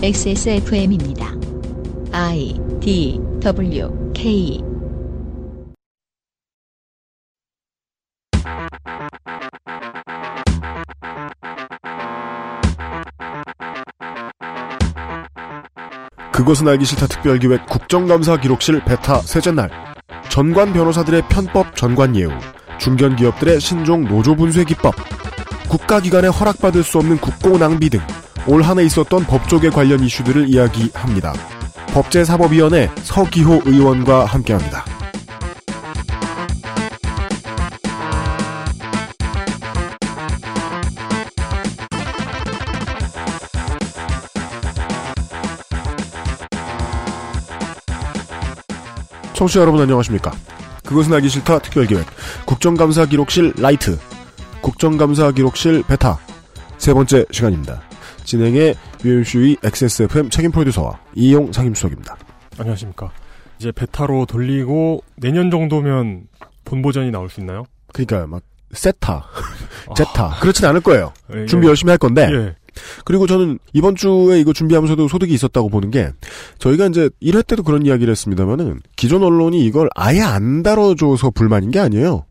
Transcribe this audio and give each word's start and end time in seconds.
XSFM입니다. 0.00 1.34
I 2.12 2.54
D 2.78 3.18
W 3.40 4.12
K. 4.14 4.62
그것은 16.32 16.68
알기 16.68 16.84
싫다 16.84 17.08
특별기획 17.08 17.66
국정감사 17.66 18.36
기록실 18.36 18.84
베타 18.84 19.18
셋째 19.22 19.50
날. 19.50 19.68
전관 20.28 20.72
변호사들의 20.72 21.22
편법 21.28 21.74
전관 21.74 22.14
예우. 22.14 22.30
중견 22.78 23.16
기업들의 23.16 23.58
신종 23.58 24.04
노조 24.04 24.36
분쇄 24.36 24.62
기법. 24.62 24.94
국가기관에 25.68 26.28
허락받을 26.28 26.84
수 26.84 26.98
없는 26.98 27.18
국고 27.18 27.58
낭비 27.58 27.90
등 27.90 27.98
올 28.48 28.62
한해 28.62 28.82
있었던 28.84 29.24
법조계 29.24 29.68
관련 29.68 30.02
이슈들을 30.02 30.48
이야기합니다. 30.48 31.34
법제사법위원회 31.92 32.90
서기호 33.02 33.60
의원과 33.66 34.24
함께합니다. 34.24 34.86
청취자 49.34 49.60
여러분 49.60 49.82
안녕하십니까? 49.82 50.32
그것은 50.86 51.12
알기 51.12 51.28
싫다 51.28 51.58
특별기획 51.58 52.06
국정감사 52.46 53.04
기록실 53.04 53.52
라이트 53.58 53.98
국정감사 54.62 55.32
기록실 55.32 55.82
베타 55.86 56.18
세 56.78 56.94
번째 56.94 57.26
시간입니다. 57.30 57.87
진행에 58.28 58.74
UMC와 59.02 59.56
XSFM 59.64 60.28
책임 60.28 60.50
프로듀서와 60.50 61.00
이용 61.14 61.50
상임수석입니다. 61.50 62.14
안녕하십니까. 62.58 63.10
이제 63.58 63.72
베타로 63.72 64.26
돌리고 64.26 65.02
내년 65.16 65.50
정도면 65.50 66.24
본 66.66 66.82
버전이 66.82 67.10
나올 67.10 67.30
수 67.30 67.40
있나요? 67.40 67.64
그러니까 67.94 68.26
막 68.26 68.42
세타, 68.72 69.24
제타 69.96 70.40
그렇진 70.40 70.66
않을 70.66 70.82
거예요. 70.82 71.14
예, 71.34 71.46
준비 71.46 71.66
예. 71.66 71.68
열심히 71.70 71.88
할 71.88 71.96
건데 71.96 72.28
예. 72.30 72.54
그리고 73.06 73.26
저는 73.26 73.58
이번 73.72 73.96
주에 73.96 74.38
이거 74.38 74.52
준비하면서도 74.52 75.08
소득이 75.08 75.32
있었다고 75.32 75.70
보는 75.70 75.90
게 75.90 76.12
저희가 76.58 76.86
이제 76.88 77.08
1회 77.22 77.46
때도 77.46 77.62
그런 77.62 77.86
이야기를 77.86 78.10
했습니다만은 78.10 78.80
기존 78.94 79.22
언론이 79.22 79.64
이걸 79.64 79.88
아예 79.94 80.20
안 80.20 80.62
다뤄줘서 80.62 81.30
불만인 81.30 81.70
게 81.70 81.78
아니에요. 81.78 82.26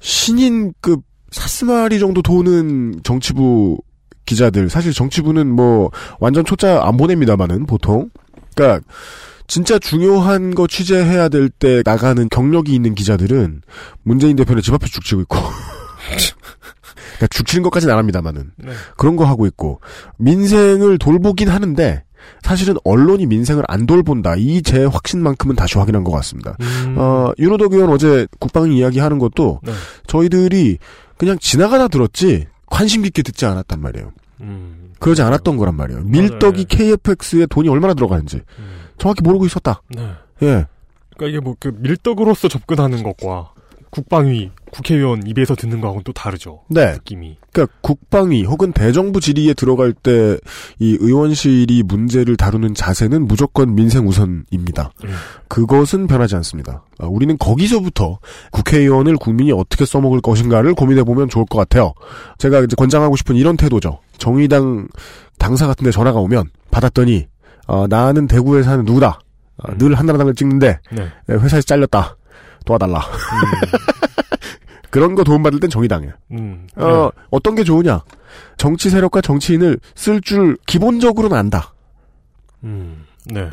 신인급 0.00 1.02
사스마리 1.30 1.98
정도 1.98 2.22
도는 2.22 3.00
정치부 3.04 3.78
기자들. 4.26 4.68
사실 4.70 4.92
정치부는 4.92 5.46
뭐 5.48 5.90
완전 6.20 6.44
초짜 6.44 6.80
안 6.84 6.96
보냅니다만은 6.96 7.66
보통. 7.66 8.10
그러니까 8.54 8.86
진짜 9.46 9.78
중요한 9.78 10.54
거 10.54 10.66
취재해야 10.66 11.28
될 11.28 11.48
때 11.50 11.82
나가는 11.84 12.28
경력이 12.30 12.74
있는 12.74 12.94
기자들은 12.94 13.62
문재인 14.02 14.36
대표는 14.36 14.62
집 14.62 14.72
앞에 14.74 14.86
죽치고 14.86 15.20
있고. 15.22 15.36
그러니까 17.16 17.26
죽치는 17.30 17.62
것까지는 17.64 17.92
안 17.92 17.98
합니다만은. 17.98 18.52
네. 18.56 18.72
그런 18.96 19.16
거 19.16 19.24
하고 19.24 19.46
있고. 19.46 19.80
민생을 20.18 20.98
돌보긴 20.98 21.48
하는데 21.48 22.02
사실은 22.42 22.76
언론이 22.84 23.26
민생을 23.26 23.64
안 23.68 23.86
돌본다. 23.86 24.36
이 24.38 24.62
제 24.62 24.84
확신만큼은 24.84 25.56
다시 25.56 25.76
확인한 25.78 26.04
것 26.04 26.10
같습니다. 26.12 26.56
음, 26.60 26.94
어, 26.98 27.30
윤호덕 27.38 27.74
의원 27.74 27.90
어제 27.90 28.26
국방 28.40 28.72
이야기하는 28.72 29.18
것도 29.18 29.60
네. 29.62 29.72
저희들이 30.06 30.78
그냥 31.18 31.38
지나가다 31.38 31.88
들었지 31.88 32.46
관심 32.74 33.02
깊게 33.02 33.22
듣지 33.22 33.46
않았단 33.46 33.80
말이에요. 33.80 34.12
음, 34.40 34.92
그러지 34.98 35.22
않았던 35.22 35.56
거란 35.56 35.76
말이에요. 35.76 36.02
밀떡이 36.02 36.64
KFX에 36.64 37.46
돈이 37.46 37.68
얼마나 37.68 37.94
들어가는지 37.94 38.40
음, 38.58 38.80
정확히 38.98 39.22
모르고 39.22 39.46
있었다. 39.46 39.80
네. 39.88 40.02
예. 40.42 40.66
그러니까 41.16 41.26
이게 41.28 41.38
뭐 41.40 41.54
그 41.60 41.68
밀떡으로서 41.78 42.48
접근하는 42.48 43.04
것과 43.04 43.52
국방위, 43.90 44.50
국회의원 44.74 45.26
입에서 45.26 45.54
듣는 45.54 45.80
거하고는 45.80 46.04
또 46.04 46.12
다르죠. 46.12 46.62
네. 46.68 46.92
느낌이. 46.92 47.38
그러니까 47.52 47.76
국방위 47.80 48.44
혹은 48.44 48.72
대정부 48.72 49.20
질의에 49.20 49.54
들어갈 49.54 49.92
때 49.92 50.38
이 50.78 50.96
의원실이 51.00 51.82
문제를 51.84 52.36
다루는 52.36 52.74
자세는 52.74 53.26
무조건 53.26 53.74
민생 53.74 54.06
우선입니다. 54.06 54.90
음. 55.04 55.14
그것은 55.48 56.06
변하지 56.06 56.36
않습니다. 56.36 56.84
아, 56.98 57.06
우리는 57.06 57.36
거기서부터 57.38 58.18
국회의원을 58.50 59.16
국민이 59.16 59.52
어떻게 59.52 59.84
써먹을 59.84 60.20
것인가를 60.20 60.74
고민해 60.74 61.04
보면 61.04 61.28
좋을 61.28 61.44
것 61.46 61.58
같아요. 61.58 61.94
제가 62.38 62.60
이제 62.60 62.74
권장하고 62.76 63.16
싶은 63.16 63.36
이런 63.36 63.56
태도죠. 63.56 64.00
정의당 64.18 64.88
당사 65.38 65.66
같은데 65.66 65.90
전화가 65.90 66.18
오면 66.20 66.50
받았더니 66.70 67.26
어, 67.66 67.86
나는 67.86 68.26
대구에 68.26 68.62
사는 68.62 68.84
누구다. 68.84 69.20
아, 69.58 69.72
음. 69.72 69.78
늘 69.78 69.94
한나라당을 69.94 70.34
찍는데 70.34 70.80
네. 70.92 71.08
네, 71.26 71.34
회사에서 71.34 71.62
잘렸다. 71.62 72.16
도와달라. 72.66 73.00
그런 74.94 75.16
거 75.16 75.24
도움받을 75.24 75.58
땐 75.58 75.68
정의당이에요. 75.70 76.12
음, 76.32 76.68
어, 76.76 77.10
어떤 77.30 77.56
게 77.56 77.64
좋으냐? 77.64 78.02
정치 78.56 78.90
세력과 78.90 79.20
정치인을 79.22 79.78
쓸 79.96 80.20
줄 80.20 80.56
기본적으로는 80.66 81.36
안다. 81.36 81.74
네. 82.60 82.68
음, 82.68 83.04
네. 83.26 83.50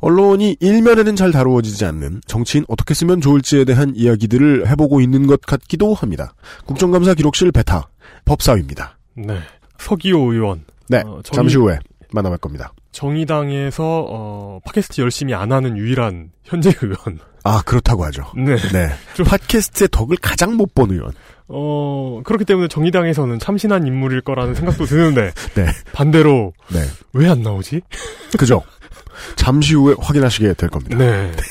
언론이 0.00 0.56
일면에는 0.60 1.16
잘 1.16 1.32
다루어지지 1.32 1.84
않는 1.86 2.20
정치인 2.26 2.64
어떻게 2.68 2.94
쓰면 2.94 3.20
좋을지에 3.20 3.64
대한 3.64 3.92
이야기들을 3.96 4.68
해보고 4.68 5.00
있는 5.00 5.26
것 5.26 5.40
같기도 5.40 5.94
합니다. 5.94 6.34
국정감사 6.66 7.14
기록실 7.14 7.50
베타 7.50 7.88
법사위입니다. 8.24 8.98
네. 9.16 9.38
서기호 9.78 10.32
의원. 10.32 10.64
네, 10.88 10.98
어, 10.98 11.20
정의- 11.24 11.32
잠시 11.32 11.56
후에 11.56 11.78
만나볼 12.12 12.38
겁니다. 12.38 12.72
정의당에서 12.92 14.06
어, 14.08 14.60
팟캐스트 14.64 15.00
열심히 15.00 15.34
안 15.34 15.50
하는 15.52 15.76
유일한 15.76 16.30
현재 16.44 16.72
의원. 16.82 17.18
아 17.44 17.60
그렇다고 17.64 18.04
하죠. 18.04 18.24
네. 18.36 18.56
네, 18.72 18.88
좀- 19.14 19.26
팟캐스트의 19.26 19.88
덕을 19.90 20.16
가장 20.22 20.54
못 20.54 20.74
본 20.74 20.90
의원. 20.92 21.12
어, 21.48 22.20
그렇기 22.24 22.44
때문에 22.44 22.68
정의당에서는 22.68 23.38
참신한 23.38 23.86
인물일 23.86 24.20
거라는 24.22 24.54
생각도 24.54 24.84
드는데 24.86 25.32
네, 25.54 25.66
반대로 25.92 26.52
네, 26.72 26.80
왜 27.12 27.28
안 27.28 27.42
나오지? 27.42 27.80
그죠. 28.38 28.62
잠시 29.36 29.74
후에 29.74 29.94
확인하시게 29.98 30.54
될 30.54 30.70
겁니다. 30.70 30.96
네. 30.96 31.30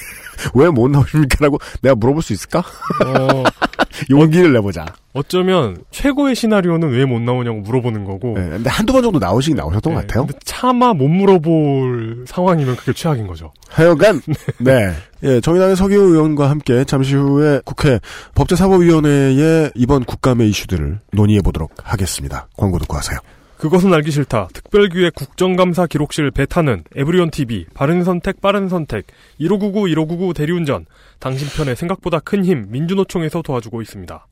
왜 0.53 0.69
못 0.69 0.89
나오십니까라고 0.89 1.57
내가 1.81 1.95
물어볼 1.95 2.21
수 2.23 2.33
있을까? 2.33 2.59
어, 2.59 3.43
용기를 4.09 4.53
내보자. 4.53 4.85
어쩌면 5.13 5.77
최고의 5.91 6.35
시나리오는 6.35 6.89
왜 6.89 7.05
못 7.05 7.19
나오냐고 7.21 7.59
물어보는 7.59 8.05
거고. 8.05 8.35
네, 8.37 8.49
근데 8.49 8.69
한두 8.69 8.93
번 8.93 9.03
정도 9.03 9.19
나오시긴 9.19 9.57
나오셨던 9.57 9.93
것 9.93 9.99
네, 10.01 10.07
같아요. 10.07 10.25
근데 10.25 10.39
차마 10.45 10.93
못 10.93 11.07
물어볼 11.09 12.25
상황이면 12.27 12.77
그게 12.77 12.93
최악인 12.93 13.27
거죠. 13.27 13.51
하여간 13.69 14.21
네. 14.59 14.93
예, 15.23 15.41
정의당의 15.41 15.75
서기호 15.75 16.01
의원과 16.01 16.49
함께 16.49 16.83
잠시 16.85 17.15
후에 17.15 17.61
국회 17.65 17.99
법제사법위원회의 18.35 19.71
이번 19.75 20.03
국감의 20.05 20.49
이슈들을 20.49 20.99
논의해 21.13 21.41
보도록 21.41 21.73
하겠습니다. 21.83 22.47
광고 22.57 22.79
듣고 22.79 22.95
하세요. 22.97 23.19
그것은 23.61 23.93
알기 23.93 24.09
싫다. 24.09 24.47
특별기획 24.53 25.13
국정감사 25.13 25.85
기록실 25.85 26.31
베타는 26.31 26.83
에브리온 26.95 27.29
TV, 27.29 27.67
바른 27.75 28.03
선택, 28.03 28.41
빠른 28.41 28.67
선택, 28.67 29.05
1599, 29.37 29.87
1599 29.89 30.33
대리운전, 30.33 30.87
당신 31.19 31.47
편의 31.55 31.75
생각보다 31.75 32.17
큰 32.19 32.43
힘, 32.43 32.71
민주노총에서 32.71 33.43
도와주고 33.43 33.83
있습니다. 33.83 34.25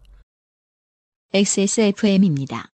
XSFM입니다. 1.31 2.69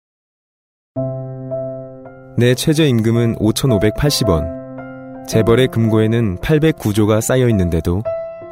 내 2.39 2.55
최저임금은 2.55 3.35
5,580원. 3.35 5.27
재벌의 5.27 5.67
금고에는 5.73 6.37
809조가 6.37 7.21
쌓여 7.21 7.49
있는데도 7.49 8.05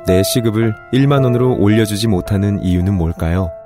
내 0.08 0.24
시급을 0.24 0.74
1만원으로 0.92 1.60
올려주지 1.60 2.08
못하는 2.08 2.60
이유는 2.64 2.94
뭘까요? 2.94 3.61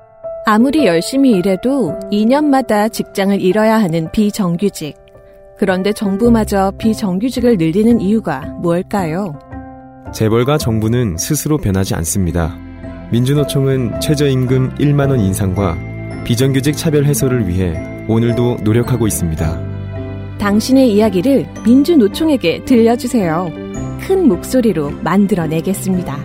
아무리 0.49 0.87
열심히 0.87 1.33
일해도 1.33 1.99
2년마다 2.12 2.93
직장을 2.93 3.41
잃어야 3.41 3.81
하는 3.81 4.09
비정규직. 4.13 4.95
그런데 5.59 5.93
정부마저 5.93 6.72
비정규직을 6.78 7.57
늘리는 7.57 8.01
이유가 8.01 8.43
뭘까요? 8.63 9.37
재벌과 10.15 10.57
정부는 10.57 11.16
스스로 11.16 11.59
변하지 11.59 11.97
않습니다. 11.97 12.57
민주노총은 13.10 14.01
최저임금 14.01 14.77
1만원 14.77 15.19
인상과 15.19 15.77
비정규직 16.22 16.77
차별 16.77 17.07
해소를 17.07 17.49
위해 17.49 17.75
오늘도 18.07 18.59
노력하고 18.63 19.09
있습니다. 19.09 20.39
당신의 20.39 20.92
이야기를 20.92 21.45
민주노총에게 21.65 22.65
들려주세요. 22.65 23.51
큰 24.01 24.28
목소리로 24.28 24.91
만들어내겠습니다. 25.03 26.16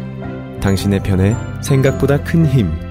당신의 0.59 0.99
편에 0.99 1.35
생각보다 1.63 2.23
큰 2.23 2.45
힘. 2.45 2.90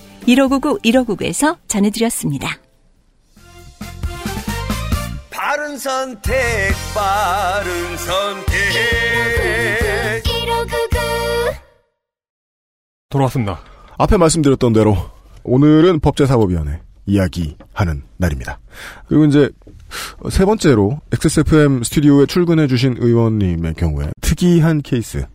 1599 0.25 0.79
1599에서 0.79 1.57
전해드렸습니다. 1.67 2.57
바른 5.29 5.77
선택, 5.77 6.33
바른 6.93 7.97
선택. 7.97 8.51
돌아왔습니다. 13.09 13.59
앞에 13.97 14.17
말씀드렸던 14.17 14.73
대로 14.73 14.95
오늘은 15.43 15.99
법제사법위원회 15.99 16.79
이야기하는 17.05 18.03
날입니다. 18.17 18.59
그리고 19.07 19.25
이제 19.25 19.49
세 20.29 20.45
번째로 20.45 21.01
XSFM 21.11 21.83
스튜디오에 21.83 22.25
출근해 22.25 22.67
주신 22.67 22.95
의원님의 22.97 23.73
경우에 23.73 24.11
특이한 24.21 24.81
케이스. 24.81 25.25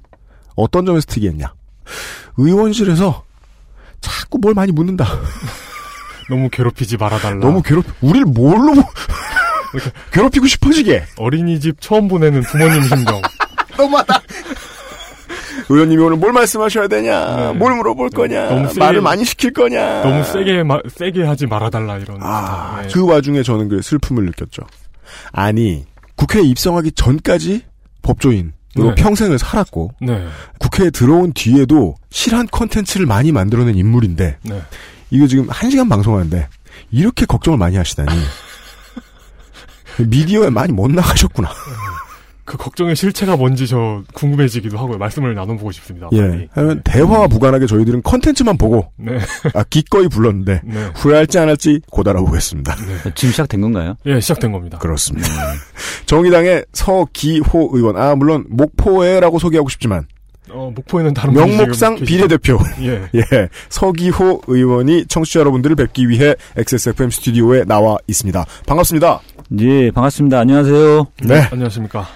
어떤 0.54 0.86
점에서 0.86 1.04
특이했냐? 1.06 1.52
의원실에서 2.38 3.25
자꾸 4.00 4.38
뭘 4.38 4.54
많이 4.54 4.72
묻는다. 4.72 5.06
너무 6.28 6.48
괴롭히지 6.50 6.96
말아달라. 6.96 7.36
너무 7.36 7.62
괴롭, 7.62 7.84
우릴 8.00 8.24
뭘로 8.24 8.74
괴롭히고 10.12 10.46
싶어지게. 10.46 11.04
어린이집 11.16 11.80
처음 11.80 12.08
보내는 12.08 12.42
부모님 12.42 12.82
심정. 12.82 13.20
너무하다. 13.76 14.20
의원님이 15.68 16.02
오늘 16.02 16.16
뭘 16.16 16.32
말씀하셔야 16.32 16.86
되냐, 16.88 17.36
네. 17.36 17.52
뭘 17.58 17.74
물어볼 17.74 18.10
거냐, 18.10 18.48
너무 18.50 18.68
세게- 18.68 18.78
말을 18.78 19.00
많이 19.00 19.24
시킬 19.24 19.52
거냐. 19.52 20.02
너무 20.02 20.22
세게 20.24 20.62
마- 20.62 20.78
세게 20.88 21.24
하지 21.24 21.46
말아달라 21.46 21.96
이런. 21.98 22.18
아, 22.22 22.80
네. 22.82 22.88
그 22.92 23.04
와중에 23.04 23.42
저는 23.42 23.68
그 23.68 23.82
슬픔을 23.82 24.24
느꼈죠. 24.26 24.62
아니, 25.32 25.84
국회에 26.14 26.42
입성하기 26.42 26.92
전까지 26.92 27.62
법조인 28.02 28.52
네. 28.84 28.94
평생을 28.94 29.38
살았고, 29.38 29.92
네. 30.00 30.26
국회에 30.58 30.90
들어온 30.90 31.32
뒤에도 31.32 31.94
실한 32.10 32.46
컨텐츠를 32.50 33.06
많이 33.06 33.32
만들어낸 33.32 33.76
인물인데, 33.76 34.38
네. 34.42 34.62
이거 35.10 35.26
지금 35.26 35.48
한 35.48 35.70
시간 35.70 35.88
방송하는데, 35.88 36.48
이렇게 36.90 37.26
걱정을 37.26 37.58
많이 37.58 37.76
하시다니. 37.76 38.10
미디어에 40.06 40.50
많이 40.50 40.72
못 40.72 40.90
나가셨구나. 40.90 41.50
그 42.46 42.56
걱정의 42.56 42.94
실체가 42.94 43.36
뭔지 43.36 43.66
저 43.66 44.02
궁금해지기도 44.14 44.78
하고요. 44.78 44.98
말씀을 44.98 45.34
나눠보고 45.34 45.72
싶습니다. 45.72 46.08
예. 46.12 46.48
하면 46.52 46.80
대화와 46.84 47.26
무관하게 47.26 47.66
저희들은 47.66 48.02
컨텐츠만 48.04 48.56
보고, 48.56 48.92
네. 48.96 49.18
아, 49.52 49.64
기꺼이 49.64 50.06
불렀는데, 50.06 50.60
네. 50.64 50.90
후회할지 50.94 51.40
안 51.40 51.48
할지 51.48 51.80
곧 51.90 52.06
알아보겠습니다. 52.06 52.76
지금 53.16 53.32
시작된 53.32 53.60
건가요? 53.60 53.96
예, 54.06 54.20
시작된 54.20 54.52
겁니다. 54.52 54.78
그렇습니다. 54.78 55.28
정의당의 56.06 56.64
서기호 56.72 57.70
의원, 57.72 57.96
아, 57.96 58.14
물론, 58.14 58.46
목포에라고 58.48 59.40
소개하고 59.40 59.68
싶지만, 59.68 60.06
어, 60.48 60.70
목포에는 60.72 61.14
다른 61.14 61.34
명목상 61.34 61.96
비례대표? 61.96 62.58
예. 62.82 63.08
예, 63.16 63.48
서기호 63.68 64.42
의원이 64.46 65.06
청취자 65.06 65.40
여러분들을 65.40 65.74
뵙기 65.74 66.08
위해 66.08 66.36
XSFM 66.56 67.10
스튜디오에 67.10 67.64
나와 67.64 67.96
있습니다. 68.06 68.44
반갑습니다. 68.66 69.20
예, 69.58 69.90
반갑습니다. 69.90 70.38
안녕하세요. 70.38 71.06
네. 71.24 71.48
안녕하십니까. 71.50 72.06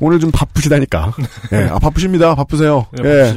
오늘 0.00 0.18
좀 0.18 0.30
바쁘시다니까. 0.30 1.12
예, 1.52 1.68
아, 1.70 1.78
바쁘십니다. 1.78 2.34
바쁘세요. 2.34 2.86
네, 3.02 3.08
예. 3.08 3.34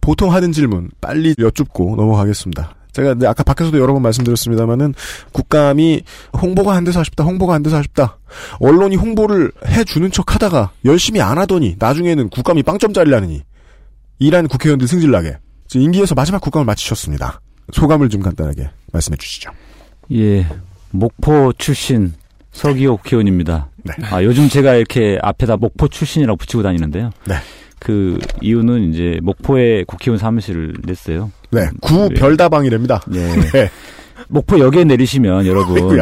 보통 0.00 0.32
하는 0.32 0.52
질문 0.52 0.90
빨리 1.00 1.34
여쭙고 1.38 1.96
넘어가겠습니다. 1.96 2.74
제가 2.92 3.14
네, 3.14 3.26
아까 3.26 3.42
밖에서도 3.42 3.78
여러 3.78 3.94
번 3.94 4.02
말씀드렸습니다만은 4.02 4.94
국감이 5.32 6.02
홍보가 6.40 6.74
안 6.74 6.84
돼서 6.84 7.00
아쉽다, 7.00 7.24
홍보가 7.24 7.54
안 7.54 7.62
돼서 7.62 7.78
아쉽다. 7.78 8.18
언론이 8.60 8.96
홍보를 8.96 9.50
해주는 9.66 10.10
척 10.10 10.34
하다가 10.34 10.72
열심히 10.84 11.20
안 11.20 11.38
하더니 11.38 11.76
나중에는 11.78 12.28
국감이 12.28 12.62
빵점짜리라느니 12.62 13.42
이란 14.18 14.46
국회의원들 14.46 14.86
승질나게 14.86 15.38
지금 15.68 15.84
임기에서 15.86 16.14
마지막 16.14 16.40
국감을 16.40 16.66
마치셨습니다. 16.66 17.40
소감을 17.72 18.10
좀 18.10 18.20
간단하게 18.20 18.70
말씀해 18.92 19.16
주시죠. 19.16 19.50
예, 20.12 20.46
목포 20.90 21.54
출신 21.54 22.12
서기호 22.52 22.98
국회의원입니다. 22.98 23.68
네. 23.84 23.94
아, 24.10 24.22
요즘 24.22 24.48
제가 24.48 24.74
이렇게 24.74 25.18
앞에다 25.20 25.56
목포 25.56 25.88
출신이라고 25.88 26.36
붙이고 26.36 26.62
다니는데요. 26.62 27.10
네. 27.26 27.34
그 27.78 28.18
이유는 28.40 28.92
이제 28.92 29.18
목포에 29.22 29.84
국회의원 29.84 30.18
사무실을 30.18 30.74
냈어요. 30.84 31.32
네, 31.50 31.68
구 31.80 32.08
네. 32.08 32.14
별다방이랍니다. 32.14 33.02
예. 33.14 33.26
네. 33.52 33.70
목포역에 34.28 34.84
내리시면 34.84 35.46
여러분. 35.46 35.98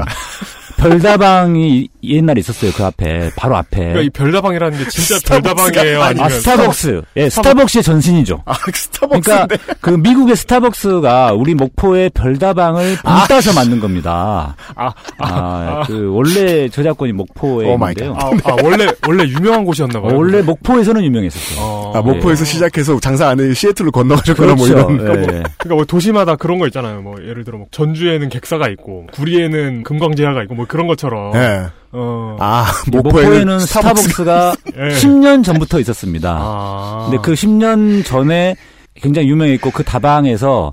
별다방이 0.81 1.89
옛날에 2.03 2.41
있었어요. 2.41 2.73
그 2.75 2.85
앞에 2.85 3.31
바로 3.37 3.57
앞에. 3.57 3.79
그러니까 3.79 4.01
이 4.03 4.11
별다방이라는 4.11 4.79
게 4.79 4.89
진짜 4.89 5.19
별다방이에요? 5.27 6.03
아니- 6.03 6.21
아, 6.21 6.25
아니면 6.25 6.31
스타벅스. 6.41 7.03
예, 7.17 7.29
스타벅스의 7.29 7.83
전신이죠. 7.83 8.43
아, 8.47 8.55
스타벅스인데. 8.73 9.47
그러니까 9.57 9.75
그 9.81 9.91
미국의 9.91 10.37
스타벅스가 10.37 11.33
우리 11.35 11.55
목포의 11.55 12.11
별다방을 12.11 12.97
본따서 13.03 13.53
만든 13.55 13.81
겁니다. 13.81 14.57
아, 14.75 14.93
아, 15.19 15.83
그 15.87 16.11
원래 16.13 16.69
저작권이 16.69 17.13
목포에 17.13 17.73
있는데요. 17.73 18.15
아, 18.19 18.31
아, 18.45 18.57
원래 18.63 18.87
원래 19.07 19.25
유명한 19.25 19.65
곳이었나 19.65 20.01
봐요. 20.01 20.13
어, 20.13 20.17
원래 20.17 20.43
목포에서는 20.43 21.05
유명했었어요. 21.05 21.61
어, 21.65 21.93
아, 21.97 22.01
목포에서 22.03 22.45
네. 22.45 22.51
시작해서 22.51 22.99
장사 23.01 23.29
안 23.29 23.41
해 23.41 23.55
시애틀로 23.55 23.91
건너가셨거나 23.91 24.55
뭐 24.55 24.67
그렇죠. 24.67 24.91
이런. 24.91 25.01
예. 25.01 25.43
그러니까 25.59 25.75
뭐 25.75 25.85
도시마다 25.85 26.37
그런 26.37 26.59
거 26.59 26.67
있잖아요. 26.67 27.01
뭐 27.03 27.17
예를 27.23 27.45
들어 27.45 27.59
뭐 27.59 27.67
전주에는 27.71 28.29
객사가 28.29 28.69
있고 28.71 29.07
구리에는 29.13 29.83
금광제야가 29.85 30.43
있고 30.43 30.55
뭐 30.55 30.67
그런 30.71 30.87
것처럼. 30.87 31.35
예. 31.35 31.67
어. 31.93 32.37
아, 32.39 32.67
목포에는, 32.93 33.31
목포에는 33.31 33.59
스타벅스가 33.61 34.55
예. 34.79 34.89
10년 34.95 35.45
전부터 35.45 35.81
있었습니다. 35.81 36.39
아. 36.41 37.09
근데 37.11 37.21
그 37.23 37.33
10년 37.35 38.05
전에 38.05 38.55
굉장히 38.95 39.29
유명했고 39.29 39.71
그 39.73 39.83
다방에서 39.83 40.73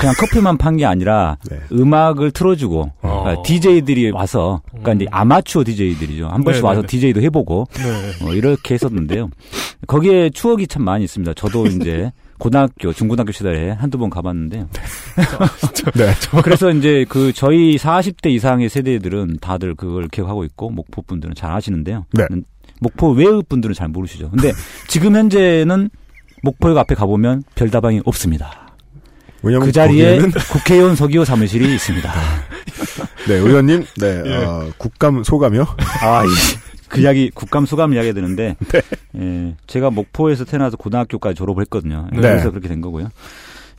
그냥 0.00 0.14
커피만 0.18 0.56
판 0.58 0.76
게 0.76 0.84
아니라 0.86 1.36
네. 1.50 1.58
음악을 1.72 2.30
틀어주고 2.30 2.92
어. 3.02 3.20
그러니까 3.22 3.42
DJ들이 3.42 4.10
와서 4.10 4.60
그러니까 4.70 4.92
음. 4.92 4.96
이제 4.96 5.06
아마추어 5.10 5.64
DJ들이죠. 5.64 6.28
한 6.28 6.42
번씩 6.44 6.62
네, 6.62 6.66
와서 6.68 6.80
네, 6.82 6.86
네. 6.86 6.90
DJ도 6.90 7.20
해보고 7.22 7.66
네. 7.74 8.26
어, 8.26 8.32
이렇게 8.34 8.74
했었는데요. 8.74 9.28
거기에 9.86 10.30
추억이 10.30 10.66
참 10.66 10.82
많이 10.84 11.04
있습니다. 11.04 11.34
저도 11.34 11.66
이제 11.66 12.10
고등학교, 12.44 12.92
중고등학교 12.92 13.32
시절에 13.32 13.70
한두 13.70 13.96
번 13.96 14.10
가봤는데. 14.10 14.66
네. 15.94 16.12
그래서 16.44 16.70
이제 16.70 17.06
그 17.08 17.32
저희 17.32 17.76
40대 17.78 18.30
이상의 18.30 18.68
세대들은 18.68 19.38
다들 19.40 19.74
그걸 19.74 20.08
기억하고 20.08 20.44
있고, 20.44 20.68
목포 20.68 21.00
분들은 21.02 21.34
잘 21.34 21.52
아시는데요. 21.52 22.04
네. 22.12 22.26
목포 22.80 23.12
외의 23.12 23.42
분들은 23.48 23.74
잘 23.74 23.88
모르시죠. 23.88 24.28
근데 24.30 24.52
지금 24.88 25.16
현재는 25.16 25.88
목포역 26.42 26.76
앞에 26.76 26.94
가보면 26.94 27.44
별다방이 27.54 28.02
없습니다. 28.04 28.68
그 29.40 29.72
자리에 29.72 30.16
거기에는 30.16 30.30
국회의원 30.52 30.96
서기호 30.96 31.24
사무실이 31.24 31.72
있습니다. 31.74 32.12
네, 33.26 33.34
의원님, 33.36 33.86
네, 33.96 34.22
예. 34.26 34.34
어, 34.44 34.70
국감 34.76 35.24
소감이요? 35.24 35.66
아, 36.02 36.24
이- 36.24 36.73
그 36.94 37.00
이야기, 37.00 37.30
국감 37.30 37.66
수감 37.66 37.92
이야기가 37.92 38.14
되는데, 38.14 38.56
네. 39.12 39.20
예, 39.20 39.54
제가 39.66 39.90
목포에서 39.90 40.44
태어나서 40.44 40.76
고등학교까지 40.76 41.34
졸업을 41.34 41.62
했거든요. 41.62 42.06
네. 42.12 42.20
그래서 42.20 42.50
그렇게 42.50 42.68
된 42.68 42.80
거고요. 42.80 43.08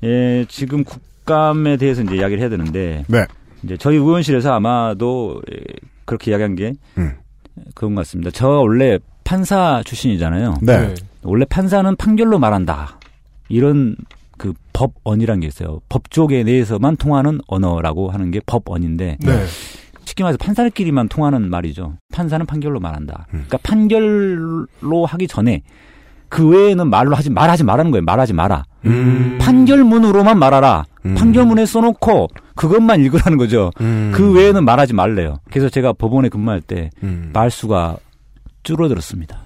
예, 0.03 0.45
지금 0.50 0.84
국감에 0.84 1.77
대해서 1.77 2.01
이제 2.03 2.15
이야기를 2.15 2.41
해야 2.41 2.50
되는데, 2.50 3.05
네. 3.07 3.25
이제 3.63 3.77
저희 3.77 3.95
의원실에서 3.95 4.53
아마도 4.53 5.41
예, 5.51 5.57
그렇게 6.05 6.31
이야기한 6.31 6.55
게 6.55 6.74
음. 6.98 7.13
그런 7.74 7.95
것 7.95 8.01
같습니다. 8.01 8.31
저 8.31 8.48
원래 8.48 9.00
판사 9.24 9.81
출신이잖아요. 9.86 10.60
네. 10.62 10.93
원래 11.24 11.45
판사는 11.45 11.95
판결로 11.95 12.38
말한다. 12.38 13.00
이런 13.50 13.95
그 14.38 14.53
법언이란 14.74 15.39
게 15.39 15.48
있어요. 15.48 15.81
법조계 15.89 16.43
내에서만 16.43 16.98
통하는 16.98 17.39
언어라고 17.48 18.12
하는 18.12 18.31
게 18.31 18.39
법언인데, 18.45 19.17
네. 19.19 19.45
쉽게 20.05 20.24
말해서 20.24 20.38
판사들끼리만 20.38 21.09
통하는 21.09 21.50
말이죠. 21.50 21.97
판사는 22.13 22.45
판결로 22.45 22.79
말한다. 22.79 23.27
음. 23.33 23.45
그러니까 23.47 23.57
판결로 23.63 25.05
하기 25.05 25.27
전에 25.27 25.62
그 26.29 26.47
외에는 26.47 26.89
말로 26.89 27.15
하지 27.15 27.29
말하지 27.29 27.63
말하는 27.63 27.91
거예요. 27.91 28.03
말하지 28.03 28.33
마라. 28.33 28.65
음. 28.85 29.38
판결문으로만 29.39 30.38
말하라. 30.38 30.85
음. 31.05 31.15
판결문에 31.15 31.65
써놓고 31.65 32.27
그것만 32.55 33.01
읽으라는 33.01 33.38
거죠. 33.38 33.71
음. 33.81 34.12
그 34.13 34.31
외에는 34.33 34.63
말하지 34.65 34.93
말래요. 34.93 35.39
그래서 35.50 35.69
제가 35.69 35.93
법원에 35.93 36.29
근무할 36.29 36.62
때 36.62 36.89
음. 37.03 37.31
말수가 37.33 37.97
줄어들었습니다. 38.63 39.38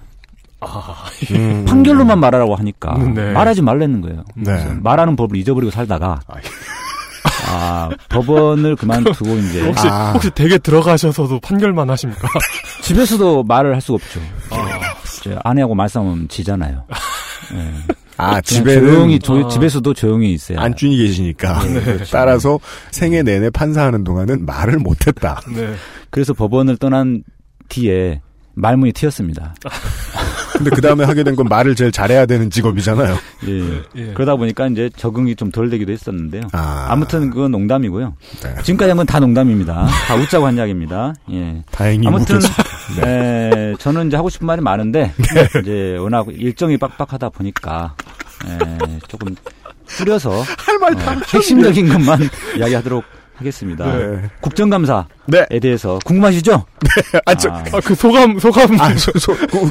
아, 0.60 1.04
음. 1.32 1.64
판결로만 1.68 2.18
말하라고 2.18 2.54
하니까 2.54 2.96
네. 3.14 3.32
말하지 3.32 3.62
말라는 3.62 4.00
거예요. 4.00 4.24
네. 4.34 4.74
말하는 4.82 5.16
법을 5.16 5.36
잊어버리고 5.36 5.70
살다가 5.70 6.20
아이. 6.26 6.42
아 7.50 7.90
법원을 8.08 8.76
그만두고 8.76 9.36
이제 9.38 9.66
혹시 9.66 9.88
아. 9.88 10.12
혹시 10.12 10.30
댁에 10.30 10.58
들어가셔서도 10.58 11.40
판결만 11.40 11.90
하십니까? 11.90 12.28
집에서도 12.82 13.42
말을 13.44 13.74
할 13.74 13.80
수가 13.80 13.96
없죠. 13.96 14.20
아, 14.50 15.40
아내하고 15.44 15.74
말싸움은 15.74 16.28
지잖아요. 16.28 16.84
예. 17.54 17.72
아, 18.16 18.40
집에는 18.40 18.86
조용히 18.86 19.18
조- 19.18 19.44
아. 19.46 19.48
집에서도 19.48 19.94
조용히 19.94 20.32
있어요. 20.32 20.60
안준이 20.60 20.96
계시니까. 20.96 21.62
네, 21.64 21.80
그렇죠. 21.80 22.04
따라서 22.12 22.58
생애 22.90 23.22
내내 23.22 23.50
판사하는 23.50 24.04
동안은 24.04 24.44
말을 24.46 24.78
못 24.78 25.06
했다. 25.06 25.40
네. 25.54 25.74
그래서 26.10 26.34
법원을 26.34 26.76
떠난 26.76 27.22
뒤에 27.68 28.20
말문이 28.54 28.92
트였습니다. 28.92 29.54
근데 30.60 30.70
그 30.76 30.80
다음에 30.80 31.04
하게 31.04 31.22
된 31.24 31.34
건 31.36 31.46
말을 31.48 31.74
제일 31.74 31.90
잘해야 31.92 32.26
되는 32.26 32.50
직업이잖아요. 32.50 33.16
예. 33.48 33.82
예. 33.96 34.12
그러다 34.12 34.36
보니까 34.36 34.66
이제 34.66 34.90
적응이 34.96 35.34
좀 35.36 35.50
덜 35.50 35.70
되기도 35.70 35.90
했었는데요. 35.92 36.42
아, 36.52 36.86
아무튼 36.90 37.30
그건 37.30 37.50
농담이고요. 37.52 38.14
네. 38.42 38.54
지금까지 38.62 38.90
한 38.90 38.96
건 38.98 39.06
다 39.06 39.18
농담입니다. 39.20 39.86
다 40.06 40.14
웃자고 40.16 40.46
한 40.46 40.56
이야기입니다. 40.56 41.14
예. 41.32 41.62
다행히 41.70 42.06
아무튼. 42.06 42.38
네. 43.00 43.50
에, 43.54 43.74
저는 43.78 44.08
이제 44.08 44.16
하고 44.16 44.28
싶은 44.28 44.46
말이 44.46 44.60
많은데 44.60 45.12
이제 45.62 45.96
워낙 45.98 46.26
일정이 46.30 46.76
빡빡하다 46.76 47.30
보니까 47.30 47.94
에, 48.46 48.98
조금 49.08 49.34
줄여서 49.86 50.30
할 50.58 50.78
말 50.78 50.94
다. 50.94 51.12
어, 51.12 51.20
핵심적인 51.34 51.88
것만 51.88 52.20
이야기하도록 52.58 53.04
하겠습니다. 53.50 53.96
네. 53.96 54.22
국정감사에 54.40 55.04
네. 55.26 55.58
대해서 55.60 55.98
궁금하시죠? 56.04 56.64
아, 57.26 57.34
저, 57.34 57.48
아, 57.50 57.64
아, 57.72 57.80
그 57.80 57.94
소감, 57.94 58.38
소감. 58.38 58.80
아, 58.80 58.94
소, 58.96 59.10
소, 59.18 59.34
그, 59.34 59.68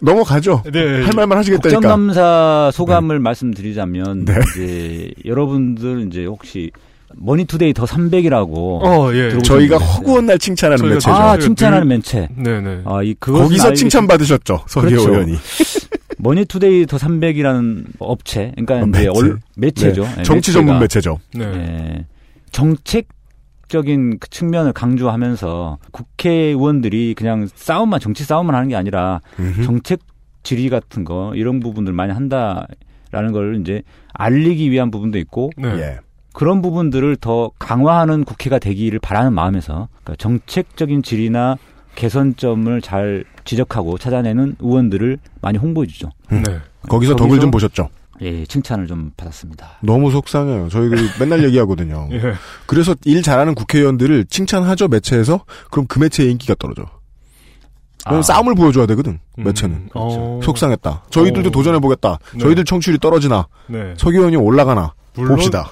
넘어가죠. 0.00 0.62
네. 0.70 1.02
할 1.02 1.10
말만 1.14 1.38
하시겠다니까. 1.38 1.80
국정감사 1.80 2.70
소감을 2.72 3.18
말씀드리자면 3.20 4.24
네. 4.26 4.34
이제 4.54 5.10
여러분들 5.24 6.06
이제 6.08 6.24
혹시 6.26 6.70
머니투데이 7.14 7.72
더 7.72 7.84
300이라고 7.86 8.52
어, 8.84 9.10
예. 9.14 9.38
저희가? 9.38 9.78
허구한 9.78 10.26
날 10.26 10.38
칭찬하는 10.38 10.78
저희가 10.78 10.94
매체죠. 10.96 11.12
아 11.12 11.38
칭찬하는 11.38 11.88
늘- 11.88 11.96
매체. 11.96 12.28
네네. 12.36 12.82
아, 12.84 13.02
이 13.02 13.14
거기서 13.18 13.72
칭찬받으셨죠. 13.72 14.64
서기 14.66 14.88
그렇죠. 14.88 15.12
의원이. 15.12 15.34
머니투데이 16.18 16.86
더 16.86 16.96
300이라는 16.96 17.84
업체, 17.98 18.52
그러니까 18.56 18.74
어, 18.76 18.88
이제 18.88 19.06
매체. 19.06 19.08
얼- 19.20 19.38
매체죠. 19.56 20.02
네. 20.02 20.14
예, 20.18 20.22
정치 20.24 20.50
매체가, 20.50 20.52
전문 20.66 20.78
매체죠. 20.80 21.18
네. 21.34 21.44
예, 21.44 22.04
정책 22.60 23.08
적인 23.68 24.18
그 24.18 24.30
측면을 24.30 24.72
강조하면서 24.72 25.76
국회의원들이 25.90 27.12
그냥 27.14 27.46
싸움만 27.54 28.00
정치 28.00 28.24
싸움만 28.24 28.54
하는 28.56 28.68
게 28.68 28.76
아니라 28.76 29.20
음흠. 29.38 29.62
정책 29.64 30.00
질의 30.42 30.70
같은 30.70 31.04
거 31.04 31.34
이런 31.34 31.60
부분들 31.60 31.92
많이 31.92 32.14
한다라는 32.14 33.32
걸 33.34 33.60
이제 33.60 33.82
알리기 34.14 34.70
위한 34.70 34.90
부분도 34.90 35.18
있고 35.18 35.50
네. 35.58 35.68
예. 35.68 35.98
그런 36.32 36.62
부분들을 36.62 37.16
더 37.16 37.50
강화하는 37.58 38.24
국회가 38.24 38.58
되기를 38.58 39.00
바라는 39.00 39.34
마음에서 39.34 39.88
그러니까 40.02 40.16
정책적인 40.16 41.02
질의나 41.02 41.58
개선점을 41.94 42.80
잘 42.80 43.24
지적하고 43.44 43.98
찾아내는 43.98 44.56
의원들을 44.60 45.18
많이 45.42 45.58
홍보해 45.58 45.86
주죠. 45.86 46.08
네. 46.30 46.40
거기서 46.88 47.16
거기서- 47.16 47.18
덕을 47.18 47.38
좀 47.38 47.50
보셨죠. 47.50 47.90
예, 48.22 48.44
칭찬을 48.46 48.86
좀 48.86 49.12
받았습니다. 49.16 49.78
너무 49.82 50.10
속상해요. 50.10 50.68
저희들 50.68 50.98
맨날 51.20 51.44
얘기하거든요. 51.44 52.08
예. 52.12 52.34
그래서 52.66 52.94
일 53.04 53.22
잘하는 53.22 53.54
국회의원들을 53.54 54.26
칭찬하죠 54.26 54.88
매체에서. 54.88 55.44
그럼 55.70 55.86
그 55.86 55.98
매체의 55.98 56.30
인기가 56.30 56.54
떨어져. 56.58 56.84
아, 58.04 58.22
싸움을 58.22 58.54
보여줘야 58.54 58.86
되거든. 58.86 59.18
음, 59.38 59.44
매체는. 59.44 59.88
어. 59.94 60.40
속상했다. 60.42 61.04
저희들도 61.10 61.48
어. 61.48 61.52
도전해보겠다. 61.52 62.18
네. 62.34 62.38
저희들 62.38 62.64
청취율이 62.64 62.98
떨어지나. 63.00 63.48
네. 63.66 63.94
서기 63.96 64.16
의원이 64.18 64.36
올라가나. 64.36 64.94
물론 65.14 65.36
봅시다. 65.36 65.70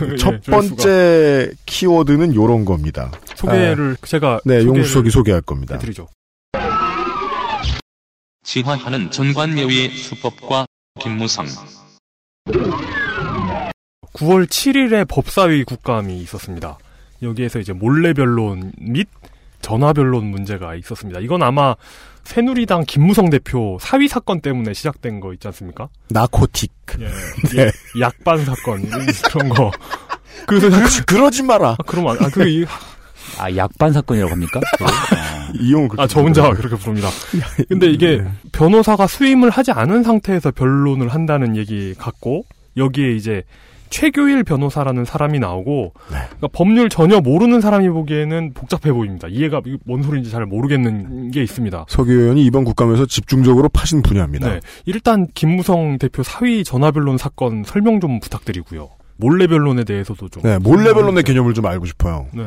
예, 0.12 0.16
첫. 0.16 0.42
번째 0.44 1.50
키워드는 1.66 2.34
요런 2.34 2.64
겁니다. 2.64 3.10
소개를 3.36 3.96
제가 4.04 4.40
네, 4.44 4.64
용수석이 4.64 5.10
소개할 5.10 5.42
겁니다. 5.42 5.74
해드리죠. 5.76 6.08
지화하는 8.42 9.10
전관예우의 9.10 9.90
수법과 9.90 10.66
김무성 11.00 11.46
9월 14.14 14.46
7일에 14.46 15.06
법사위 15.08 15.64
국감이 15.64 16.18
있었습니다. 16.22 16.78
여기에서 17.22 17.58
이제 17.58 17.72
몰래 17.72 18.12
변론 18.12 18.72
및 18.78 19.08
전화 19.62 19.92
변론 19.92 20.26
문제가 20.26 20.74
있었습니다. 20.74 21.20
이건 21.20 21.42
아마 21.42 21.74
새누리당 22.24 22.84
김무성 22.86 23.30
대표 23.30 23.78
사위 23.80 24.08
사건 24.08 24.40
때문에 24.40 24.74
시작된 24.74 25.20
거 25.20 25.32
있지 25.34 25.46
않습니까? 25.48 25.88
나코틱. 26.08 26.72
예, 27.00 27.08
네. 27.56 27.70
약반 28.00 28.44
사건 28.44 28.82
이런 28.82 29.06
그런 29.30 29.48
거. 29.50 29.70
그래서 30.46 30.70
약간 30.70 30.88
그러지 31.06 31.42
마라. 31.42 31.70
아, 31.72 31.76
그러면 31.86 32.16
안- 32.18 32.26
아, 32.26 32.28
그 32.30 32.48
이- 32.48 32.66
아, 33.38 33.54
약반 33.56 33.92
사건이라고 33.92 34.32
합니까? 34.32 34.60
아, 35.58 35.60
이용 35.60 35.88
그렇게 35.88 36.02
아, 36.02 36.06
저 36.06 36.20
혼자 36.20 36.50
그렇게 36.50 36.76
부릅니다. 36.76 37.08
근데 37.68 37.88
이게 37.88 38.18
네. 38.18 38.28
변호사가 38.52 39.06
수임을 39.06 39.50
하지 39.50 39.72
않은 39.72 40.02
상태에서 40.02 40.50
변론을 40.52 41.08
한다는 41.08 41.56
얘기 41.56 41.94
같고 41.94 42.44
여기에 42.76 43.14
이제 43.14 43.42
최교일 43.90 44.44
변호사라는 44.44 45.04
사람이 45.04 45.40
나오고 45.40 45.92
네. 46.10 46.16
그러니까 46.16 46.48
법률 46.52 46.88
전혀 46.88 47.20
모르는 47.20 47.60
사람이 47.60 47.88
보기에는 47.88 48.52
복잡해 48.54 48.92
보입니다. 48.92 49.28
이해가 49.28 49.60
뭔 49.84 50.02
소리인지 50.02 50.30
잘 50.30 50.46
모르겠는 50.46 51.32
게 51.32 51.42
있습니다. 51.42 51.86
서기 51.88 52.12
의원이 52.12 52.44
이번 52.44 52.64
국감에서 52.64 53.06
집중적으로 53.06 53.68
파신 53.68 54.00
분야입니다. 54.02 54.48
네. 54.48 54.60
일단 54.86 55.26
김무성 55.34 55.98
대표 55.98 56.22
사위 56.22 56.64
전화 56.64 56.92
변론 56.92 57.18
사건 57.18 57.64
설명 57.64 58.00
좀 58.00 58.20
부탁드리고요. 58.20 58.90
몰래 59.16 59.46
변론에 59.46 59.84
대해서도 59.84 60.28
좀 60.28 60.42
네, 60.42 60.58
몰래 60.58 60.94
변론의 60.94 61.24
개념을 61.24 61.52
좀 61.52 61.66
알고 61.66 61.84
싶어요. 61.84 62.26
네. 62.32 62.44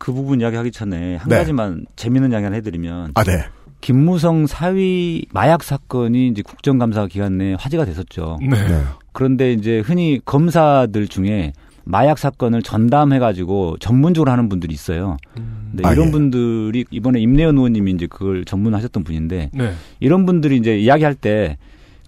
그 0.00 0.14
부분 0.14 0.40
이야기하기 0.40 0.72
전에 0.72 1.16
한 1.16 1.28
네. 1.28 1.36
가지만 1.36 1.84
재미있는 1.94 2.32
이야기 2.32 2.44
하나 2.44 2.56
해드리면 2.56 3.12
아, 3.14 3.22
네. 3.22 3.44
김무성 3.82 4.46
사위 4.46 5.26
마약 5.30 5.62
사건이 5.62 6.28
이제 6.28 6.40
국정감사 6.40 7.06
기간 7.06 7.36
내에 7.36 7.54
화제가 7.58 7.84
됐었죠. 7.84 8.38
네. 8.40 8.48
네. 8.48 8.82
그런데 9.12 9.52
이제 9.52 9.80
흔히 9.80 10.18
검사들 10.24 11.06
중에 11.06 11.52
마약 11.84 12.18
사건을 12.18 12.62
전담해가지고 12.62 13.76
전문적으로 13.78 14.32
하는 14.32 14.48
분들이 14.48 14.72
있어요. 14.72 15.18
근데 15.34 15.86
아, 15.86 15.92
이런 15.92 16.08
예. 16.08 16.10
분들이 16.12 16.84
이번에 16.90 17.20
임내연 17.20 17.56
의원님이 17.58 17.92
이제 17.92 18.06
그걸 18.06 18.46
전문하셨던 18.46 19.04
분인데 19.04 19.50
네. 19.52 19.72
이런 20.00 20.24
분들이 20.24 20.56
이제 20.56 20.78
이야기할 20.78 21.14
때 21.14 21.58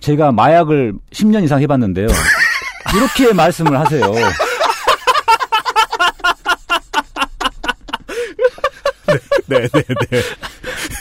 제가 0.01 0.33
마약을 0.33 0.95
10년 1.11 1.45
이상 1.45 1.61
해봤는데요. 1.61 2.07
이렇게 2.97 3.35
말씀을 3.35 3.79
하세요. 3.79 4.03
네, 9.47 9.69
네, 9.69 9.83
네. 10.11 10.21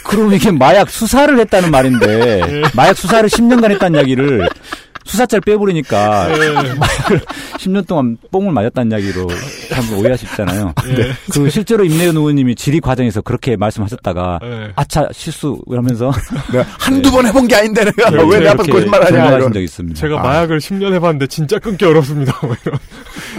그럼 0.03 0.33
이게 0.33 0.51
마약 0.51 0.89
수사를 0.89 1.37
했다는 1.39 1.71
말인데 1.71 2.63
마약 2.75 2.97
수사를 2.97 3.27
10년간 3.29 3.71
했다는 3.71 3.99
이야기를 3.99 4.49
수사자를 5.03 5.41
빼버리니까 5.41 6.27
마약을 6.77 7.21
10년 7.57 7.87
동안 7.87 8.17
뽕을 8.31 8.51
맞았다는 8.53 8.91
이야기로 8.91 9.27
참 9.69 9.97
오해하십잖아요. 9.97 10.73
네. 10.95 11.11
그 11.31 11.49
실제로 11.49 11.83
임내연 11.83 12.15
의원님이 12.15 12.55
질의 12.55 12.81
과정에서 12.81 13.21
그렇게 13.21 13.55
말씀하셨다가 13.57 14.39
네. 14.41 14.71
아차 14.75 15.07
실수 15.11 15.59
이러면서 15.67 16.11
내가 16.51 16.63
한두 16.79 17.09
번 17.11 17.25
해본 17.25 17.47
게 17.47 17.55
아닌데 17.55 17.83
내가 17.83 18.11
네, 18.11 18.17
왜내 18.17 18.47
앞에서 18.49 18.63
이렇게 18.63 18.71
거짓말 18.71 19.01
하냐. 19.01 19.09
전화하신 19.09 19.39
이런. 19.39 19.53
적 19.53 19.61
있습니다. 19.61 19.99
제가 19.99 20.19
아. 20.19 20.23
마약을 20.23 20.59
10년 20.59 20.93
해봤는데 20.93 21.27
진짜 21.27 21.57
끊기 21.57 21.83
어렵습니다. 21.85 22.37
뭐 22.43 22.55
이런. 22.63 22.79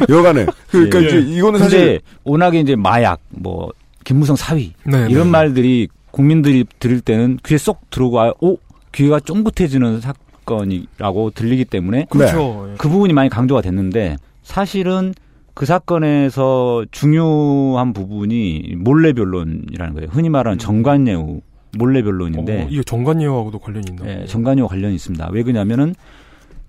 여간에. 0.09 0.47
그러니까 0.71 1.01
예. 1.03 1.07
이제 1.07 1.19
이거는 1.19 1.61
근데 1.61 1.65
사실 1.77 2.01
워낙에 2.25 2.59
이제 2.61 2.75
마약 2.77 3.21
뭐 3.31 3.71
김무성 4.05 4.37
사위 4.37 4.73
네, 4.85 5.07
이런 5.11 5.27
네. 5.27 5.31
말들이 5.31 5.89
국민들이 6.11 6.65
들을 6.79 7.01
때는 7.01 7.39
귀에 7.45 7.59
쏙 7.59 7.91
들어오고 7.91 8.21
아, 8.21 8.33
오 8.41 8.59
귀가 8.93 9.21
쫑긋해지는 9.21 10.01
사건이라고 10.01 11.31
들리기 11.31 11.65
때문에 11.65 12.07
그렇죠. 12.11 12.69
예. 12.71 12.75
그 12.79 12.89
부분이 12.89 13.13
많이 13.13 13.29
강조가 13.29 13.63
됐는데 13.63 14.17
사실은 14.43 15.15
그 15.55 15.67
사건에서 15.67 16.85
중요한 16.91 17.93
부분이 17.93 18.75
몰래 18.79 19.13
변론이라는 19.13 19.95
거예요. 19.95 20.09
흔히 20.11 20.29
말하는 20.29 20.59
정관예우 20.59 21.41
몰래 21.79 22.03
변론인데 22.03 22.63
어, 22.63 22.67
이게 22.71 22.83
정관예우하고도 22.83 23.59
관련이 23.59 23.87
있나요? 23.91 24.21
예, 24.21 24.27
정관예우 24.27 24.69
관련이 24.69 24.95
있습니다. 24.95 25.29
왜 25.33 25.43
그러냐면은 25.43 25.95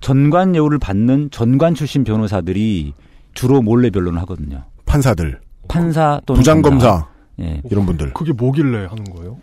전관예우를 0.02 0.80
받는 0.80 1.30
전관 1.32 1.75
출신 1.75 2.04
변호사들이 2.04 2.94
주로 3.34 3.62
몰래 3.62 3.90
변론을 3.90 4.20
하거든요. 4.22 4.63
판사들, 4.86 5.40
판사 5.68 6.22
또는 6.25 6.40
부장검사 6.40 7.08
예. 7.40 7.62
이런 7.70 7.86
분들. 7.86 8.13
그게 8.13 8.32
뭐길래 8.34 8.86
하는 8.86 9.04
거예요? 9.06 9.38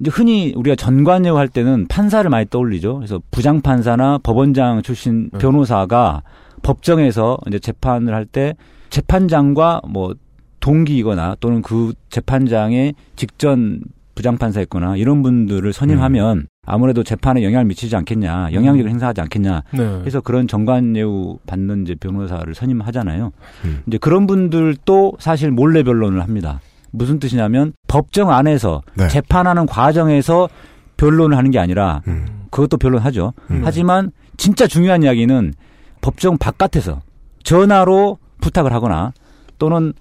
이제 0.00 0.10
흔히 0.12 0.52
우리가 0.56 0.76
전관예우 0.76 1.36
할 1.36 1.48
때는 1.48 1.86
판사를 1.88 2.28
많이 2.30 2.46
떠올리죠. 2.48 2.96
그래서 2.96 3.20
부장 3.30 3.60
판사나 3.60 4.18
법원장 4.18 4.82
출신 4.82 5.28
네. 5.32 5.38
변호사가 5.38 6.22
법정에서 6.62 7.38
이제 7.48 7.58
재판을 7.58 8.14
할 8.14 8.24
때 8.26 8.54
재판장과 8.90 9.82
뭐 9.88 10.14
동기이거나 10.60 11.36
또는 11.40 11.62
그 11.62 11.92
재판장의 12.10 12.94
직전 13.16 13.80
부장판사였거나 14.14 14.96
이런 14.96 15.22
분들을 15.22 15.72
선임하면 15.72 16.48
아무래도 16.66 17.04
재판에 17.04 17.44
영향을 17.44 17.64
미치지 17.66 17.94
않겠냐, 17.96 18.52
영향력을 18.52 18.90
행사하지 18.90 19.20
않겠냐. 19.22 19.62
네. 19.72 20.02
해서 20.04 20.20
그런 20.20 20.48
정관예우 20.48 21.38
받는 21.46 21.82
이제 21.84 21.94
변호사를 21.94 22.52
선임하잖아요. 22.54 23.30
음. 23.64 23.82
이제 23.86 23.96
그런 23.98 24.26
분들도 24.26 25.14
사실 25.20 25.50
몰래 25.52 25.82
변론을 25.84 26.20
합니다. 26.20 26.60
무슨 26.90 27.18
뜻이냐면 27.18 27.72
법정 27.86 28.30
안에서 28.30 28.82
네. 28.94 29.08
재판하는 29.08 29.66
과정에서 29.66 30.48
변론을 30.96 31.36
하는 31.36 31.50
게 31.50 31.58
아니라 31.58 32.02
음. 32.08 32.46
그것도 32.50 32.76
변론하죠. 32.76 33.32
음. 33.50 33.62
하지만 33.64 34.10
진짜 34.36 34.66
중요한 34.66 35.02
이야기는 35.02 35.54
법정 36.00 36.38
바깥에서 36.38 37.00
전화로 37.44 38.18
부탁을 38.40 38.72
하거나 38.72 39.12
또는 39.58 39.92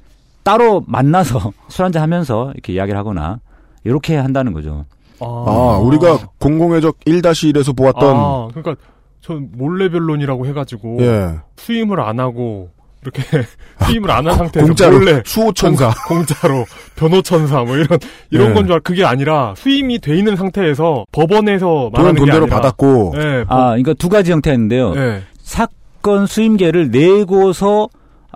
따로 0.44 0.84
만나서 0.88 1.52
술 1.68 1.86
한잔 1.86 2.02
하면서 2.04 2.52
이렇게 2.54 2.74
이야기를 2.74 2.98
하거나 2.98 3.40
이렇게 3.84 4.16
한다는 4.16 4.54
거죠. 4.54 4.86
아, 5.20 5.80
우리가 5.82 6.30
공공의적 6.40 7.00
1-1에서 7.02 7.76
보았던 7.76 8.16
아, 8.16 8.48
그러니까 8.54 8.76
전 9.20 9.50
몰래 9.52 9.90
변론이라고 9.90 10.46
해가지고 10.46 10.98
예. 11.02 11.40
수임을 11.58 12.00
안 12.00 12.20
하고 12.20 12.70
이렇게 13.02 13.22
수임을 13.86 14.10
안 14.12 14.28
한 14.28 14.36
상태에서 14.38 14.66
공짜로 14.68 15.00
몰래 15.00 15.22
수호천사. 15.26 15.92
공, 16.08 16.26
짜로 16.26 16.66
변호천사 16.96 17.64
뭐 17.64 17.78
이런 17.78 18.00
이런 18.32 18.50
예. 18.50 18.54
건줄 18.54 18.74
알. 18.74 18.80
그게 18.82 19.06
아니라 19.06 19.54
수임이 19.56 20.00
돼 20.00 20.18
있는 20.18 20.36
상태에서 20.36 21.06
법원에서 21.12 21.90
말하는 21.94 22.14
게 22.16 22.20
돈대로 22.20 22.44
아니라 22.44 22.56
받았고 22.58 23.14
예, 23.18 23.44
법- 23.48 23.52
아, 23.52 23.66
그러니까 23.70 23.94
두 23.94 24.10
가지 24.10 24.32
형태가 24.32 24.54
있는데요. 24.56 24.94
예. 24.96 25.22
사건 25.42 26.26
수임계를 26.26 26.90
내고서 26.92 27.88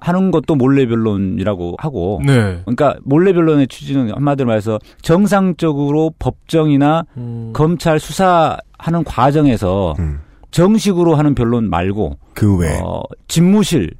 하는 0.03 0.31
것도 0.31 0.55
몰래 0.55 0.87
변론이라고 0.87 1.75
하고 1.77 2.21
네. 2.25 2.33
그러니까 2.65 2.95
몰래 3.03 3.33
변론의 3.33 3.67
취지는 3.67 4.11
한마디로 4.15 4.47
말해서 4.47 4.79
정상적으로 5.03 6.11
법정이나 6.17 7.03
음. 7.17 7.51
검찰 7.53 7.99
수사하는 7.99 9.03
과정에서 9.05 9.95
음. 9.99 10.19
정식으로 10.49 11.15
하는 11.15 11.35
변론 11.35 11.69
말고 11.69 12.17
그 12.33 12.57
외에 12.57 12.79
어, 12.83 13.01
집무실 13.27 13.91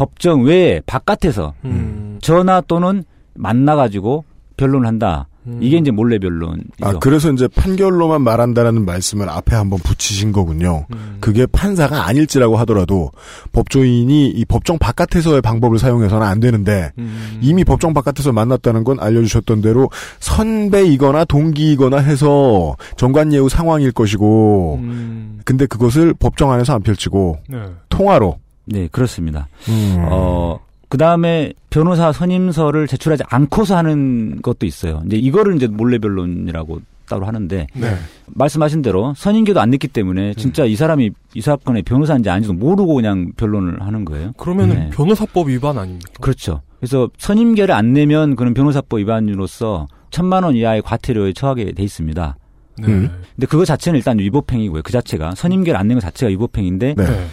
법정 0.00 0.44
외에 0.44 0.80
바깥에서 0.86 1.52
음. 1.66 2.18
전화 2.22 2.62
또는 2.62 3.04
만나가지고 3.34 4.24
변론을 4.56 4.86
한다. 4.86 5.28
음. 5.46 5.58
이게 5.60 5.76
이제 5.76 5.90
몰래 5.90 6.18
변론이죠. 6.18 6.70
아 6.80 6.94
그래서 6.98 7.30
이제 7.30 7.46
판결로만 7.48 8.22
말한다라는 8.22 8.86
말씀을 8.86 9.28
앞에 9.28 9.54
한번 9.56 9.78
붙이신 9.80 10.32
거군요. 10.32 10.86
음. 10.94 11.18
그게 11.20 11.44
판사가 11.44 12.06
아닐지라고 12.06 12.56
하더라도 12.60 13.10
법조인이 13.52 14.28
이 14.28 14.44
법정 14.46 14.78
바깥에서의 14.78 15.42
방법을 15.42 15.78
사용해서는 15.78 16.26
안 16.26 16.40
되는데 16.40 16.92
음. 16.96 17.38
이미 17.42 17.62
법정 17.62 17.92
바깥에서 17.92 18.32
만났다는 18.32 18.84
건 18.84 18.98
알려주셨던 19.00 19.60
대로 19.60 19.90
선배이거나 20.20 21.26
동기이거나 21.26 21.98
해서 21.98 22.74
정관예우 22.96 23.50
상황일 23.50 23.92
것이고 23.92 24.78
음. 24.80 25.40
근데 25.44 25.66
그것을 25.66 26.14
법정 26.14 26.52
안에서 26.52 26.74
안 26.74 26.80
펼치고 26.80 27.40
네. 27.50 27.58
통화로 27.90 28.38
네, 28.70 28.88
그렇습니다. 28.90 29.48
음. 29.68 29.96
어, 30.10 30.58
그 30.88 30.96
다음에 30.98 31.52
변호사 31.70 32.12
선임서를 32.12 32.86
제출하지 32.86 33.24
않고서 33.28 33.76
하는 33.76 34.40
것도 34.42 34.66
있어요. 34.66 35.02
이제 35.06 35.16
이거를 35.16 35.56
이제 35.56 35.66
몰래 35.66 35.98
변론이라고 35.98 36.80
따로 37.08 37.26
하는데 37.26 37.66
네. 37.74 37.94
말씀하신 38.26 38.82
대로 38.82 39.12
선임계도 39.16 39.60
안 39.60 39.70
냈기 39.70 39.88
때문에 39.88 40.34
진짜 40.34 40.64
이 40.64 40.76
사람이 40.76 41.10
이 41.34 41.40
사건의 41.40 41.82
변호사인지 41.82 42.30
아닌지도 42.30 42.54
모르고 42.54 42.94
그냥 42.94 43.32
변론을 43.36 43.82
하는 43.82 44.04
거예요. 44.04 44.32
그러면은 44.36 44.74
네. 44.76 44.90
변호사법 44.90 45.48
위반 45.48 45.76
아닙니까? 45.78 46.08
그렇죠. 46.20 46.62
그래서 46.78 47.08
선임계를 47.18 47.74
안 47.74 47.92
내면 47.92 48.36
그는 48.36 48.54
변호사법 48.54 49.00
위반으로서 49.00 49.88
천만 50.10 50.44
원 50.44 50.54
이하의 50.56 50.82
과태료에 50.82 51.32
처하게 51.32 51.72
돼 51.72 51.82
있습니다. 51.82 52.36
네. 52.78 52.86
음. 52.86 53.10
근데 53.34 53.46
그거 53.48 53.64
자체는 53.64 53.98
일단 53.98 54.18
위법행위고요. 54.18 54.82
그 54.82 54.92
자체가 54.92 55.34
선임계를 55.34 55.78
안 55.78 55.88
낸 55.88 55.96
것 55.96 56.00
자체가 56.02 56.30
위법행위인데 56.30 56.94
네. 56.96 57.26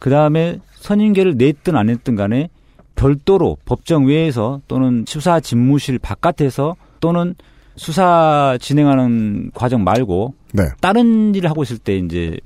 네. 0.00 0.04
그 0.04 0.10
다음에 0.10 0.58
선임계를 0.76 1.36
냈든 1.36 1.76
안 1.76 1.86
냈든 1.86 2.16
간에 2.16 2.48
별도로 2.96 3.56
법정 3.64 4.06
외에서 4.06 4.60
또는 4.66 5.04
수사 5.06 5.40
집무실 5.40 5.98
바깥에서 5.98 6.76
또는 7.00 7.34
수사 7.76 8.58
진행하는 8.60 9.50
과정 9.54 9.84
말고 9.84 10.34
네. 10.52 10.64
다른 10.80 11.34
일을 11.34 11.48
하고 11.48 11.62
있을 11.62 11.78
때 11.78 11.96
이제 11.96 12.36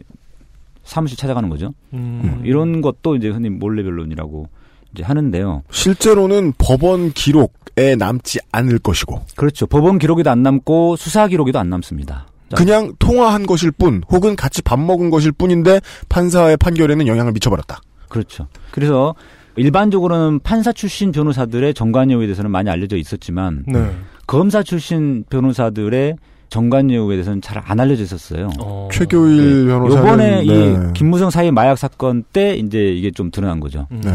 사무실 0.84 1.16
찾아가는 1.16 1.48
거죠. 1.48 1.72
음. 1.92 2.42
이런 2.44 2.80
것도 2.82 3.16
이제 3.16 3.28
흔히 3.28 3.48
몰래 3.48 3.82
변론이라고 3.82 4.48
이제 4.94 5.02
하는데요. 5.02 5.62
실제로는 5.70 6.52
법원 6.58 7.12
기록에 7.12 7.96
남지 7.96 8.38
않을 8.52 8.78
것이고 8.78 9.22
그렇죠. 9.34 9.66
법원 9.66 9.98
기록에도 9.98 10.30
안 10.30 10.42
남고 10.42 10.96
수사 10.96 11.26
기록에도 11.26 11.58
안 11.58 11.70
남습니다. 11.70 12.26
자, 12.50 12.56
그냥 12.56 12.92
통화한 12.98 13.46
것일 13.46 13.70
뿐 13.72 14.02
혹은 14.10 14.36
같이 14.36 14.62
밥 14.62 14.78
먹은 14.78 15.10
것일 15.10 15.32
뿐인데 15.32 15.80
판사의 16.08 16.56
판결에는 16.58 17.06
영향을 17.06 17.32
미쳐버렸다. 17.32 17.80
그렇죠. 18.08 18.46
그래서 18.70 19.14
일반적으로는 19.56 20.40
판사 20.40 20.72
출신 20.72 21.12
변호사들의 21.12 21.74
정관예우에 21.74 22.26
대해서는 22.26 22.50
많이 22.50 22.68
알려져 22.70 22.96
있었지만 22.96 23.64
네. 23.66 23.90
검사 24.26 24.62
출신 24.62 25.24
변호사들의 25.30 26.16
정관예우에 26.50 27.16
대해서는 27.16 27.40
잘 27.40 27.62
안 27.64 27.80
알려져 27.80 28.02
있었어요. 28.02 28.50
어. 28.60 28.88
최교일 28.92 29.66
변호사는 29.66 29.96
요번에 30.06 30.44
네. 30.44 30.44
이 30.44 30.92
김무성 30.92 31.30
사회 31.30 31.50
마약 31.50 31.78
사건 31.78 32.22
때 32.32 32.54
이제 32.56 32.92
이게 32.92 33.10
좀 33.10 33.30
드러난 33.30 33.58
거죠. 33.60 33.86
음. 33.92 34.00
네. 34.04 34.12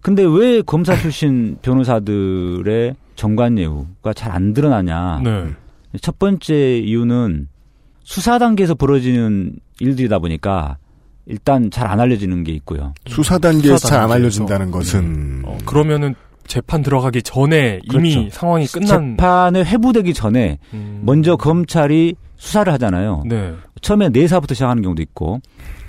근데 0.00 0.24
왜 0.24 0.62
검사 0.62 0.96
출신 0.96 1.56
변호사들의 1.62 2.94
정관예우가 3.16 4.12
잘 4.14 4.32
안 4.32 4.52
드러나냐? 4.52 5.22
네. 5.96 6.00
첫 6.02 6.18
번째 6.18 6.78
이유는 6.78 7.48
수사 8.04 8.38
단계에서 8.38 8.74
벌어지는 8.74 9.54
일들이다 9.80 10.18
보니까 10.18 10.76
일단 11.26 11.70
잘 11.70 11.88
안 11.90 11.98
알려지는 12.00 12.44
게 12.44 12.52
있고요. 12.52 12.94
수사 13.08 13.38
단계에서 13.38 13.78
잘 13.88 14.00
안. 14.00 14.12
알려진다는 14.12 14.70
것은 14.70 15.42
어, 15.44 15.58
그러면은 15.66 16.14
재판 16.46 16.82
들어가기 16.82 17.22
전에 17.22 17.80
이미 17.92 18.14
그렇죠. 18.14 18.30
상황이 18.30 18.66
끝난 18.66 19.16
재판에 19.16 19.64
회부되기 19.64 20.14
전에 20.14 20.58
음. 20.74 21.00
먼저 21.04 21.36
검찰이 21.36 22.14
수사를 22.36 22.72
하잖아요. 22.74 23.24
네. 23.26 23.52
처음에 23.80 24.10
내사부터 24.10 24.54
시작하는 24.54 24.82
경우도 24.82 25.02
있고, 25.02 25.40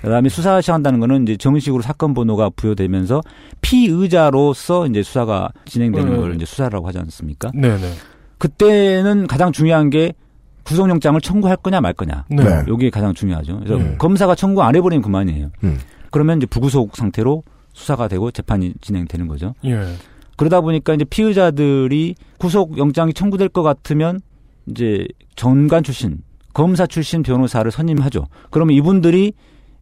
그다음에 0.02 0.28
수사 0.28 0.60
시작한다는 0.60 0.98
거는 0.98 1.22
이제 1.24 1.36
정식으로 1.36 1.82
사건 1.82 2.14
번호가 2.14 2.50
부여되면서 2.50 3.20
피의자로서 3.60 4.86
이제 4.86 5.02
수사가 5.02 5.50
진행되는 5.64 6.10
네. 6.10 6.16
걸 6.16 6.34
이제 6.34 6.44
수사라고 6.44 6.86
하지 6.88 6.98
않습니까? 6.98 7.50
네 7.54 7.76
네. 7.76 7.92
그때는 8.38 9.26
가장 9.26 9.52
중요한 9.52 9.90
게 9.90 10.12
구속영장을 10.64 11.20
청구할 11.20 11.56
거냐 11.56 11.80
말 11.80 11.92
거냐. 11.92 12.24
네. 12.28 12.44
네. 12.44 12.62
요게 12.68 12.90
가장 12.90 13.14
중요하죠. 13.14 13.60
그래서 13.60 13.76
네. 13.76 13.96
검사가 13.96 14.34
청구 14.34 14.62
안 14.62 14.76
해버리면 14.76 15.02
그만이에요. 15.02 15.50
음. 15.64 15.78
그러면 16.10 16.38
이제 16.38 16.46
부구속 16.46 16.96
상태로 16.96 17.42
수사가 17.72 18.08
되고 18.08 18.30
재판이 18.30 18.74
진행되는 18.80 19.28
거죠. 19.28 19.54
예. 19.64 19.80
그러다 20.36 20.60
보니까 20.60 20.94
이제 20.94 21.04
피의자들이 21.04 22.14
구속 22.38 22.78
영장이 22.78 23.12
청구될 23.14 23.48
것 23.48 23.62
같으면 23.62 24.20
이제 24.66 25.06
전관 25.36 25.82
출신, 25.82 26.18
검사 26.54 26.86
출신 26.86 27.22
변호사를 27.22 27.68
선임하죠. 27.70 28.26
그러면 28.50 28.76
이분들이 28.76 29.32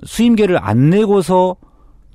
수임계를 0.04 0.58
안 0.62 0.90
내고서 0.90 1.56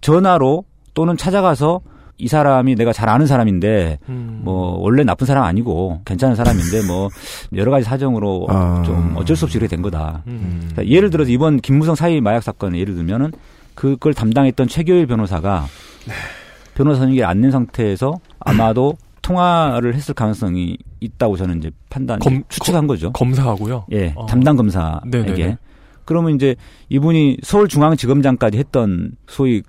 전화로 0.02 0.66
또는 0.94 1.18
찾아가서 1.18 1.82
이 2.22 2.28
사람이 2.28 2.76
내가 2.76 2.94
잘 2.94 3.10
아는 3.10 3.26
사람인데 3.26 3.98
음. 4.10 4.42
뭐 4.44 4.78
원래 4.80 5.04
나쁜 5.04 5.26
사람 5.26 5.44
아니고 5.44 6.02
괜찮은 6.06 6.36
사람인데 6.36 6.86
뭐 6.86 7.10
여러 7.56 7.72
가지 7.72 7.84
사정으로 7.84 8.46
아. 8.50 8.84
좀 8.86 9.14
어쩔 9.16 9.36
수 9.36 9.46
없이 9.46 9.58
이렇게 9.58 9.76
된 9.76 9.82
거다. 9.82 10.22
음. 10.28 10.70
자, 10.76 10.86
예를 10.86 11.10
들어서 11.10 11.32
이번 11.32 11.60
김무성 11.60 11.96
사위 11.96 12.22
마약 12.22 12.44
사건 12.44 12.76
예를 12.76 12.94
들면은 12.96 13.32
그걸 13.74 14.14
담당했던 14.14 14.68
최교일 14.68 15.08
변호사가 15.08 15.66
변호사 16.76 17.00
선임을 17.02 17.26
안낸 17.26 17.50
상태에서 17.52 18.20
아마도 18.40 18.96
통화를 19.24 19.94
했을 19.96 20.14
가능성이 20.14 20.78
있다고 21.00 21.38
저는 21.38 21.58
이제 21.58 21.72
판단 21.90 22.20
검- 22.20 22.44
추측한 22.50 22.86
거죠. 22.88 23.12
검사하고요. 23.14 23.86
예, 23.92 24.14
어. 24.16 24.26
담당 24.28 24.56
검사에게. 24.58 25.00
네네네. 25.10 25.58
그러면 26.06 26.36
이제 26.36 26.56
이분이 26.90 27.38
서울중앙지검장까지 27.44 28.58
했던 28.58 29.12
소위 29.28 29.62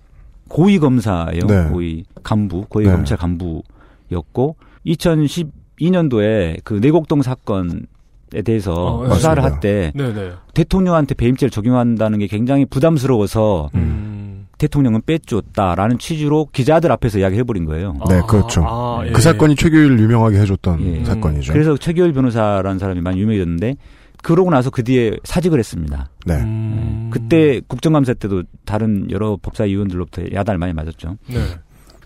고위 0.52 0.78
검사예요. 0.78 1.46
네. 1.46 1.68
고위 1.70 2.04
간부, 2.22 2.66
고위 2.68 2.84
네. 2.84 2.92
검찰 2.92 3.16
간부였고 3.16 4.56
2012년도에 4.86 6.60
그 6.62 6.74
내곡동 6.74 7.22
사건 7.22 7.86
에 8.34 8.40
대해서 8.40 8.72
어, 8.72 9.14
수사를 9.14 9.42
맞습니다. 9.42 9.42
할때 9.42 9.92
네네. 9.94 10.32
대통령한테 10.54 11.14
배임죄를 11.14 11.50
적용한다는 11.50 12.18
게 12.18 12.26
굉장히 12.28 12.64
부담스러워서 12.64 13.68
음. 13.74 14.46
대통령은 14.56 15.02
빼줬다라는 15.04 15.98
취지로 15.98 16.48
기자들 16.50 16.90
앞에서 16.92 17.18
이야기해버린 17.18 17.66
거예요. 17.66 17.94
네, 18.08 18.20
아, 18.20 18.22
그렇죠. 18.26 18.64
아, 18.66 19.02
그 19.02 19.12
예. 19.16 19.20
사건이 19.20 19.56
최교일 19.56 19.98
유명하게 19.98 20.38
해줬던 20.38 20.80
예. 20.80 21.04
사건이죠. 21.04 21.52
그래서 21.52 21.76
최규일 21.76 22.14
변호사라는 22.14 22.78
사람이 22.78 23.02
많이 23.02 23.20
유명해졌는데 23.20 23.76
그러고 24.22 24.50
나서 24.50 24.70
그 24.70 24.84
뒤에 24.84 25.16
사직을 25.24 25.58
했습니다. 25.58 26.08
네. 26.24 26.34
음. 26.40 27.10
그때 27.12 27.60
국정감사 27.66 28.14
때도 28.14 28.44
다른 28.64 29.10
여러 29.10 29.36
법사 29.40 29.64
위원들로부터 29.64 30.22
야단을 30.32 30.58
많이 30.58 30.72
맞았죠. 30.72 31.18
네. 31.28 31.38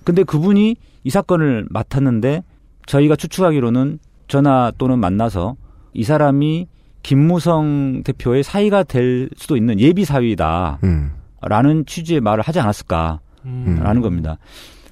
근데 0.02 0.24
그분이 0.24 0.76
이 1.04 1.10
사건을 1.10 1.66
맡았는데 1.70 2.42
저희가 2.86 3.16
추측하기로는 3.16 3.98
전화 4.28 4.72
또는 4.78 4.98
만나서 4.98 5.56
이 5.92 6.04
사람이 6.04 6.68
김무성 7.02 8.02
대표의 8.04 8.42
사위가 8.42 8.82
될 8.84 9.28
수도 9.36 9.56
있는 9.56 9.78
예비 9.78 10.04
사위다. 10.04 10.80
음. 10.82 11.12
라는 11.42 11.84
취지의 11.86 12.20
말을 12.20 12.42
하지 12.42 12.58
않았을까 12.58 13.20
라는 13.44 13.96
음. 13.96 14.02
겁니다. 14.02 14.38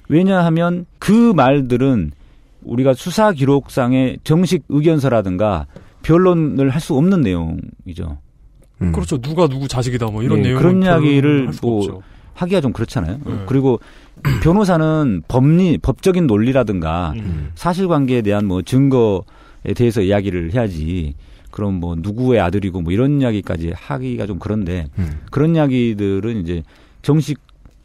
왜냐하면 0.08 0.86
그 0.98 1.32
말들은 1.34 2.12
우리가 2.62 2.94
수사 2.94 3.32
기록상의 3.32 4.18
정식 4.24 4.64
의견서라든가 4.68 5.66
변론을 6.04 6.70
할 6.70 6.80
수 6.80 6.94
없는 6.94 7.20
내용이죠. 7.22 8.18
음. 8.82 8.92
그렇죠. 8.92 9.18
누가 9.18 9.48
누구 9.48 9.66
자식이다 9.68 10.06
뭐 10.06 10.22
이런 10.22 10.42
네, 10.42 10.48
내용 10.48 10.58
그런 10.60 10.82
이야기를 10.82 11.50
뭐 11.62 11.78
없죠. 11.78 12.02
하기가 12.34 12.60
좀 12.60 12.72
그렇잖아요. 12.72 13.20
네. 13.24 13.32
그리고 13.46 13.80
변호사는 14.42 15.22
법리 15.28 15.78
법적인 15.78 16.26
논리라든가 16.26 17.12
음. 17.16 17.50
사실관계에 17.54 18.22
대한 18.22 18.46
뭐 18.46 18.62
증거에 18.62 19.74
대해서 19.76 20.02
이야기를 20.02 20.52
해야지. 20.54 21.14
그럼 21.50 21.74
뭐 21.74 21.94
누구의 21.96 22.40
아들이고 22.40 22.80
뭐 22.82 22.92
이런 22.92 23.20
이야기까지 23.20 23.72
하기가 23.76 24.26
좀 24.26 24.40
그런데 24.40 24.86
음. 24.98 25.20
그런 25.30 25.54
이야기들은 25.54 26.40
이제 26.42 26.64
정식 27.02 27.38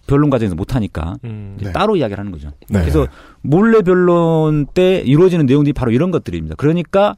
변론 0.08 0.32
과정에서 0.32 0.56
못 0.56 0.74
하니까 0.76 1.18
음. 1.24 1.56
네. 1.62 1.72
따로 1.72 1.96
이야기를 1.96 2.18
하는 2.18 2.32
거죠. 2.32 2.50
네. 2.68 2.80
그래서 2.80 3.06
몰래 3.44 3.84
변론 3.84 4.66
때 4.74 5.04
이루어지는 5.06 5.46
내용들이 5.46 5.74
바로 5.74 5.92
이런 5.92 6.10
것들입니다. 6.10 6.56
그러니까 6.56 7.16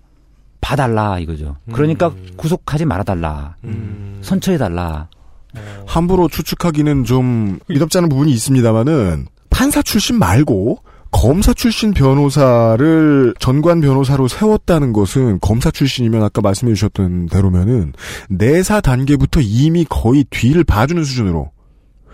봐달라 0.62 1.19
이거죠. 1.19 1.58
그러니까 1.74 2.08
음. 2.10 2.30
구속하지 2.38 2.86
말아달라. 2.86 3.56
음. 3.63 4.19
선처해달라. 4.21 5.08
어. 5.56 5.84
함부로 5.86 6.30
추측하기는 6.30 7.04
좀 7.04 7.60
미덥지 7.67 7.97
않은 7.97 8.08
부분이 8.10 8.32
있습니다만은 8.32 9.28
판사 9.50 9.82
출신 9.82 10.17
말고 10.17 10.80
검사 11.12 11.54
출신 11.54 11.91
변호사를 11.93 13.34
전관 13.38 13.82
변호사로 13.82 14.30
세웠다는 14.30 14.93
것은 14.93 15.39
검사 15.41 15.69
출신이면 15.69 16.24
아까 16.24 16.41
말씀해 16.41 16.74
주셨던 16.74 17.26
대로면은 17.26 17.93
내사 18.30 18.80
단계부터 18.80 19.41
이미 19.41 19.86
거의 19.89 20.24
뒤를 20.30 20.63
봐주는 20.63 21.04
수준으로 21.04 21.52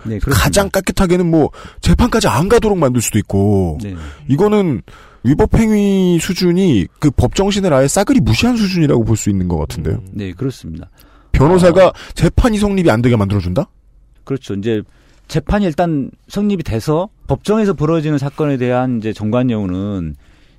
네. 0.03 0.19
가장 0.19 0.69
깨끗하게는 0.71 1.29
뭐 1.29 1.51
재판까지 1.81 2.27
안 2.27 2.49
가도록 2.49 2.77
만들 2.77 3.01
수도 3.01 3.19
있고 3.19 3.77
네. 3.83 3.95
이거는 4.27 4.81
위법행위 5.27 6.19
수준이 6.21 6.87
그 6.99 7.11
법정신을 7.11 7.73
아예 7.73 7.87
싸그리 7.87 8.21
무시한 8.21 8.55
수준이라고 8.55 9.03
볼 9.03 9.17
수 9.17 9.29
있는 9.29 9.47
것 9.47 9.57
같은데요. 9.57 10.01
네, 10.11 10.31
그렇습니다. 10.31 10.89
변호사가 11.31 11.91
재판이 12.13 12.57
성립이 12.59 12.89
안 12.91 13.01
되게 13.01 13.15
만들어준다? 13.15 13.67
그렇죠. 14.23 14.53
이제 14.53 14.81
재판이 15.27 15.65
일단 15.65 16.09
성립이 16.27 16.63
돼서 16.63 17.09
법정에서 17.27 17.73
벌어지는 17.73 18.17
사건에 18.17 18.57
대한 18.57 18.99
이제 18.99 19.11
정관여우는 19.11 20.15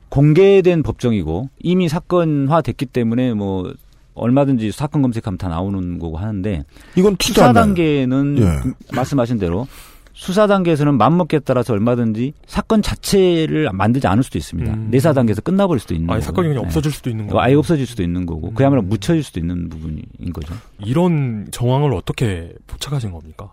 공개된 0.09 0.83
법정이고 0.83 1.49
이미 1.61 1.89
사건화 1.89 2.63
됐기 2.63 2.87
때문에 2.87 3.35
뭐 3.35 3.73
얼마든지 4.15 4.73
사건 4.73 5.03
검색하면 5.03 5.39
다 5.39 5.49
나오는 5.49 5.99
거고 5.99 6.17
하는데 6.19 6.65
이건 6.97 7.17
수사. 7.21 7.53
단계는 7.53 8.39
예. 8.41 8.95
말씀하신 8.95 9.39
대로 9.39 9.67
수사 10.19 10.49
단계에서는 10.49 10.99
맘먹기에 10.99 11.39
따라서 11.45 11.73
얼마든지 11.75 12.33
사건 12.45 12.83
자체를 12.83 13.71
만들지 13.73 14.09
않을 14.09 14.25
수도 14.25 14.37
있습니다. 14.37 14.75
음. 14.75 14.89
내사 14.91 15.13
단계에서 15.13 15.41
끝나버릴 15.43 15.79
수도 15.79 15.95
있는 15.95 16.11
아니 16.11 16.19
거고. 16.19 16.27
사건이 16.27 16.49
그냥 16.49 16.63
네. 16.63 16.67
없어질 16.67 16.91
수도 16.91 17.09
있는 17.09 17.27
뭐 17.27 17.35
거고. 17.35 17.41
아예 17.41 17.55
없어질 17.55 17.87
수도 17.87 18.03
있는 18.03 18.27
거고 18.27 18.49
음. 18.49 18.55
그야말로 18.55 18.83
묻혀질 18.83 19.23
수도 19.23 19.39
있는 19.39 19.69
부분인 19.69 20.03
거죠. 20.33 20.55
이런 20.81 21.47
정황을 21.53 21.95
어떻게 21.95 22.53
포착하신 22.67 23.13
겁니까? 23.13 23.53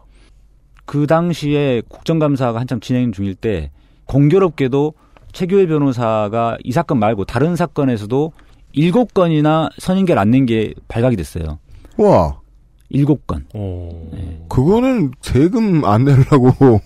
그 0.85 1.05
당시에 1.05 1.83
국정감사가 1.87 2.59
한참 2.59 2.79
진행 2.79 3.11
중일 3.11 3.35
때 3.35 3.69
공교롭게도 4.05 4.95
최규일 5.33 5.67
변호사가 5.67 6.57
이 6.63 6.71
사건 6.71 6.97
말고 6.97 7.25
다른 7.25 7.55
사건에서도 7.55 8.33
일곱 8.73 9.13
건이나 9.13 9.69
선임계를 9.77 10.19
안낸 10.19 10.47
게 10.47 10.73
발각이 10.87 11.15
됐어요. 11.15 11.59
와, 11.97 12.39
일곱 12.89 13.25
건. 13.27 13.45
어. 13.53 14.09
네. 14.11 14.45
그거는 14.49 15.11
세금 15.21 15.83
안 15.85 16.05
내려고 16.05 16.81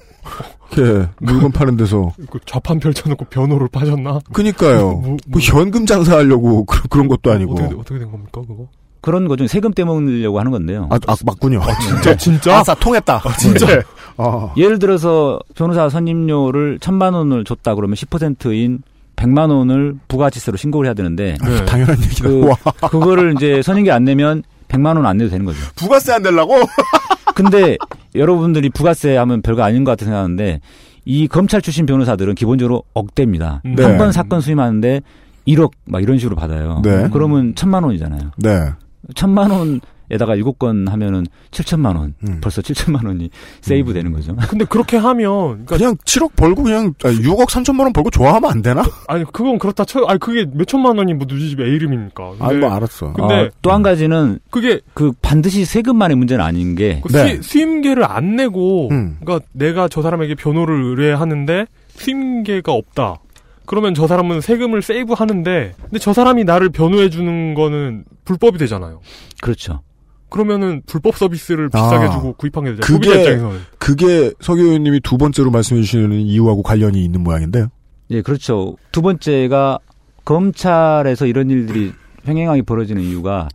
이렇게 0.72 1.10
물건 1.20 1.52
파는 1.52 1.78
데서. 1.78 2.14
그 2.30 2.40
좌판 2.46 2.80
펼쳐놓고 2.80 3.26
변호를 3.26 3.68
빠졌나? 3.70 4.20
그니까요. 4.32 4.82
뭐, 4.82 5.02
뭐, 5.02 5.18
뭐 5.28 5.42
현금 5.42 5.86
장사하려고 5.86 6.66
그, 6.66 6.88
그런 6.88 7.08
것도 7.08 7.32
아니고. 7.32 7.54
어떻게, 7.54 7.76
어떻게 7.76 8.00
된 8.00 8.12
겁니까 8.12 8.42
그거? 8.48 8.68
그런 9.02 9.28
거중 9.28 9.48
세금 9.48 9.74
떼먹으려고 9.74 10.40
하는 10.40 10.52
건데요. 10.52 10.88
아, 10.90 11.00
아 11.08 11.16
맞군요. 11.26 11.62
진짜 11.82 12.16
진짜? 12.18 12.58
아싸 12.58 12.76
통했다. 12.76 13.22
진짜? 13.40 13.66
네. 13.66 13.82
아. 14.18 14.54
예를 14.58 14.78
들어서 14.80 15.40
변호사 15.56 15.88
선임료를 15.88 16.80
천만 16.82 17.14
원을 17.14 17.46
줬다 17.46 17.76
그러면 17.76 17.96
10%인 17.96 18.82
100만 19.16 19.50
원을 19.50 19.96
부가지세로 20.08 20.58
신고를 20.58 20.88
해야 20.88 20.94
되는데 20.94 21.38
네. 21.44 21.66
당연한 21.66 22.02
얘기다. 22.02 22.28
그, 22.28 22.48
와, 22.48 22.56
그거를 22.90 23.34
이제 23.38 23.62
선임계 23.62 23.92
안 23.92 24.04
내면 24.04 24.44
100만 24.70 24.96
원 24.96 25.06
안 25.06 25.18
내도 25.18 25.30
되는 25.30 25.46
거죠. 25.46 25.60
부가세 25.76 26.14
안 26.14 26.22
내려고? 26.24 26.56
근데 27.36 27.78
여러분들이 28.16 28.70
부가세 28.70 29.18
하면 29.18 29.42
별거 29.42 29.64
아닌 29.64 29.84
것 29.84 29.92
같아 29.92 30.06
생각하는데 30.06 30.62
이 31.06 31.28
검찰 31.28 31.62
출신 31.62 31.86
변호사들은 31.86 32.36
기본적으로 32.36 32.84
억대입니다. 32.94 33.62
네. 33.66 33.84
한번 33.84 34.12
사건 34.12 34.42
수임하는데 34.42 35.02
1억 35.48 35.72
막 35.86 36.02
이런 36.04 36.18
식으로 36.20 36.36
받아요. 36.36 36.82
네. 36.84 37.10
그러면 37.12 37.56
천만 37.56 37.84
원이잖아요. 37.84 38.32
네. 38.38 38.70
천만 39.16 39.52
원 39.52 39.82
에다가 40.12 40.36
일곱 40.36 40.60
건 40.60 40.88
하면은 40.88 41.26
7천만 41.52 41.96
원. 41.98 42.14
음. 42.28 42.40
벌써 42.42 42.62
7천만 42.62 43.06
원이 43.06 43.30
save 43.62 43.94
되는 43.94 44.12
거죠. 44.12 44.36
근데 44.50 44.66
그렇게 44.66 44.98
하면 44.98 45.66
그러니까 45.66 45.78
그냥 45.78 45.96
7억 46.06 46.36
벌고 46.36 46.64
그냥 46.64 46.94
아, 47.04 47.10
6억 47.10 47.48
3천만 47.50 47.82
원 47.82 47.94
벌고 47.94 48.10
좋아하면 48.10 48.50
안 48.52 48.62
되나? 48.62 48.84
아니 49.08 49.24
그건 49.26 49.58
그렇다 49.60 49.86
쳐. 49.86 50.04
아니 50.06 50.20
그게 50.20 50.46
몇 50.52 50.68
천만 50.68 50.98
원이 50.98 51.14
뭐 51.14 51.26
누지집 51.30 51.60
A 51.62 51.68
이름입니까? 51.74 52.34
아, 52.40 52.54
뭐 52.54 52.72
알았어. 52.72 53.14
근데 53.14 53.50
또한 53.62 53.82
가지는 53.84 54.40
그게 54.50 54.80
그 54.94 55.12
반드시 55.22 55.66
세금만의 55.66 56.18
문제는 56.18 56.44
아닌 56.44 56.76
게 56.76 57.02
그 57.04 57.12
네. 57.12 57.36
수, 57.42 57.44
수임계를 57.50 58.04
안 58.04 58.36
내고 58.36 58.90
음. 58.92 59.18
그러니까 59.22 59.46
내가 59.54 59.88
저 59.88 60.02
사람에게 60.02 60.36
변호를 60.36 60.84
의뢰하는데 60.84 61.66
수임계가 61.96 62.72
없다. 62.72 63.18
그러면 63.66 63.94
저 63.94 64.08
사람은 64.08 64.42
세금을 64.42 64.82
세이브 64.82 65.14
하는데 65.14 65.74
근데 65.80 66.00
저 66.00 66.12
사람이 66.14 66.44
나를 66.44 66.70
변호해 66.70 67.10
주는 67.10 67.54
거는 67.54 68.06
불법이 68.26 68.58
되잖아요. 68.58 69.00
그렇죠. 69.42 69.82
그러면은 70.30 70.82
불법 70.86 71.18
서비스를 71.18 71.70
비싸게 71.70 72.06
아. 72.06 72.10
주고 72.12 72.34
구입한 72.34 72.64
게 72.66 72.76
되잖아요. 72.76 73.00
그게- 73.00 73.20
입장에서는. 73.20 73.60
그게 73.78 74.32
석 74.40 74.60
의원님이 74.60 75.00
두 75.02 75.18
번째로 75.18 75.52
말씀해 75.52 75.82
주시는 75.82 76.12
이유하고 76.20 76.62
관련이 76.64 77.04
있는 77.04 77.22
모양인데요. 77.22 77.68
예, 78.12 78.22
그렇죠. 78.22 78.76
두 78.92 79.02
번째가 79.02 79.80
검찰에서 80.26 81.26
이런 81.26 81.50
일들이 81.50 81.92
횡행하게 82.28 82.62
벌어지는 82.64 83.02
이유가 83.02 83.48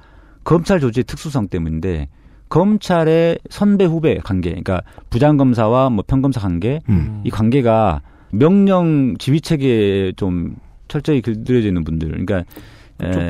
검찰 0.43 0.81
조직의 0.81 1.05
특수성 1.05 1.49
때문인데 1.49 2.09
검찰의 2.49 3.39
선배 3.51 3.85
후배 3.85 4.19
관계, 4.19 4.51
그러니까 4.51 4.83
부장 5.11 5.37
검사와 5.37 5.91
뭐 5.91 6.05
평검사 6.07 6.41
관계, 6.41 6.81
음. 6.89 7.21
이 7.25 7.31
관계가 7.31 8.01
명령 8.31 9.17
지휘 9.19 9.41
체계에 9.41 10.13
좀 10.17 10.57
철저히 10.89 11.21
길들여져 11.23 11.69
있는 11.69 11.83
분들, 11.85 12.09
그러니까 12.11 12.45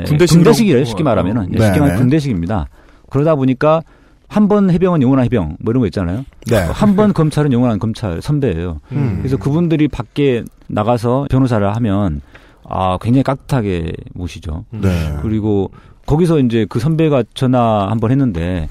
군대식이에요. 0.07 0.85
쉽게 0.85 1.03
말하면은 1.03 1.43
네, 1.51 1.59
쉽게 1.59 1.79
말하면 1.81 1.89
네. 1.95 1.97
군대식입니다. 1.99 2.69
그러다 3.11 3.35
보니까 3.35 3.83
한 4.29 4.49
번 4.49 4.71
해병은 4.71 5.03
영원한 5.03 5.25
해병 5.27 5.59
뭐 5.61 5.71
이런 5.71 5.81
거 5.81 5.87
있잖아요. 5.87 6.25
네. 6.47 6.57
한 6.57 6.97
번 6.97 7.13
검찰은 7.13 7.53
영원한 7.53 7.79
검찰 7.79 8.21
선배예요. 8.21 8.81
음. 8.93 9.19
그래서 9.19 9.37
그분들이 9.37 9.87
밖에 9.89 10.43
나가서 10.67 11.27
변호사를 11.31 11.75
하면 11.77 12.21
아 12.69 12.99
굉장히 13.01 13.23
깍듯하게 13.23 13.93
모시죠. 14.15 14.65
음. 14.73 14.81
네. 14.81 15.17
그리고 15.23 15.71
거기서 16.07 16.39
이제 16.41 16.67
그 16.69 16.81
선배가 16.81 17.25
전화 17.35 17.87
한 17.91 18.01
번 18.01 18.11
했는데 18.11 18.67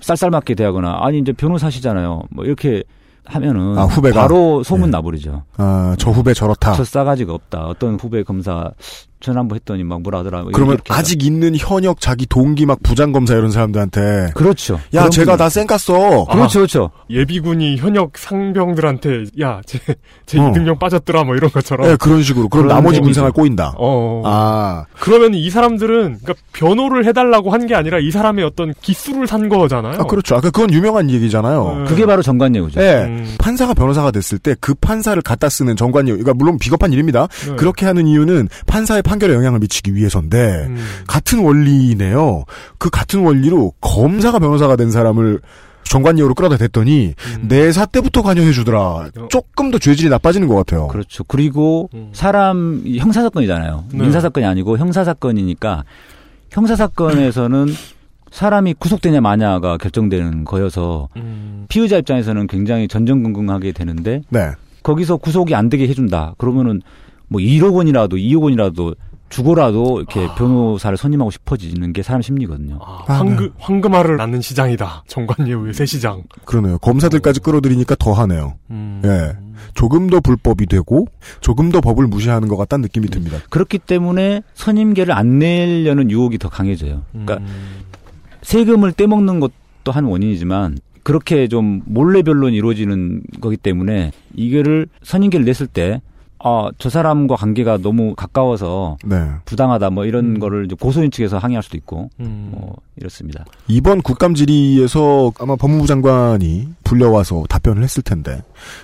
쌀쌀맞게 0.00 0.54
대하거나 0.54 0.98
아니 1.02 1.18
이제 1.18 1.32
변호사시잖아요. 1.32 2.22
뭐 2.30 2.44
이렇게 2.44 2.82
하면은 3.26 3.78
아, 3.78 3.84
후배가? 3.84 4.20
바로 4.22 4.62
소문 4.62 4.88
예. 4.88 4.90
나버리죠. 4.92 5.44
아, 5.56 5.94
저 5.98 6.10
후배 6.10 6.34
저렇다. 6.34 6.72
저 6.72 6.82
싸가지가 6.84 7.32
없다. 7.32 7.66
어떤 7.66 7.94
후배 7.96 8.22
검사 8.22 8.70
전화 9.20 9.40
한번 9.40 9.56
했더니 9.56 9.84
막 9.84 10.02
뭐라 10.02 10.20
하더라. 10.20 10.42
뭐 10.42 10.50
그러면 10.52 10.74
이렇게 10.74 10.92
아직 10.92 11.22
있는 11.24 11.54
현역 11.56 12.00
자기 12.00 12.26
동기 12.26 12.66
막 12.66 12.82
부장검사 12.82 13.34
이런 13.34 13.50
사람들한테 13.50 14.32
그렇죠. 14.34 14.80
야, 14.94 15.08
제가. 15.08 15.36
나 15.36 15.48
쌩깠어. 15.48 16.26
아. 16.28 16.34
그렇죠, 16.34 16.58
그렇죠. 16.60 16.90
예비군이 17.10 17.76
현역 17.76 18.16
상병들한테 18.18 19.24
야 19.40 19.60
제 19.66 19.78
제 20.26 20.38
어. 20.38 20.48
이등병 20.50 20.78
빠졌더라 20.78 21.24
뭐 21.24 21.34
이런 21.36 21.50
것처럼. 21.50 21.86
네, 21.88 21.96
그런 21.96 22.22
식으로. 22.22 22.48
그럼 22.48 22.66
그런 22.66 22.76
나머지. 22.76 23.00
군생활 23.00 23.32
꼬인다. 23.32 23.74
어. 23.78 24.22
아, 24.24 24.84
그러면 25.00 25.34
이 25.34 25.50
사람들은 25.50 26.18
그러니까 26.22 26.34
변호를 26.52 27.04
해달라고 27.06 27.50
한 27.52 27.60
게 27.60 27.74
아니라 27.74 27.98
이 27.98 28.10
사람의 28.10 28.42
어떤 28.44 28.72
기수를 28.80 29.26
산 29.26 29.48
거잖아요. 29.50 30.00
아, 30.00 30.04
그렇죠. 30.04 30.34
아까 30.34 30.50
그건 30.50 30.72
유명한 30.72 31.10
얘기잖아요. 31.10 31.72
음. 31.80 31.84
그게 31.84 32.06
바로 32.06 32.22
정관예우죠. 32.22 32.80
예. 32.80 33.04
음. 33.04 33.34
판사가 33.38 33.74
변호사가 33.74 34.10
됐을 34.10 34.38
때 34.38 34.54
그 34.60 34.74
판사를 34.74 35.20
갖다 35.22 35.48
쓰는 35.50 35.76
정관이요. 35.76 36.14
그러니까 36.14 36.32
물론 36.34 36.58
비겁한 36.58 36.92
일입니다. 36.92 37.28
네. 37.46 37.56
그렇게 37.56 37.84
하는 37.86 38.06
이유는 38.06 38.48
판사의 38.66 39.02
판결에 39.10 39.34
영향을 39.34 39.58
미치기 39.58 39.96
위해서인데 39.96 40.66
음. 40.68 40.76
같은 41.08 41.40
원리네요. 41.40 42.44
그 42.78 42.90
같은 42.90 43.24
원리로 43.24 43.72
검사가 43.80 44.38
변호사가 44.38 44.76
된 44.76 44.92
사람을 44.92 45.40
정관예우로 45.82 46.34
끌어다 46.34 46.56
댔더니 46.56 47.14
음. 47.18 47.48
내사 47.48 47.86
때부터 47.86 48.22
관여해 48.22 48.52
주더라. 48.52 49.08
조금 49.28 49.72
더 49.72 49.78
죄질이 49.78 50.08
나빠지는 50.10 50.46
것 50.46 50.54
같아요. 50.54 50.86
그렇죠. 50.86 51.24
그리고 51.24 51.90
음. 51.94 52.10
사람 52.12 52.82
이 52.84 53.00
형사 53.00 53.20
사건이잖아요. 53.22 53.84
네. 53.92 53.98
민사 53.98 54.20
사건이 54.20 54.46
아니고 54.46 54.78
형사 54.78 55.02
사건이니까 55.02 55.82
형사 56.50 56.76
사건에서는 56.76 57.66
사람이 58.30 58.74
구속되냐 58.74 59.20
마냐가 59.20 59.76
결정되는 59.76 60.44
거여서 60.44 61.08
음. 61.16 61.66
피의자 61.68 61.96
입장에서는 61.96 62.46
굉장히 62.46 62.86
전전긍긍하게 62.86 63.72
되는데 63.72 64.22
네. 64.28 64.52
거기서 64.84 65.16
구속이 65.16 65.56
안 65.56 65.68
되게 65.68 65.88
해준다. 65.88 66.34
그러면은 66.38 66.80
뭐 67.30 67.40
1억 67.40 67.74
원이라도 67.74 68.16
2억 68.16 68.42
원이라도 68.42 68.94
주고라도 69.28 69.98
이렇게 70.00 70.26
변호사를 70.36 70.96
선임하고 70.96 71.30
싶어지는 71.30 71.92
게 71.92 72.02
사람 72.02 72.20
심리거든요. 72.20 72.80
아, 72.82 73.04
아, 73.06 73.12
황금 73.14 73.46
네. 73.46 73.52
황금알을 73.58 74.16
낳는 74.16 74.40
시장이다. 74.40 75.04
정관예우의 75.06 75.72
새 75.72 75.86
시장. 75.86 76.24
그러네요. 76.44 76.78
검사들까지 76.78 77.38
끌어들이니까 77.40 77.94
더 78.00 78.12
하네요. 78.12 78.54
음. 78.70 79.00
예. 79.04 79.36
조금 79.74 80.10
더 80.10 80.18
불법이 80.18 80.66
되고 80.66 81.06
조금 81.40 81.70
더 81.70 81.80
법을 81.80 82.08
무시하는 82.08 82.48
것 82.48 82.56
같다는 82.56 82.82
느낌이 82.82 83.06
듭니다. 83.06 83.38
그렇기 83.50 83.78
때문에 83.78 84.42
선임계를 84.54 85.14
안 85.14 85.38
내려는 85.38 86.10
유혹이 86.10 86.38
더 86.38 86.48
강해져요. 86.48 87.04
그러니까 87.12 87.36
음. 87.36 87.46
세금을 88.42 88.92
떼먹는 88.92 89.38
것도 89.38 89.92
한 89.92 90.06
원인이지만 90.06 90.78
그렇게 91.04 91.46
좀 91.46 91.82
몰래 91.86 92.22
변론이 92.22 92.56
이루어지는 92.56 93.22
거기 93.40 93.56
때문에 93.56 94.10
이거를 94.34 94.88
선임계를 95.04 95.46
냈을 95.46 95.68
때 95.68 96.00
아, 96.42 96.70
저 96.78 96.88
사람과 96.88 97.36
관계가 97.36 97.78
너무 97.78 98.14
가까워서 98.14 98.96
네. 99.04 99.30
부당하다 99.44 99.90
뭐 99.90 100.06
이런 100.06 100.36
음. 100.36 100.38
거를 100.40 100.64
이제 100.64 100.74
고소인 100.78 101.10
측에서 101.10 101.38
항의할 101.38 101.62
수도 101.62 101.76
있고 101.76 102.10
음. 102.20 102.48
뭐 102.52 102.76
이렇습니다. 102.96 103.44
이번 103.68 104.00
국감 104.00 104.34
질의에서 104.34 105.32
아마 105.38 105.56
법무부 105.56 105.86
장관이 105.86 106.68
불려와서 106.84 107.44
답변을 107.48 107.82
했을 107.82 108.02
텐데 108.02 108.42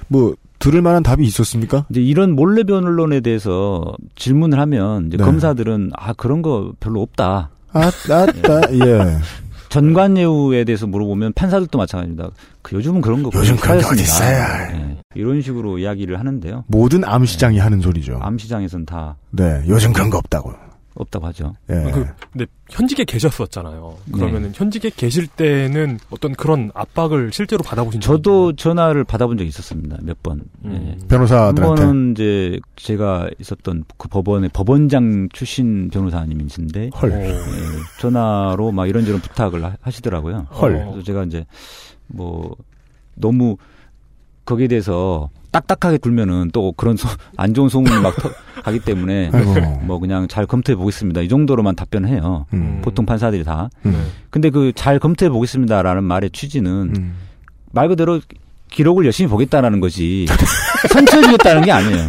뭐 0.08 0.34
들을 0.58 0.82
만한 0.82 1.02
답이 1.02 1.24
있었습니까? 1.24 1.86
이제 1.90 2.00
이런 2.00 2.32
몰래 2.32 2.62
변론에 2.64 3.20
대해서 3.20 3.94
질문을 4.16 4.58
하면 4.58 5.06
이제 5.08 5.16
네. 5.16 5.24
검사들은 5.24 5.92
아 5.94 6.12
그런 6.12 6.42
거 6.42 6.72
별로 6.80 7.02
없다. 7.02 7.50
아, 7.72 7.80
아따, 7.80 8.72
예. 8.72 9.18
전관예우에 9.76 10.64
대해서 10.64 10.86
물어보면 10.86 11.34
판사들도 11.34 11.76
마찬가지입니다. 11.76 12.30
그 12.62 12.76
요즘은 12.76 13.02
그런 13.02 13.22
거 13.22 13.30
요즘 13.34 13.56
그런 13.56 13.76
게 13.78 13.84
사였습니다. 13.84 14.14
어딨어요. 14.14 14.72
네. 14.72 14.96
이런 15.14 15.42
식으로 15.42 15.78
이야기를 15.78 16.18
하는데요. 16.18 16.64
모든 16.68 17.04
암시장이 17.04 17.58
하는 17.58 17.80
소리죠. 17.80 18.18
암시장에서는 18.22 18.86
다 18.86 19.16
네, 19.30 19.62
요즘 19.68 19.92
그런 19.92 20.08
거 20.08 20.16
없다고요. 20.18 20.54
없다고 20.96 21.26
하죠. 21.26 21.54
예. 21.70 21.74
그, 21.92 22.06
근데 22.32 22.46
현직에 22.70 23.04
계셨었잖아요. 23.04 23.96
그러면은 24.12 24.50
현직에 24.54 24.90
계실 24.96 25.26
때는 25.26 25.98
어떤 26.10 26.32
그런 26.34 26.70
압박을 26.74 27.30
실제로 27.32 27.62
받아보신 27.62 28.00
적이 28.00 28.16
저도 28.16 28.56
전화를 28.56 29.04
받아본 29.04 29.38
적이 29.38 29.48
있었습니다. 29.48 29.98
몇 30.02 30.22
번. 30.22 30.42
있나요? 30.64 30.76
예. 30.82 30.86
음. 30.88 30.96
한 31.00 31.08
변호사들한테. 31.08 31.62
번은 31.62 32.12
이제 32.12 32.58
제가 32.76 33.28
있었던 33.38 33.84
그 33.96 34.08
법원의 34.08 34.50
법원장 34.52 35.28
출신 35.32 35.88
변호사님이신데 35.90 36.90
헐. 37.00 37.12
어. 37.12 37.14
예, 37.22 37.34
전화로 38.00 38.72
막 38.72 38.88
이런저런 38.88 39.20
부탁을 39.20 39.64
하- 39.64 39.76
하시더라고요. 39.80 40.46
헐. 40.50 40.72
그래서 40.72 41.02
제가 41.02 41.24
이제 41.24 41.44
뭐 42.08 42.56
너무 43.14 43.56
거기에 44.44 44.68
대해서 44.68 45.28
딱딱하게 45.60 45.98
굴면은 45.98 46.50
또 46.52 46.72
그런 46.72 46.96
소- 46.96 47.08
안 47.36 47.54
좋은 47.54 47.68
소문이 47.68 48.00
막 48.02 48.14
터- 48.16 48.30
가기 48.62 48.80
때문에 48.80 49.30
아이고. 49.32 49.54
뭐 49.82 49.98
그냥 49.98 50.28
잘 50.28 50.46
검토해 50.46 50.76
보겠습니다. 50.76 51.20
이 51.22 51.28
정도로만 51.28 51.76
답변을 51.76 52.08
해요. 52.08 52.46
음. 52.52 52.80
보통 52.82 53.06
판사들이 53.06 53.44
다. 53.44 53.68
네. 53.82 53.90
음. 53.90 54.06
근데 54.30 54.50
그 54.50 54.72
잘 54.74 54.98
검토해 54.98 55.30
보겠습니다라는 55.30 56.04
말의 56.04 56.30
취지는 56.30 56.92
음. 56.96 57.14
말 57.72 57.88
그대로 57.88 58.20
기록을 58.70 59.04
열심히 59.06 59.30
보겠다라는 59.30 59.80
거지 59.80 60.26
선처해 60.92 61.22
주겠다는 61.22 61.62
게 61.64 61.72
아니에요. 61.72 62.08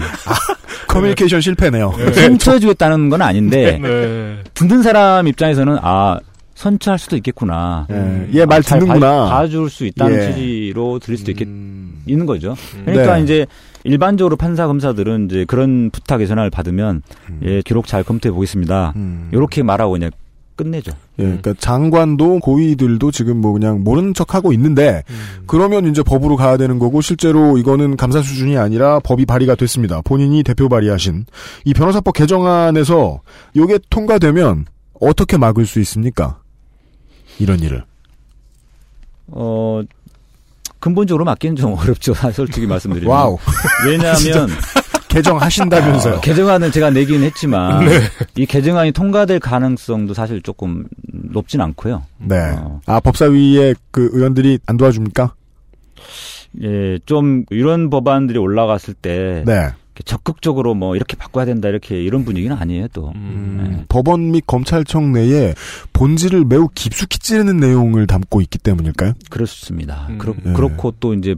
커뮤니케이션 0.88 1.40
실패네요. 1.42 1.94
선처해 2.14 2.60
주겠다는 2.60 3.10
건 3.10 3.22
아닌데 3.22 3.78
네. 3.82 4.38
듣는 4.54 4.82
사람 4.82 5.28
입장에서는 5.28 5.78
아 5.82 6.18
선처할 6.56 6.98
수도 6.98 7.16
있겠구나. 7.18 7.86
예, 7.92 8.40
얘말잘 8.40 8.80
듣는구나. 8.80 9.26
봐, 9.26 9.30
봐줄 9.30 9.70
수 9.70 9.86
있다는 9.86 10.18
예. 10.20 10.32
취지로 10.34 10.98
들릴 10.98 11.20
수도 11.20 11.30
있겠 11.32 11.48
음. 11.48 11.77
있는 12.08 12.26
거죠. 12.26 12.56
그러니까 12.86 13.18
네. 13.18 13.24
이제 13.24 13.46
일반적으로 13.84 14.36
판사 14.36 14.68
검사들은 14.68 15.28
이제 15.30 15.46
그런 15.46 15.90
부탁의 15.92 16.28
전화를 16.28 16.50
받으면 16.50 17.02
음. 17.30 17.40
예 17.44 17.62
기록 17.62 17.88
잘 17.88 18.04
검토해 18.04 18.34
보겠습니다. 18.34 18.94
음. 18.96 19.30
이렇게 19.32 19.64
말하고 19.64 19.94
그냥 19.94 20.12
끝내죠. 20.58 20.92
예, 21.20 21.24
그러니까 21.24 21.54
장관도 21.58 22.40
고위들도 22.40 23.12
지금 23.12 23.38
뭐 23.38 23.54
그냥 23.54 23.84
모르는 23.84 24.14
척 24.14 24.34
하고 24.34 24.52
있는데 24.52 25.04
음. 25.10 25.44
그러면 25.46 25.88
이제 25.88 26.04
법으로 26.04 26.36
가야 26.36 26.58
되는 26.58 26.80
거고 26.80 27.00
실제로 27.00 27.58
이거는 27.58 27.96
감사 27.96 28.22
수준이 28.22 28.58
아니라 28.58 29.00
법이 29.00 29.26
발의가 29.26 29.56
됐습니다. 29.56 30.02
본인이 30.02 30.44
대표 30.44 30.68
발의하신 30.68 31.26
이 31.64 31.74
변호사법 31.74 32.14
개정안에서 32.16 33.22
이게 33.54 33.80
통과되면 33.90 34.66
어떻게 35.00 35.38
막을 35.38 35.66
수 35.66 35.80
있습니까? 35.80 36.42
이런 37.40 37.60
일을. 37.60 37.86
어 39.28 39.84
근본적으로 40.80 41.26
맡기는 41.26 41.56
좀 41.56 41.74
어렵죠. 41.74 42.14
솔직히 42.34 42.68
말씀드리면. 42.68 43.10
와우. 43.10 43.38
왜냐하면 43.86 44.50
개정하신다면서요. 45.08 46.16
어, 46.16 46.22
개정안은 46.22 46.72
제가 46.72 46.90
내긴 46.90 47.24
했지만 47.24 47.84
네. 47.86 48.02
이 48.36 48.46
개정안이 48.46 48.92
통과될 48.92 49.40
가능성도 49.40 50.14
사실 50.14 50.42
조금 50.42 50.86
높진 51.12 51.62
않고요. 51.62 52.04
네. 52.20 52.54
어. 52.58 52.82
아, 52.86 53.00
법사위의 53.00 53.76
그 53.92 54.10
의원들이 54.14 54.60
안 54.66 54.78
도와줍니까? 54.78 55.34
예, 56.62 57.00
좀 57.06 57.44
이런 57.50 57.90
법안들이 57.90 58.40
올라갔을 58.40 58.94
때 58.94 59.44
네. 59.46 59.70
적극적으로 60.04 60.74
뭐 60.74 60.96
이렇게 60.96 61.16
바꿔야 61.16 61.46
된다 61.46 61.70
이렇게 61.70 62.02
이런 62.02 62.26
분위기는 62.26 62.56
아니에요 62.56 62.88
또. 62.94 63.12
음. 63.16 63.70
네. 63.72 63.86
법원 63.90 64.32
및 64.32 64.46
검찰청 64.46 65.12
내에 65.12 65.54
본질을 65.94 66.46
매우 66.46 66.68
깊숙이 66.74 67.20
찌르는 67.20 67.58
내용을 67.58 68.08
담고 68.08 68.42
있기 68.42 68.58
때문일까요? 68.60 69.14
그렇습니다. 69.30 70.08
음. 70.10 70.18
그렇, 70.18 70.34
예. 70.46 70.54
그렇고 70.54 70.94
또 71.00 71.14
이제 71.14 71.36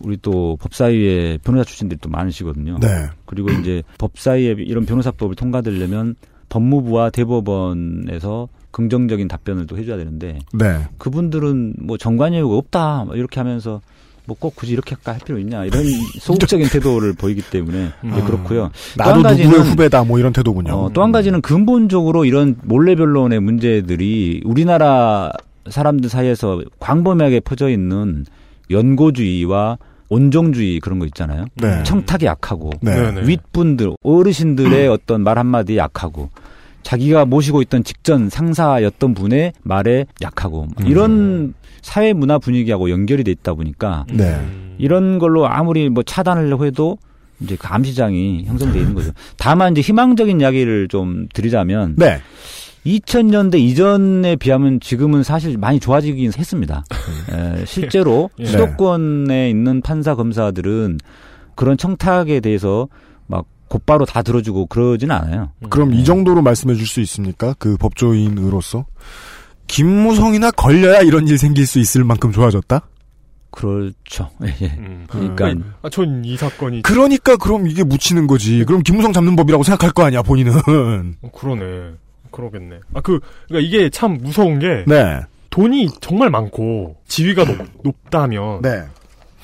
우리 0.00 0.18
또 0.20 0.56
법사위에 0.60 1.38
변호사 1.42 1.64
출신들이 1.64 1.98
또 2.00 2.08
많으시거든요. 2.10 2.78
네. 2.80 2.88
그리고 3.26 3.50
이제 3.50 3.82
법사위에 3.98 4.56
이런 4.58 4.86
변호사법을 4.86 5.34
통과되려면 5.36 6.16
법무부와 6.48 7.10
대법원에서 7.10 8.48
긍정적인 8.70 9.28
답변을 9.28 9.66
또 9.66 9.78
해줘야 9.78 9.96
되는데 9.96 10.40
네. 10.52 10.84
그분들은 10.98 11.74
뭐 11.78 11.96
정관예우가 11.96 12.56
없다 12.56 13.04
뭐 13.06 13.14
이렇게 13.14 13.38
하면서 13.40 13.80
뭐 14.26 14.36
꼭 14.38 14.56
굳이 14.56 14.72
이렇게 14.72 14.94
할까 14.94 15.12
할 15.12 15.20
필요 15.20 15.38
있냐 15.38 15.64
이런 15.64 15.84
소극적인 16.18 16.68
태도를 16.72 17.12
보이기 17.14 17.42
때문에 17.42 17.92
음. 18.04 18.24
그렇고요. 18.24 18.70
나도 18.96 19.22
또한 19.22 19.36
누구의 19.36 19.48
가지는 19.50 19.70
후배다 19.70 20.04
뭐 20.04 20.18
이런 20.18 20.32
태도군요. 20.32 20.72
어, 20.72 20.90
또한 20.92 21.12
가지는 21.12 21.40
근본적으로 21.40 22.24
이런 22.24 22.56
몰래 22.62 22.94
변론의 22.94 23.40
문제들이 23.40 24.42
우리나라 24.44 25.30
사람들 25.68 26.10
사이에서 26.10 26.62
광범위하게 26.78 27.40
퍼져 27.40 27.68
있는 27.68 28.24
연고주의와 28.70 29.78
온정주의 30.08 30.80
그런 30.80 30.98
거 30.98 31.06
있잖아요. 31.06 31.46
네. 31.54 31.82
청탁이 31.82 32.24
약하고 32.24 32.70
네. 32.80 32.94
네네. 32.94 33.26
윗분들 33.26 33.92
어르신들의 34.02 34.88
어떤 34.88 35.22
말 35.22 35.38
한마디에 35.38 35.76
약하고 35.78 36.30
자기가 36.82 37.24
모시고 37.24 37.62
있던 37.62 37.82
직전 37.82 38.28
상사였던 38.28 39.14
분의 39.14 39.54
말에 39.62 40.04
약하고 40.20 40.68
음. 40.80 40.86
이런 40.86 41.54
사회 41.84 42.14
문화 42.14 42.38
분위기하고 42.38 42.88
연결이 42.90 43.22
돼 43.24 43.30
있다 43.30 43.52
보니까 43.52 44.06
네. 44.10 44.34
음. 44.34 44.74
이런 44.78 45.18
걸로 45.18 45.46
아무리 45.46 45.90
뭐 45.90 46.02
차단하려고 46.02 46.64
해도 46.64 46.96
이제 47.40 47.56
그 47.56 47.68
감시장이 47.68 48.44
형성돼 48.46 48.78
있는 48.78 48.94
거죠. 48.94 49.12
다만 49.36 49.72
이제 49.72 49.82
희망적인 49.82 50.40
이야기를 50.40 50.88
좀 50.88 51.28
드리자면 51.34 51.94
네. 51.98 52.20
2000년대 52.86 53.58
이전에 53.58 54.36
비하면 54.36 54.80
지금은 54.80 55.22
사실 55.22 55.58
많이 55.58 55.78
좋아지긴 55.78 56.32
했습니다. 56.36 56.84
에, 57.32 57.64
실제로 57.66 58.30
예. 58.40 58.46
수도권에 58.46 59.50
있는 59.50 59.82
판사 59.82 60.14
검사들은 60.14 60.98
그런 61.54 61.76
청탁에 61.76 62.40
대해서 62.40 62.88
막 63.26 63.44
곧바로 63.68 64.06
다 64.06 64.22
들어주고 64.22 64.66
그러진 64.66 65.10
않아요. 65.10 65.50
그럼 65.68 65.90
네. 65.90 65.98
이 65.98 66.04
정도로 66.04 66.40
말씀해 66.40 66.74
줄 66.76 66.86
수 66.86 67.00
있습니까? 67.02 67.54
그 67.58 67.76
법조인으로서 67.76 68.86
김무성이나 69.66 70.50
걸려야 70.52 71.00
이런 71.00 71.26
일 71.28 71.38
생길 71.38 71.66
수 71.66 71.78
있을 71.78 72.04
만큼 72.04 72.32
좋아졌다? 72.32 72.80
그렇죠. 73.50 74.30
예. 74.60 74.66
음. 74.78 75.06
그러니까 75.08 75.54
아, 75.82 75.88
전 75.88 76.22
이 76.24 76.36
사건이 76.36 76.82
그러니까 76.82 77.36
그럼 77.36 77.68
이게 77.68 77.84
묻히는 77.84 78.26
거지. 78.26 78.64
그럼 78.64 78.82
김무성 78.82 79.12
잡는 79.12 79.36
법이라고 79.36 79.62
생각할 79.62 79.92
거 79.92 80.04
아니야 80.04 80.22
본인은. 80.22 80.52
어, 81.22 81.30
그러네. 81.30 81.92
그러겠네. 82.32 82.80
아, 82.94 83.00
그, 83.00 83.20
그니까 83.46 83.64
이게 83.64 83.88
참 83.90 84.18
무서운 84.20 84.58
게, 84.58 84.84
네. 84.88 85.20
돈이 85.50 85.88
정말 86.00 86.30
많고, 86.30 86.96
지위가 87.06 87.44
높, 87.44 87.58
높다면, 87.84 88.60
네. 88.62 88.82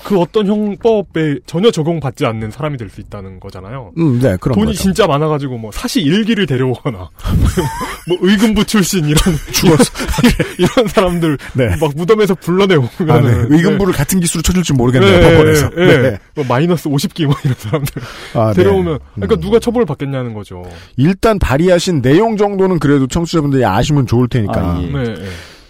그 0.04 0.18
어떤 0.18 0.46
형법에 0.46 1.38
전혀 1.46 1.70
적용받지 1.70 2.26
않는 2.26 2.50
사람이 2.50 2.76
될 2.76 2.90
수 2.90 3.00
있다는 3.00 3.38
거잖아요. 3.40 3.92
음, 3.98 4.18
네, 4.20 4.36
그런 4.40 4.54
돈이 4.54 4.72
거죠. 4.72 4.82
진짜 4.82 5.06
많아가지고, 5.06 5.58
뭐, 5.58 5.70
사시 5.72 6.00
일기를 6.00 6.46
데려오거나, 6.46 7.08
뭐, 8.08 8.18
의금부 8.20 8.64
출신, 8.64 9.04
이런, 9.04 9.20
죽었어. 9.52 9.92
이런 10.58 10.88
사람들, 10.88 11.38
네. 11.54 11.76
막 11.80 11.92
무덤에서 11.94 12.34
불러내오면, 12.34 12.90
아, 13.08 13.20
네. 13.20 13.46
의금부를 13.48 13.94
같은 13.94 14.18
기수로 14.18 14.42
쳐줄지 14.42 14.72
모르겠네요, 14.72 15.20
네, 15.20 15.30
법원에서. 15.30 15.70
예, 15.76 15.98
네. 15.98 16.18
뭐 16.34 16.44
마이너스 16.48 16.88
50기 16.88 17.26
뭐 17.26 17.34
이런 17.44 17.54
사람들 17.58 18.02
아, 18.34 18.52
네. 18.54 18.62
데려오면 18.62 18.98
그러니까 19.14 19.36
음. 19.36 19.40
누가 19.40 19.58
처벌을 19.58 19.86
받겠냐는 19.86 20.34
거죠. 20.34 20.62
일단 20.96 21.38
발의하신 21.38 22.02
내용 22.02 22.36
정도는 22.36 22.78
그래도 22.78 23.06
청취자분들이 23.06 23.64
아시면 23.64 24.06
좋을 24.06 24.28
테니까. 24.28 24.54
아, 24.60 24.82
예. 24.82 25.14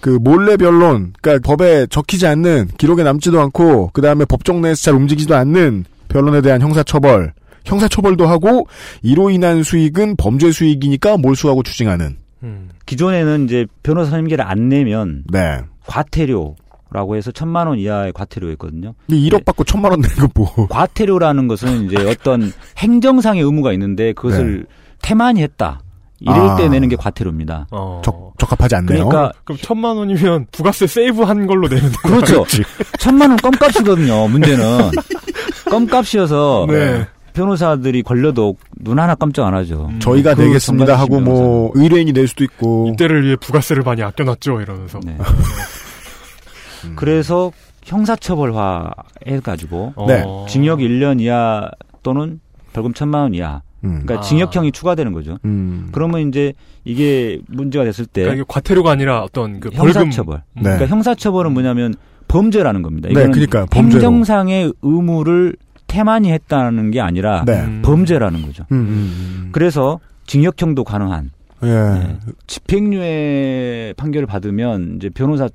네, 0.01 0.11
네. 0.11 0.19
그 0.19 0.19
몰래 0.21 0.57
변론, 0.57 1.13
그러니까 1.21 1.47
법에 1.47 1.87
적히지 1.87 2.27
않는 2.27 2.69
기록에 2.79 3.03
남지도 3.03 3.41
않고 3.41 3.91
그 3.93 4.03
다음에 4.03 4.25
법정 4.25 4.61
내에서 4.61 4.83
잘 4.83 4.95
움직이지도 4.95 5.35
않는 5.37 5.85
변론에 6.09 6.41
대한 6.41 6.61
형사처벌 6.61 7.33
형사처벌도 7.65 8.27
하고 8.27 8.67
이로 9.03 9.31
인한 9.31 9.63
수익은 9.63 10.17
범죄 10.17 10.51
수익이니까 10.51 11.17
몰수하고 11.19 11.63
추징하는. 11.63 12.17
음. 12.43 12.71
기존에는 12.87 13.45
이제 13.45 13.67
변호사 13.83 14.11
선임계를 14.11 14.45
안 14.45 14.69
내면 14.69 15.25
네. 15.31 15.61
과태료 15.87 16.57
라고 16.93 17.17
해서 17.17 17.31
천만 17.31 17.69
원 17.69 17.79
이하의 17.79 18.13
과태료였거든요. 18.13 18.95
근데 19.07 19.21
1억 19.21 19.45
받고 19.45 19.63
천만 19.65 19.93
원 19.93 20.01
내는 20.01 20.17
거 20.17 20.29
뭐. 20.35 20.67
과태료라는 20.69 21.47
것은 21.47 21.85
이제 21.85 21.97
어떤 22.09 22.53
행정상의 22.79 23.43
의무가 23.43 23.73
있는데 23.75 24.13
그것을 24.13 24.67
태만히 25.01 25.43
했다. 25.43 25.81
이럴 26.21 26.37
네. 26.37 26.51
아. 26.51 26.57
때 26.57 26.69
내는 26.69 26.89
게 26.89 26.97
과태료입니다. 26.97 27.67
어. 27.71 28.03
적, 28.05 28.35
적합하지 28.39 28.77
않네요. 28.77 29.09
그러니까 29.09 29.33
그럼 29.45 29.59
천만 29.63 29.97
원이면 29.97 30.47
부가세 30.53 30.87
세이브한 30.87 31.47
걸로 31.47 31.69
내면 31.69 31.91
되는 31.91 31.99
그렇죠. 32.03 32.45
그렇지. 32.45 32.63
천만 32.99 33.31
원 33.31 33.39
껌값이거든요. 33.39 34.29
문제는 34.29 34.91
껌값이어서 35.71 36.67
네. 36.69 37.07
변호사들이 37.33 38.03
걸려도 38.03 38.57
눈 38.81 38.99
하나 38.99 39.15
깜짝 39.15 39.47
안 39.47 39.55
하죠. 39.55 39.89
음. 39.91 40.01
저희가 40.01 40.35
그 40.35 40.43
내겠습니다 40.43 40.99
하고 40.99 41.21
뭐 41.21 41.73
의뢰인이 41.75 42.13
낼 42.13 42.29
수도 42.29 42.45
있고. 42.45 42.91
이때를 42.93 43.25
위해 43.25 43.37
부가세를 43.37 43.83
많이 43.83 44.03
아껴놨죠 44.03 44.61
이러면서. 44.61 45.01
네. 45.05 45.17
음. 46.85 46.93
그래서 46.97 47.51
형사처벌화 47.85 48.91
해가지고 49.27 49.95
어. 49.97 50.07
네. 50.07 50.25
징역 50.49 50.81
1년 50.81 51.21
이하 51.21 51.71
또는 52.03 52.41
벌금 52.73 52.93
천만 52.93 53.23
원 53.23 53.35
이하. 53.35 53.63
음. 53.85 54.03
그러니까 54.05 54.19
아. 54.19 54.21
징역형이 54.21 54.73
추가되는 54.73 55.12
거죠. 55.12 55.38
음. 55.45 55.88
그러면 55.93 56.29
이제 56.29 56.53
이게 56.85 57.40
문제가 57.49 57.85
됐을 57.85 58.07
때 58.07 58.23
그러니까 58.23 58.43
이게 58.43 58.45
과태료가 58.49 58.90
아니라 58.90 59.23
어떤 59.23 59.61
그 59.61 59.71
벌금. 59.71 60.03
형사처벌. 60.03 60.37
음. 60.37 60.43
네. 60.57 60.62
그러니까 60.62 60.87
형사처벌은 60.87 61.53
뭐냐면 61.53 61.95
범죄라는 62.29 62.83
겁니다. 62.83 63.09
네, 63.09 63.12
이거는 63.12 63.31
그러니까 63.33 63.66
범죄로. 63.66 64.03
행정상의 64.03 64.73
의무를 64.83 65.57
태만히 65.87 66.31
했다는 66.33 66.90
게 66.93 67.01
아니라 67.01 67.45
네. 67.45 67.62
음. 67.64 67.83
범죄라는 67.85 68.43
거죠. 68.43 68.64
음, 68.71 68.77
음, 68.77 69.49
그래서 69.53 69.99
징역형도 70.27 70.85
가능한 70.85 71.31
음. 71.62 71.69
예. 71.69 71.99
네. 71.99 72.19
집행유예 72.47 73.95
판결을 73.97 74.27
받으면 74.27 74.97
이제 74.97 75.09
변호사 75.09 75.49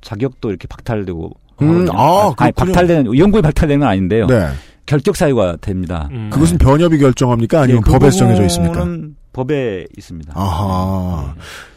자격도 0.00 0.48
이렇게 0.50 0.66
박탈되고 0.68 1.30
음. 1.62 1.86
아, 1.92 2.32
아니. 2.38 2.52
박탈되는 2.52 3.18
영구히 3.18 3.42
박탈되는 3.42 3.80
건 3.80 3.88
아닌데요. 3.88 4.26
네. 4.26 4.46
결격 4.86 5.16
사유가 5.16 5.56
됩니다. 5.60 6.08
음. 6.12 6.30
그것은 6.32 6.58
변협이 6.58 6.98
결정합니까? 6.98 7.60
아니면 7.62 7.78
예, 7.78 7.84
그 7.84 7.92
법에서 7.92 8.18
정해져 8.18 8.44
있습니까? 8.44 8.84
법에 9.32 9.86
있습니다. 9.96 10.32
아하. 10.36 11.34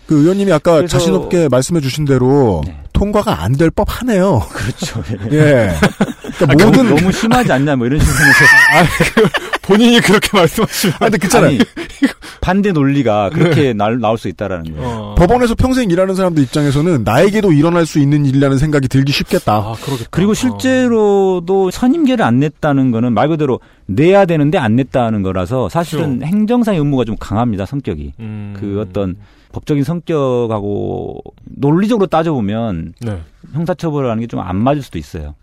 그 0.08 0.20
의원님이 0.22 0.52
아까 0.52 0.78
그래서- 0.78 0.98
자신 0.98 1.14
없게 1.14 1.48
말씀해 1.50 1.80
주신 1.82 2.06
대로 2.06 2.62
네. 2.66 2.78
통과가 2.94 3.44
안 3.44 3.54
될 3.54 3.70
법 3.72 3.88
하네요. 4.02 4.40
그렇죠. 4.52 5.04
예. 5.32 5.70
그러니까 6.38 6.64
아, 6.64 6.66
모든 6.68 6.96
너무 6.96 7.12
심하지 7.12 7.52
않냐 7.52 7.76
뭐 7.76 7.88
이런 7.88 8.00
식으로 8.00 8.16
본인이 9.64 10.00
그렇게 10.02 10.30
말씀하시면. 10.34 10.96
아, 10.96 11.06
근데 11.06 11.18
그잖아요. 11.18 11.50
아니, 11.52 11.60
반대 12.42 12.72
논리가 12.74 13.30
그렇게 13.30 13.72
날, 13.72 14.00
나올 14.00 14.18
수 14.18 14.28
있다라는 14.28 14.76
거예요. 14.76 14.88
어. 14.90 15.16
법원에서 15.18 15.56
평생 15.56 15.90
일하는 15.90 16.16
사람들 16.16 16.44
입장에서는 16.44 17.04
나에게도 17.06 17.54
일어날 17.54 17.86
수 17.86 18.00
있는 18.00 18.26
일이라는 18.26 18.58
생각이 18.58 18.90
들기 18.90 19.14
쉽겠다. 19.14 19.54
아 19.54 19.76
그러겠다. 19.82 20.10
그리고 20.12 20.32
어. 20.32 20.34
실제로도 20.34 21.72
선임계를 21.72 22.26
안 22.26 22.40
냈다는 22.40 22.92
거는 22.92 23.14
말 23.14 23.30
그대로 23.30 23.62
내야 23.86 24.26
되는데 24.26 24.58
안 24.58 24.76
냈다는 24.76 25.24
거라서 25.24 25.70
사실은 25.70 26.20
그렇죠. 26.20 26.26
행정상의 26.36 26.80
의무가 26.80 27.06
좀 27.06 27.16
강합니다, 27.18 27.66
성격이. 27.66 28.14
음. 28.20 28.56
그 28.60 28.82
어떤 28.82 29.16
법적인 29.54 29.84
성격하고 29.86 31.22
논리적으로 31.46 32.08
따져보면 32.08 32.94
네. 33.00 33.22
형사처벌을 33.54 34.10
하는 34.10 34.20
게 34.22 34.28
좀 34.28 34.40
안 34.42 34.58
맞을 34.58 34.82
수도 34.82 34.98
있어요. 34.98 35.36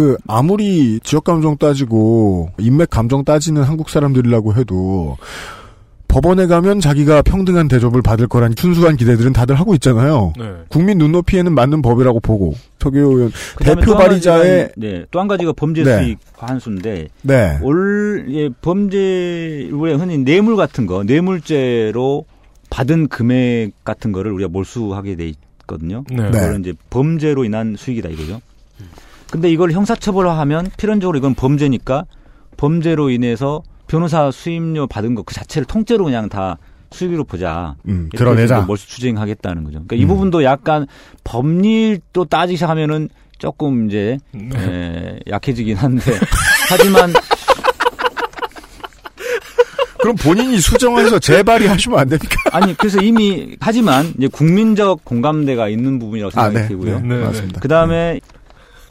그 0.00 0.16
아무리 0.26 0.98
지역 1.00 1.24
감정 1.24 1.58
따지고 1.58 2.48
인맥 2.58 2.88
감정 2.88 3.22
따지는 3.22 3.62
한국 3.64 3.90
사람들이라고 3.90 4.54
해도 4.54 5.18
법원에 6.08 6.46
가면 6.46 6.80
자기가 6.80 7.20
평등한 7.20 7.68
대접을 7.68 8.00
받을 8.00 8.26
거란 8.26 8.54
순수한 8.56 8.96
기대들은 8.96 9.34
다들 9.34 9.56
하고 9.56 9.74
있잖아요. 9.74 10.32
네. 10.38 10.44
국민 10.70 10.96
눈높이에는 10.96 11.54
맞는 11.54 11.82
법이라고 11.82 12.20
보고 12.20 12.54
의원 12.82 13.30
그다음에 13.56 13.80
대표 13.82 13.94
발의자의 13.94 14.70
네, 14.78 15.04
또 15.10 15.20
한 15.20 15.28
가지가 15.28 15.52
범죄 15.52 15.84
네. 15.84 15.98
수익 15.98 16.18
환수인데 16.38 17.08
네. 17.20 17.58
올 17.60 18.26
예, 18.30 18.48
범죄 18.48 19.68
우리가 19.70 19.98
흔히 19.98 20.16
뇌물 20.16 20.56
같은 20.56 20.86
거 20.86 21.04
뇌물죄로 21.04 22.24
받은 22.70 23.08
금액 23.08 23.72
같은 23.84 24.12
거를 24.12 24.32
우리가 24.32 24.48
몰수하게 24.48 25.16
돼 25.16 25.30
있거든요. 25.60 26.04
네. 26.08 26.22
네. 26.22 26.30
그거는 26.30 26.60
이제 26.60 26.72
범죄로 26.88 27.44
인한 27.44 27.76
수익이다 27.76 28.08
이거죠. 28.08 28.40
근데 29.30 29.50
이걸 29.50 29.72
형사처벌화하면 29.72 30.70
필연적으로 30.76 31.16
이건 31.18 31.34
범죄니까 31.34 32.04
범죄로 32.56 33.10
인해서 33.10 33.62
변호사 33.86 34.30
수임료 34.30 34.86
받은 34.86 35.14
거그 35.14 35.34
자체를 35.34 35.66
통째로 35.66 36.04
그냥 36.04 36.28
다 36.28 36.58
수익으로 36.90 37.24
보자. 37.24 37.76
음, 37.86 38.08
드러내자. 38.14 38.62
몰수 38.62 38.88
추징하겠다는 38.88 39.62
거죠. 39.64 39.74
그러니까 39.74 39.96
이 39.96 40.02
음. 40.02 40.08
부분도 40.08 40.42
약간 40.42 40.86
법리도 41.22 42.24
따지기 42.24 42.56
시작하면은 42.56 43.08
조금 43.38 43.86
이제 43.88 44.18
네. 44.32 44.50
에, 44.54 45.18
약해지긴 45.28 45.76
한데 45.76 46.02
하지만 46.68 47.12
그럼 50.00 50.16
본인이 50.16 50.58
수정해서 50.60 51.18
재발의 51.18 51.68
하시면 51.68 51.98
안 51.98 52.08
됩니까? 52.08 52.36
아니 52.52 52.76
그래서 52.76 53.00
이미 53.00 53.56
하지만 53.60 54.12
이제 54.18 54.28
국민적 54.28 55.04
공감대가 55.04 55.68
있는 55.68 55.98
부분이라고 55.98 56.30
생각이 56.30 56.56
아, 56.56 56.60
네. 56.62 56.68
들고요. 56.68 57.00
네, 57.00 57.16
네. 57.16 57.24
맞습니다. 57.24 57.60
그 57.60 57.68
다음에 57.68 58.20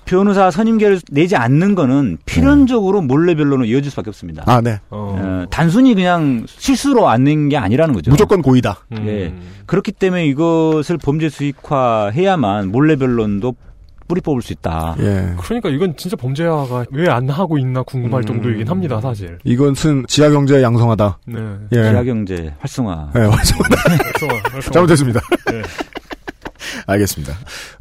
변호사 0.10 0.50
선임계를 0.50 1.02
내지 1.12 1.36
않는 1.36 1.76
거는 1.76 2.18
필연적으로 2.26 3.02
몰래 3.04 3.36
변론으로 3.36 3.66
이어질 3.66 3.92
수밖에 3.92 4.10
없습니다. 4.10 4.44
아, 4.48 4.60
네. 4.60 4.80
어. 4.90 5.16
어, 5.22 5.46
단순히 5.52 5.94
그냥 5.94 6.46
실수로 6.48 7.08
안 7.08 7.24
낸 7.24 7.48
게 7.50 7.58
아니라는 7.58 7.94
거죠. 7.94 8.10
무조건 8.10 8.42
고의다. 8.42 8.80
음. 8.94 9.06
예. 9.06 9.34
그렇기 9.68 9.92
때문에 9.92 10.26
이것을 10.26 10.98
범죄 10.98 11.30
수익화 11.30 12.10
해야만 12.12 12.70
몰래 12.72 12.96
변론도 12.96 13.54
뿌리 14.08 14.20
뽑을 14.22 14.42
수 14.42 14.52
있다. 14.54 14.96
예. 15.00 15.34
그러니까 15.38 15.70
이건 15.70 15.96
진짜 15.96 16.16
범죄화가 16.18 16.86
왜 16.92 17.08
안 17.08 17.30
하고 17.30 17.60
있나 17.60 17.84
궁금할 17.84 18.24
음. 18.24 18.26
정도이긴 18.26 18.68
합니다, 18.68 19.00
사실. 19.00 19.38
이것은 19.44 20.06
지하 20.08 20.32
경제 20.32 20.64
양성하다. 20.64 21.20
네. 21.28 21.40
예. 21.74 21.84
지하 21.84 22.04
경제 22.04 22.52
활성화. 22.58 23.12
예, 23.16 23.20
맞습니다. 23.20 23.76
활성화, 23.78 24.34
활성화. 24.54 24.72
잘못했습니다. 24.72 25.20
네. 25.52 25.62
알겠습니다. 26.90 27.34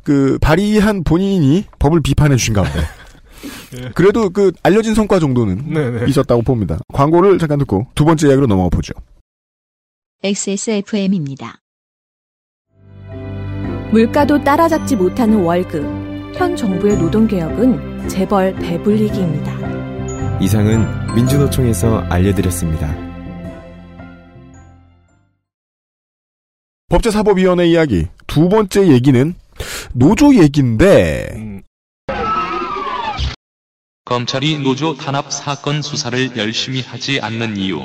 그 0.03 0.38
발의한 0.40 1.05
본인이 1.05 1.64
법을 1.79 2.03
비판해 2.03 2.37
주신 2.37 2.55
가운데 2.55 2.81
예. 3.77 3.90
그래도 3.94 4.31
그 4.31 4.53
알려진 4.62 4.94
성과 4.94 5.18
정도는 5.18 5.73
네네. 5.73 6.07
있었다고 6.09 6.42
봅니다. 6.42 6.79
광고를 6.92 7.38
잠깐 7.38 7.59
듣고 7.59 7.87
두 7.94 8.05
번째 8.05 8.29
이야기로 8.29 8.47
넘어가 8.47 8.68
보죠. 8.68 8.92
XSFM입니다. 10.23 11.59
물가도 13.92 14.44
따라잡지 14.44 14.97
못하는 14.97 15.42
월급. 15.42 15.83
현 16.35 16.55
정부의 16.55 16.99
노동개혁은 16.99 18.09
재벌 18.09 18.55
배불리기입니다. 18.57 20.38
이상은 20.40 20.87
민주노총에서 21.14 21.99
알려드렸습니다. 22.09 23.08
법제사법위원회 26.88 27.66
이야기 27.66 28.07
두 28.27 28.48
번째 28.48 28.88
얘기는 28.88 29.35
노조 29.92 30.35
얘기인데 30.35 31.29
음, 31.37 31.62
검찰이 34.07 34.61
노조 34.61 34.96
탄압 34.96 35.31
사건 35.31 35.83
수사를 35.83 36.35
열심히 36.38 36.81
하지 36.81 37.20
않는 37.20 37.59
이유. 37.59 37.83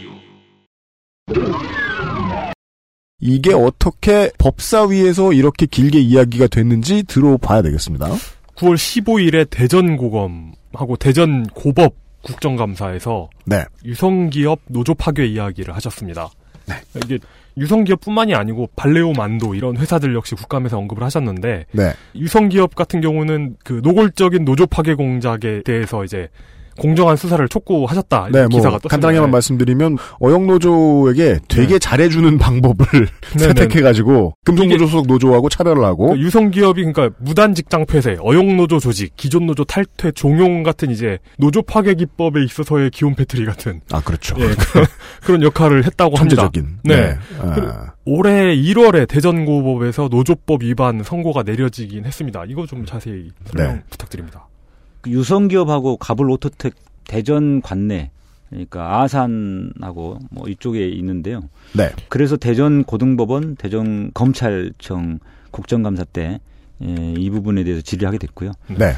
이게 3.20 3.54
어떻게 3.54 4.32
법사위에서 4.38 5.34
이렇게 5.34 5.66
길게 5.66 6.00
이야기가 6.00 6.48
됐는지 6.48 7.04
들어봐야 7.04 7.62
되겠습니다. 7.62 8.08
9월 8.56 8.76
15일에 8.76 9.50
대전고검하고 9.50 10.96
대전고법 10.98 11.96
국정감사에서 12.22 13.30
네. 13.46 13.66
유성기업 13.84 14.62
노조 14.68 14.94
파괴 14.94 15.26
이야기를 15.26 15.76
하셨습니다. 15.76 16.30
네. 16.68 16.76
이게 17.04 17.20
유성기업뿐만이 17.58 18.34
아니고 18.34 18.70
발레오 18.76 19.14
만도 19.14 19.56
이런 19.56 19.78
회사들 19.78 20.16
역시 20.16 20.36
국감에서 20.36 20.78
언급을 20.78 21.04
하셨는데 21.04 21.66
네. 21.72 21.94
유성기업 22.16 22.76
같은 22.76 23.02
경우는 23.02 23.58
그 23.64 23.82
노골적인 23.84 24.46
노조 24.46 24.66
파괴 24.66 24.94
공작에 24.96 25.62
대해서 25.64 26.04
이제 26.04 26.30
공정한 26.80 27.16
수사를 27.16 27.48
촉구하셨다. 27.48 28.30
네, 28.32 28.42
뭐 28.42 28.50
기사가 28.50 28.78
떴습니다. 28.78 28.90
간단하게만 28.90 29.32
말씀드리면 29.32 29.98
어영노조에게 30.20 31.40
되게 31.48 31.74
네. 31.74 31.80
잘해주는 31.80 32.38
방법을 32.38 32.86
네, 33.38 33.38
채택해가지고 33.38 34.36
금속노조 34.46 34.88
소속 34.88 35.08
노조하고 35.08 35.50
차별을 35.50 35.84
하고 35.84 36.10
그 36.14 36.20
유성기업이 36.20 36.84
그러니까 36.84 37.16
무단 37.20 37.54
직장 37.54 37.86
폐쇄, 37.86 38.18
어용노조 38.20 38.80
조직, 38.80 39.16
기존 39.16 39.46
노조 39.46 39.64
탈퇴, 39.64 40.12
종용 40.12 40.64
같은 40.64 40.90
이제 40.92 41.20
노조 41.38 41.62
파괴 41.62 41.94
기법에 41.94 42.44
있어서의 42.44 42.90
기본 42.92 43.16
패턴이 43.16 43.46
같은 43.46 43.82
아 43.92 44.02
그렇죠. 44.02 44.36
예, 44.40 44.48
그런, 44.56 44.86
그런 45.24 45.44
역할을 45.44 45.86
했다고 45.86 46.16
합니다. 46.18 46.44
천재적인. 46.44 46.80
네. 46.84 47.16
아, 47.40 47.92
올해 48.06 48.56
1월에 48.56 49.08
대전고법에서 49.08 50.10
노조법 50.10 50.64
위반 50.64 51.04
선고가 51.04 51.44
내려지긴 51.44 52.06
했습니다. 52.06 52.44
이거 52.48 52.66
좀 52.66 52.86
자세히 52.86 53.32
설명 53.46 53.76
네. 53.76 53.84
부탁드립니다. 53.90 54.48
그 55.04 55.12
유성기업하고 55.12 55.98
갑을오토텍 55.98 56.74
대전 57.06 57.62
관내 57.62 58.10
그러니까 58.50 59.02
아산하고 59.02 60.20
뭐 60.32 60.48
이쪽에 60.48 60.88
있는데요. 60.90 61.42
네. 61.74 61.92
그래서 62.10 62.38
대전 62.38 62.84
고등법원, 62.84 63.56
대전 63.56 64.12
검찰청 64.14 65.20
국정감사 65.52 66.06
때 66.06 66.40
예, 66.84 67.14
이 67.18 67.30
부분에 67.30 67.64
대해서 67.64 67.82
질의를 67.82 68.08
하게 68.08 68.18
됐고요. 68.18 68.52
네. 68.78 68.94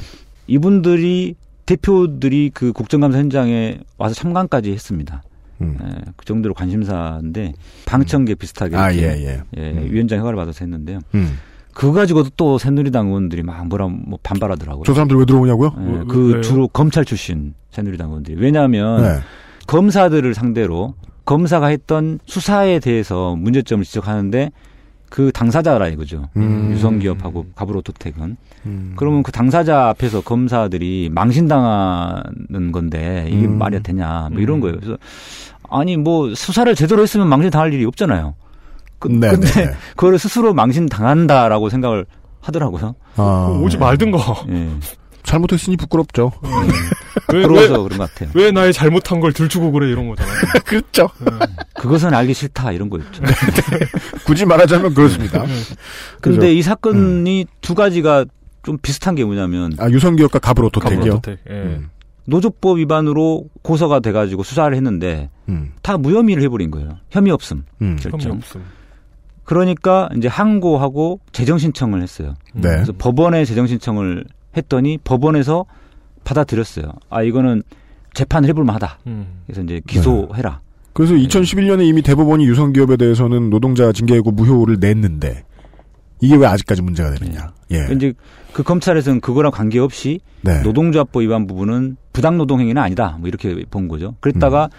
이분들이 0.47 1.35
대표들이 1.65 2.51
그 2.53 2.71
국정감사 2.73 3.17
현장에 3.17 3.79
와서 3.97 4.13
참관까지 4.13 4.71
했습니다. 4.71 5.23
음. 5.61 5.77
예, 5.81 6.11
그 6.15 6.25
정도로 6.25 6.53
관심사인데 6.53 7.53
방청객 7.85 8.37
비슷하게 8.37 8.75
아, 8.75 8.93
예, 8.93 8.99
예. 8.99 9.41
예, 9.57 9.71
음. 9.71 9.87
위원장 9.89 10.19
허가를 10.19 10.35
받아서 10.35 10.65
했는데요. 10.65 10.99
음. 11.15 11.37
그거 11.75 11.91
가지고도 11.91 12.29
또 12.37 12.57
새누리당 12.57 13.07
의원들이 13.07 13.43
막 13.43 13.67
뭐라 13.67 13.87
뭐 13.89 14.17
반발하더라고요. 14.23 14.83
저 14.85 14.93
사람들 14.93 15.17
왜 15.17 15.25
들어오냐고요? 15.25 15.73
예, 15.77 15.91
왜- 15.91 16.03
그 16.07 16.31
왜요? 16.31 16.41
주로 16.41 16.67
검찰 16.69 17.03
출신 17.03 17.53
새누리당 17.71 18.07
의원들이 18.07 18.37
왜냐하면 18.39 19.01
네. 19.03 19.19
검사들을 19.67 20.33
상대로 20.33 20.93
검사가 21.25 21.67
했던 21.67 22.19
수사에 22.25 22.79
대해서 22.79 23.35
문제점을 23.35 23.83
지적하는데 23.83 24.51
그 25.09 25.31
당사자라 25.33 25.89
이거죠. 25.89 26.29
음. 26.37 26.69
유성기업하고 26.71 27.47
가브로토텍은 27.55 28.37
음. 28.67 28.93
그러면 28.95 29.21
그 29.21 29.31
당사자 29.33 29.89
앞에서 29.89 30.21
검사들이 30.21 31.09
망신당하는 31.13 32.71
건데 32.71 33.27
이게 33.29 33.47
음. 33.47 33.57
말이 33.57 33.81
되냐 33.83 34.29
뭐 34.31 34.39
이런 34.41 34.57
음. 34.57 34.61
거예요. 34.61 34.77
그래서 34.77 34.97
아니 35.69 35.97
뭐 35.97 36.33
수사를 36.33 36.73
제대로 36.75 37.01
했으면 37.01 37.27
망신 37.27 37.51
당할 37.51 37.73
일이 37.73 37.83
없잖아요. 37.85 38.35
그, 39.07 39.13
네, 39.13 39.31
근데 39.31 39.47
네. 39.47 39.75
그거를 39.95 40.19
스스로 40.19 40.53
망신 40.53 40.87
당한다라고 40.87 41.69
생각을 41.69 42.05
하더라고요. 42.41 42.95
아, 43.15 43.59
오지 43.61 43.77
말든가. 43.77 44.19
예. 44.49 44.69
잘못했으니 45.23 45.75
부끄럽죠. 45.75 46.31
왜, 46.43 47.39
왜, 47.39 47.47
부러워서 47.47 47.81
그런 47.81 47.97
것 47.97 48.13
같아요. 48.13 48.29
왜 48.35 48.51
나의 48.51 48.71
잘못한 48.73 49.19
걸 49.19 49.33
들추고 49.33 49.71
그래 49.71 49.89
이런 49.89 50.07
거잖아요. 50.07 50.35
그렇죠. 50.63 51.09
그것은 51.79 52.13
알기 52.13 52.33
싫다 52.33 52.71
이런 52.71 52.89
거였죠. 52.89 53.23
굳이 54.25 54.45
말하자면 54.45 54.93
그렇습니다. 54.93 55.43
근데 56.21 56.37
그죠? 56.37 56.47
이 56.47 56.61
사건이 56.61 57.47
두 57.61 57.73
가지가 57.73 58.25
좀 58.61 58.77
비슷한 58.81 59.15
게 59.15 59.23
뭐냐면 59.25 59.73
아, 59.79 59.89
유성기업과 59.89 60.39
가브로토텍이요. 60.39 60.99
가브로토텍. 60.99 61.39
예. 61.49 61.53
음. 61.53 61.89
노조법 62.27 62.79
위반으로 62.79 63.45
고소가 63.61 63.99
돼가지고 63.99 64.43
수사를 64.43 64.75
했는데 64.75 65.29
음. 65.49 65.73
다 65.81 65.97
무혐의를 65.97 66.43
해버린 66.43 66.71
거예요. 66.71 66.89
혐의 67.11 67.31
없음 67.31 67.65
음. 67.81 67.97
결정. 67.99 68.19
혐의 68.19 68.37
없음. 68.37 68.63
그러니까 69.45 70.09
이제 70.17 70.27
항고하고 70.27 71.19
재정 71.31 71.57
신청을 71.57 72.01
했어요. 72.01 72.33
네. 72.53 72.69
그래서 72.69 72.93
법원에 72.97 73.45
재정 73.45 73.67
신청을 73.67 74.25
했더니 74.57 74.97
법원에서 75.03 75.65
받아들였어요. 76.23 76.91
아 77.09 77.21
이거는 77.21 77.63
재판을 78.13 78.49
해볼 78.49 78.63
만하다. 78.63 78.99
음. 79.07 79.27
그래서 79.45 79.61
이제 79.61 79.81
기소해라. 79.85 80.61
그래서 80.93 81.13
2011년에 81.13 81.85
이미 81.85 82.01
대법원이 82.01 82.45
유성기업에 82.45 82.97
대해서는 82.97 83.49
노동자 83.49 83.91
징계고 83.91 84.31
무효를 84.31 84.77
냈는데 84.79 85.43
이게 86.21 86.35
왜 86.35 86.47
아직까지 86.47 86.81
문제가 86.81 87.13
되느냐. 87.13 87.51
예. 87.71 87.87
이제 87.93 88.13
그 88.53 88.63
검찰에서는 88.63 89.19
그거랑 89.19 89.51
관계없이 89.51 90.21
네. 90.41 90.61
노동조합법 90.61 91.21
위반 91.21 91.45
부분은 91.45 91.97
부당 92.13 92.37
노동 92.37 92.61
행위는 92.61 92.81
아니다. 92.81 93.17
뭐 93.19 93.27
이렇게 93.27 93.65
본 93.69 93.89
거죠. 93.89 94.09
음. 94.09 94.15
그랬다가 94.21 94.69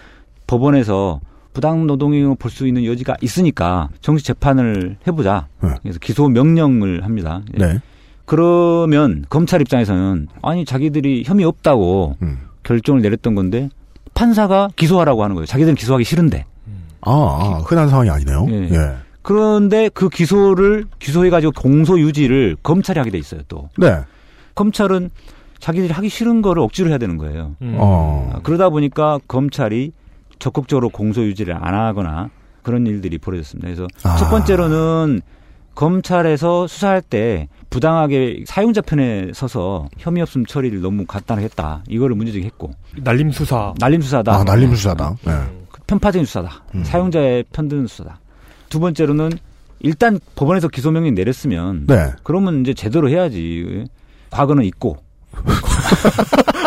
법원에서 0.47 1.21
부당 1.57 1.87
노동 1.87 2.13
행위로 2.13 2.35
볼수 2.35 2.67
있는 2.67 2.85
여지가 2.85 3.17
있으니까 3.19 3.89
정식 4.01 4.25
재판을 4.25 4.95
해보자. 5.07 5.47
네. 5.63 5.69
그래서 5.81 5.97
기소 5.97 6.29
명령을 6.29 7.03
합니다. 7.03 7.41
예. 7.55 7.65
네. 7.65 7.79
그러면 8.25 9.25
검찰 9.27 9.59
입장에서는 9.61 10.27
아니 10.43 10.65
자기들이 10.65 11.23
혐의 11.25 11.45
없다고 11.45 12.15
음. 12.21 12.41
결정을 12.61 13.01
내렸던 13.01 13.33
건데 13.33 13.69
판사가 14.13 14.69
기소하라고 14.75 15.23
하는 15.23 15.33
거예요. 15.33 15.47
자기들은 15.47 15.73
기소하기 15.73 16.03
싫은데. 16.03 16.45
아, 17.01 17.11
아, 17.11 17.63
흔한 17.65 17.89
상황이 17.89 18.11
아니네요. 18.11 18.45
예. 18.51 18.69
예. 18.75 18.95
그런데 19.23 19.89
그 19.91 20.09
기소를 20.09 20.85
기소해가지고 20.99 21.53
공소 21.53 21.99
유지를 21.99 22.55
검찰이 22.61 22.99
하게 22.99 23.09
돼 23.09 23.17
있어요. 23.17 23.41
또 23.47 23.69
네. 23.77 24.01
검찰은 24.53 25.09
자기들이 25.57 25.91
하기 25.91 26.09
싫은 26.09 26.43
거를 26.43 26.61
억지로 26.61 26.89
해야 26.89 26.99
되는 26.99 27.17
거예요. 27.17 27.55
음. 27.63 27.77
어. 27.79 28.31
아, 28.35 28.39
그러다 28.43 28.69
보니까 28.69 29.17
검찰이 29.27 29.91
적극적으로 30.39 30.89
공소 30.89 31.21
유지를 31.21 31.55
안 31.59 31.73
하거나 31.73 32.29
그런 32.63 32.85
일들이 32.85 33.17
벌어졌습니다. 33.17 33.67
그래서 33.67 33.87
아. 34.03 34.17
첫 34.17 34.29
번째로는 34.29 35.21
검찰에서 35.75 36.65
수사할 36.65 37.01
때 37.01 37.47
부당하게 37.69 38.43
사용자 38.47 38.81
편에 38.81 39.31
서서 39.33 39.87
혐의 39.99 40.23
없음 40.23 40.45
처리를 40.45 40.81
너무 40.81 41.05
간단하게 41.05 41.45
했다. 41.45 41.83
이거를 41.87 42.15
문제제기했고 42.15 42.71
날림 43.03 43.31
수사. 43.31 43.73
날림 43.79 44.01
수사다. 44.01 44.33
아, 44.33 44.43
날림 44.43 44.75
수사다. 44.75 45.15
네. 45.23 45.33
편파적인 45.85 46.25
수사다. 46.25 46.63
음. 46.73 46.83
사용자의 46.83 47.45
편드는 47.53 47.85
수사다. 47.87 48.19
두 48.69 48.79
번째로는 48.79 49.31
일단 49.79 50.19
법원에서 50.35 50.67
기소 50.67 50.89
명령 50.91 51.13
내렸으면 51.13 51.85
네. 51.87 52.11
그러면 52.23 52.61
이제 52.61 52.73
제대로 52.73 53.09
해야지. 53.09 53.85
과거는 54.31 54.63
있고. 54.65 54.97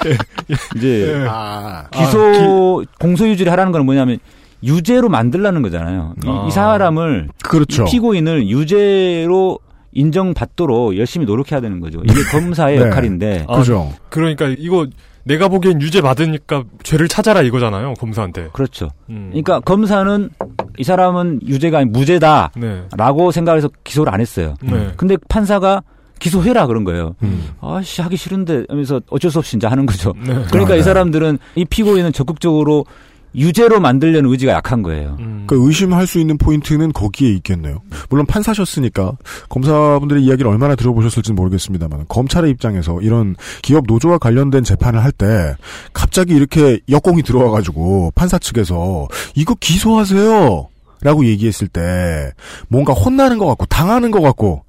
이제 0.76 1.12
예. 1.12 1.26
아. 1.28 1.88
기소 1.90 2.84
공소 2.98 3.28
유지를 3.28 3.52
하라는 3.52 3.72
건 3.72 3.84
뭐냐면 3.84 4.18
유죄로 4.62 5.08
만들라는 5.08 5.62
거잖아요. 5.62 6.14
이, 6.24 6.28
아. 6.28 6.44
이 6.48 6.50
사람을 6.50 7.28
그렇죠. 7.42 7.84
이 7.84 7.90
피고인을 7.90 8.48
유죄로 8.48 9.58
인정받도록 9.92 10.96
열심히 10.96 11.26
노력해야 11.26 11.60
되는 11.60 11.80
거죠. 11.80 12.00
이게 12.04 12.22
검사의 12.30 12.78
네. 12.80 12.86
역할인데 12.86 13.46
아, 13.48 13.58
그죠. 13.58 13.92
그러니까 14.08 14.54
이거 14.58 14.86
내가 15.24 15.48
보기엔 15.48 15.82
유죄 15.82 16.00
받으니까 16.00 16.64
죄를 16.82 17.08
찾아라 17.08 17.42
이거잖아요. 17.42 17.94
검사한테. 17.94 18.48
그렇죠. 18.52 18.88
음. 19.10 19.28
그러니까 19.30 19.60
검사는 19.60 20.30
이 20.78 20.84
사람은 20.84 21.40
유죄가 21.46 21.78
아니 21.78 21.90
무죄다라고 21.90 22.52
네. 22.60 23.32
생각해서 23.32 23.68
기소를 23.84 24.12
안 24.12 24.20
했어요. 24.20 24.54
네. 24.62 24.92
근데 24.96 25.16
판사가 25.28 25.82
기소해라 26.20 26.66
그런 26.68 26.84
거예요. 26.84 27.16
음. 27.24 27.48
아씨 27.60 28.00
하기 28.02 28.16
싫은데 28.16 28.64
하면서 28.68 29.00
어쩔 29.10 29.30
수 29.30 29.38
없이 29.40 29.56
이제 29.56 29.66
하는 29.66 29.86
거죠. 29.86 30.12
네. 30.16 30.32
그러니까 30.50 30.74
아, 30.74 30.74
네. 30.74 30.78
이 30.78 30.82
사람들은 30.82 31.38
이 31.56 31.64
피고인은 31.64 32.12
적극적으로 32.12 32.84
유죄로 33.32 33.78
만들려는 33.78 34.28
의지가 34.28 34.52
약한 34.52 34.82
거예요. 34.82 35.16
음. 35.20 35.44
그 35.46 35.56
의심할 35.64 36.08
수 36.08 36.18
있는 36.18 36.36
포인트는 36.36 36.92
거기에 36.92 37.30
있겠네요. 37.34 37.80
물론 38.08 38.26
판사셨으니까 38.26 39.12
검사분들의 39.48 40.24
이야기를 40.24 40.50
얼마나 40.50 40.74
들어보셨을지는 40.74 41.36
모르겠습니다만 41.36 42.06
검찰의 42.08 42.50
입장에서 42.50 43.00
이런 43.00 43.36
기업 43.62 43.84
노조와 43.86 44.18
관련된 44.18 44.64
재판을 44.64 45.02
할 45.04 45.12
때 45.12 45.54
갑자기 45.92 46.34
이렇게 46.34 46.80
역공이 46.88 47.22
들어와가지고 47.22 48.12
판사 48.16 48.38
측에서 48.38 49.06
이거 49.36 49.54
기소하세요 49.60 50.68
라고 51.02 51.24
얘기했을 51.24 51.68
때 51.68 52.32
뭔가 52.68 52.92
혼나는 52.92 53.38
것 53.38 53.46
같고 53.46 53.66
당하는 53.66 54.10
것 54.10 54.20
같고 54.20 54.64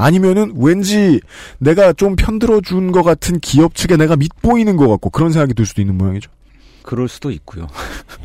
아니면은 0.00 0.52
왠지 0.56 1.20
내가 1.58 1.92
좀 1.92 2.16
편들어 2.16 2.60
준 2.60 2.90
것 2.92 3.02
같은 3.02 3.38
기업 3.40 3.74
측에 3.74 3.96
내가 3.96 4.16
밑보이는 4.16 4.76
것 4.76 4.88
같고 4.88 5.10
그런 5.10 5.30
생각이 5.32 5.54
들 5.54 5.64
수도 5.66 5.80
있는 5.82 5.96
모양이죠. 5.96 6.30
그럴 6.82 7.08
수도 7.08 7.30
있고요. 7.30 7.68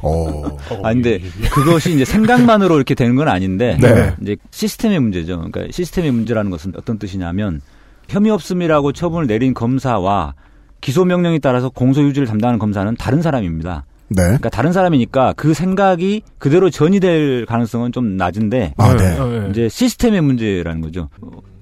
어. 0.01 0.57
아 0.83 0.93
근데 0.93 1.19
그것이 1.51 1.93
이제 1.93 2.05
생각만으로 2.05 2.75
이렇게 2.77 2.95
되는 2.95 3.15
건 3.15 3.27
아닌데 3.27 3.77
네. 3.81 4.15
이제 4.21 4.37
시스템의 4.51 4.99
문제죠. 5.01 5.35
그러니까 5.37 5.71
시스템의 5.71 6.11
문제라는 6.11 6.49
것은 6.51 6.73
어떤 6.77 6.97
뜻이냐면 6.97 7.61
혐의 8.07 8.31
없음이라고 8.31 8.93
처분을 8.93 9.27
내린 9.27 9.53
검사와 9.53 10.33
기소 10.81 11.03
명령에 11.05 11.39
따라서 11.39 11.69
공소 11.69 12.01
유지를 12.03 12.27
담당하는 12.27 12.57
검사는 12.59 12.95
다른 12.97 13.21
사람입니다. 13.21 13.85
네. 14.07 14.21
그러니까 14.23 14.49
다른 14.49 14.71
사람이니까 14.71 15.33
그 15.35 15.53
생각이 15.53 16.21
그대로 16.37 16.69
전이될 16.69 17.45
가능성은 17.47 17.91
좀 17.91 18.17
낮은데 18.17 18.73
아, 18.77 18.95
네. 18.95 19.17
네. 19.17 19.47
이제 19.49 19.67
시스템의 19.69 20.21
문제라는 20.21 20.81
거죠. 20.81 21.09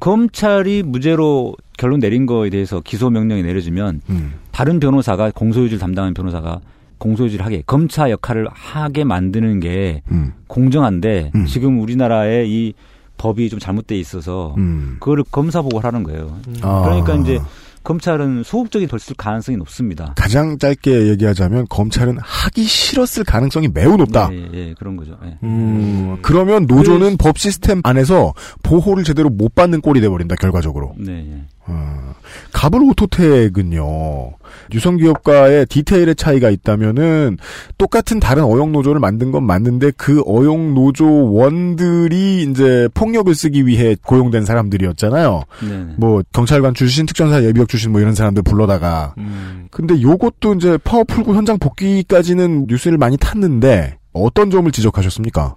어, 0.04 0.10
검찰이 0.14 0.84
무죄로 0.84 1.56
결론 1.78 2.02
내린 2.02 2.26
거에 2.26 2.50
대해서 2.50 2.82
기소 2.82 3.10
명령이 3.10 3.42
내려지면 3.42 4.02
음. 4.10 4.34
다른 4.52 4.80
변호사가 4.80 5.32
공소유지를 5.32 5.80
담당하는 5.80 6.14
변호사가 6.14 6.60
공소유지를 6.98 7.46
하게 7.46 7.64
검사 7.66 8.10
역할을 8.10 8.48
하게 8.52 9.06
만드는 9.06 9.62
게 9.62 10.02
음. 10.12 10.34
공정한데 10.48 11.32
음. 11.34 11.46
지금 11.46 11.80
우리나라의 11.80 12.50
이 12.50 12.74
법이 13.18 13.50
좀 13.50 13.60
잘못돼 13.60 13.98
있어서 13.98 14.56
음. 14.58 14.98
그거를 15.00 15.24
검사 15.32 15.62
보고를 15.62 15.86
하는 15.86 16.04
거예요. 16.04 16.38
아. 16.62 16.82
그러니까 16.84 17.16
이제 17.16 17.40
검찰은 17.84 18.44
소극적이 18.44 18.88
됐을 18.88 19.16
가능성이 19.18 19.58
높습니다. 19.58 20.14
가장 20.16 20.58
짧게 20.58 21.10
얘기하자면 21.10 21.68
검찰은 21.70 22.18
하기 22.20 22.64
싫었을 22.64 23.24
가능성이 23.24 23.68
매우 23.68 23.98
높다. 23.98 24.30
예, 24.32 24.50
예, 24.54 24.74
그런 24.78 24.96
거죠. 24.96 25.18
예. 25.26 25.38
음, 25.44 26.18
그러면 26.22 26.66
노조는 26.66 27.18
법 27.18 27.38
시스템 27.38 27.82
안에서 27.84 28.34
보호를 28.64 29.04
제대로 29.04 29.30
못 29.30 29.54
받는 29.56 29.82
꼴이 29.82 30.02
돼버린다 30.02 30.36
결과적으로. 30.36 30.94
네, 30.98 31.12
예. 31.12 31.48
어, 31.66 32.14
갑을오토텍은요. 32.52 34.34
유성기업과의 34.74 35.66
디테일의 35.68 36.16
차이가 36.16 36.50
있다면은 36.50 37.38
똑같은 37.78 38.20
다른 38.20 38.44
어용 38.44 38.72
노조를 38.72 39.00
만든 39.00 39.32
건 39.32 39.46
맞는데 39.46 39.92
그 39.98 40.22
어용 40.26 40.74
노조원들이 40.74 42.44
이제 42.44 42.88
폭력을 42.94 43.34
쓰기 43.34 43.66
위해 43.66 43.96
고용된 44.02 44.46
사람들이었잖아요. 44.46 45.44
네. 45.68 45.86
뭐 45.98 46.22
경찰관 46.34 46.74
출신, 46.74 47.06
특전사 47.06 47.44
예비역 47.44 47.70
출신 47.70 47.92
뭐 47.92 48.02
이런 48.02 48.16
사람들 48.16 48.44
불러다가. 48.44 49.14
음. 49.18 49.68
근데 49.72 50.02
요것도 50.02 50.56
이제 50.56 50.78
파업 50.84 51.04
풀고 51.04 51.36
현장 51.36 51.58
복귀까지는 51.60 52.68
뉴스를 52.68 52.98
많이 52.98 53.18
탔는데 53.18 53.98
어떤 54.14 54.50
점을 54.50 54.70
지적하셨습니까? 54.72 55.56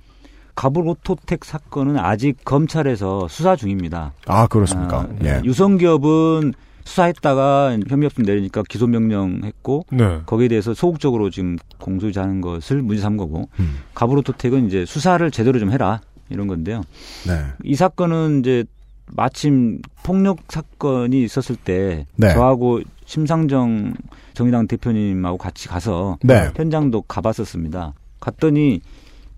갑을오토텍 0.56 1.44
사건은 1.44 1.98
아직 1.98 2.44
검찰에서 2.44 3.28
수사 3.28 3.54
중입니다. 3.54 4.12
아 4.26 4.46
그렇습니까? 4.48 5.00
아, 5.00 5.08
예. 5.22 5.40
유성기업은 5.44 6.54
수사했다가 6.82 7.78
혐의 7.88 8.06
없음 8.06 8.24
내리니까 8.24 8.62
기소 8.68 8.86
명령했고 8.86 9.86
네. 9.90 10.20
거기에 10.24 10.48
대해서 10.48 10.72
소극적으로 10.72 11.30
지금 11.30 11.56
공소유지하는 11.78 12.40
것을 12.40 12.80
문제 12.80 13.02
삼은 13.02 13.18
거고 13.18 13.48
음. 13.60 13.80
가불 13.94 14.18
오토텍은 14.18 14.66
이제 14.66 14.86
수사를 14.86 15.30
제대로 15.30 15.58
좀 15.58 15.70
해라 15.72 16.00
이런 16.30 16.46
건데요. 16.46 16.82
네. 17.26 17.44
이 17.62 17.74
사건은 17.74 18.40
이제 18.40 18.64
마침 19.08 19.80
폭력 20.02 20.38
사건이 20.48 21.22
있었을 21.22 21.56
때 21.56 22.06
네. 22.16 22.32
저하고 22.32 22.80
심상정 23.04 23.94
정의당 24.34 24.66
대표님하고 24.66 25.38
같이 25.38 25.68
가서 25.68 26.18
네. 26.22 26.50
현장도 26.56 27.02
가봤었습니다. 27.02 27.92
갔더니 28.20 28.80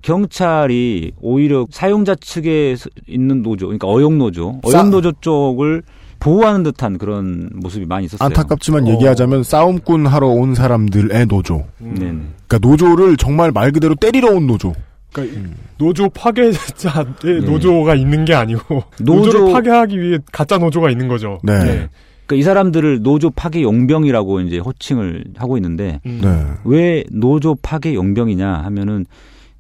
경찰이 0.03 1.13
오히려 1.21 1.67
사용자 1.71 2.15
측에 2.15 2.77
있는 3.07 3.43
노조, 3.43 3.67
그러니까 3.67 3.87
어용 3.89 4.19
노조, 4.19 4.61
싸- 4.71 4.79
어용 4.81 4.91
노조 4.91 5.13
쪽을 5.21 5.83
보호하는 6.21 6.63
듯한 6.65 6.99
그런 6.99 7.49
모습이 7.55 7.87
많이 7.87 8.07
있었어요. 8.07 8.27
안타깝지만 8.27 8.85
어. 8.87 8.91
얘기하자면 8.91 9.45
싸움꾼 9.45 10.07
하러 10.07 10.27
온 10.29 10.55
사람들의 10.55 11.27
노조. 11.27 11.65
음. 11.81 11.95
네. 11.95 12.13
그러니까 12.49 12.59
노조를 12.69 13.17
정말 13.17 13.53
말 13.53 13.71
그대로 13.71 13.95
때리러 13.95 14.33
온 14.35 14.47
노조. 14.47 14.73
그러니까 15.13 15.39
이 15.39 15.45
노조 15.79 16.09
파괴자의 16.09 16.53
네. 17.23 17.41
노조가 17.41 17.95
있는 17.95 18.25
게 18.25 18.35
아니고 18.35 18.83
노조- 19.01 19.27
노조 19.27 19.39
를 19.47 19.53
파괴하기 19.53 20.01
위해 20.01 20.19
가짜 20.33 20.59
노조가 20.59 20.91
있는 20.91 21.07
거죠. 21.09 21.39
네. 21.45 21.53
네. 21.59 21.65
그러니까 22.27 22.35
이 22.41 22.43
사람들을 22.43 23.03
노조 23.03 23.31
파괴 23.31 23.63
용병이라고 23.63 24.41
이제 24.41 24.59
호칭을 24.59 25.25
하고 25.37 25.57
있는데 25.57 26.01
음. 26.05 26.21
네. 26.23 26.45
왜 26.65 27.05
노조 27.13 27.55
파괴 27.63 27.95
용병이냐 27.95 28.47
하면은 28.65 29.07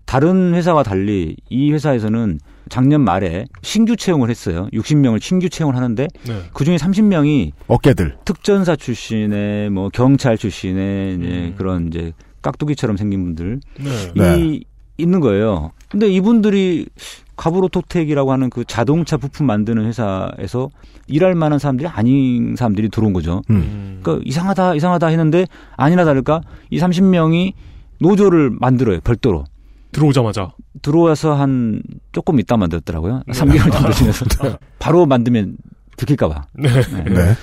다른 0.08 0.54
회사와 0.54 0.84
달리 0.84 1.36
이 1.50 1.70
회사에서는 1.70 2.40
작년 2.70 3.02
말에 3.02 3.44
신규 3.60 3.94
채용을 3.94 4.30
했어요. 4.30 4.66
60명을 4.72 5.20
신규 5.20 5.50
채용을 5.50 5.76
하는데 5.76 6.08
네. 6.26 6.42
그 6.54 6.64
중에 6.64 6.76
30명이 6.76 7.52
어깨들. 7.66 8.16
특전사 8.24 8.74
출신의 8.74 9.68
뭐 9.68 9.90
경찰 9.90 10.38
출신의 10.38 11.16
이제 11.16 11.28
음. 11.28 11.54
그런 11.58 11.88
이제 11.88 12.14
깍두기처럼 12.40 12.96
생긴 12.96 13.22
분들 13.24 13.60
네. 13.80 14.12
네. 14.16 14.40
이 14.40 14.64
있는 14.96 15.20
거예요. 15.20 15.72
근데 15.90 16.08
이분들이 16.08 16.86
가브로토텍이라고 17.36 18.32
하는 18.32 18.48
그 18.48 18.64
자동차 18.64 19.18
부품 19.18 19.46
만드는 19.46 19.84
회사에서 19.84 20.70
일할 21.06 21.34
만한 21.34 21.58
사람들이 21.58 21.86
아닌 21.86 22.56
사람들이 22.56 22.88
들어온 22.88 23.12
거죠. 23.12 23.42
음. 23.50 23.56
음. 23.56 24.00
그러니까 24.02 24.24
이상하다 24.26 24.74
이상하다 24.74 25.08
했는데 25.08 25.44
아니나 25.76 26.06
다를까 26.06 26.40
이 26.70 26.78
30명이 26.78 27.52
노조를 28.00 28.52
만들어요 28.58 29.00
별도로 29.00 29.44
들어오자마자 29.92 30.52
들어와서 30.82 31.34
한 31.34 31.82
조금 32.12 32.38
있다 32.40 32.56
만들었더라고요. 32.56 33.22
네. 33.26 33.32
3개월 33.32 33.72
정도 33.72 33.92
지나서 33.92 34.24
바로 34.78 35.06
만들면 35.06 35.56
들킬까봐. 35.96 36.46
네. 36.54 36.68
네. 37.04 37.34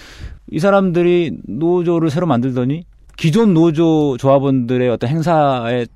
이 0.51 0.59
사람들이 0.59 1.37
노조를 1.47 2.09
새로 2.09 2.27
만들더니 2.27 2.85
기존 3.17 3.53
노조 3.53 4.15
조합원들의 4.17 4.89
어떤 4.89 5.09
행사에 5.09 5.87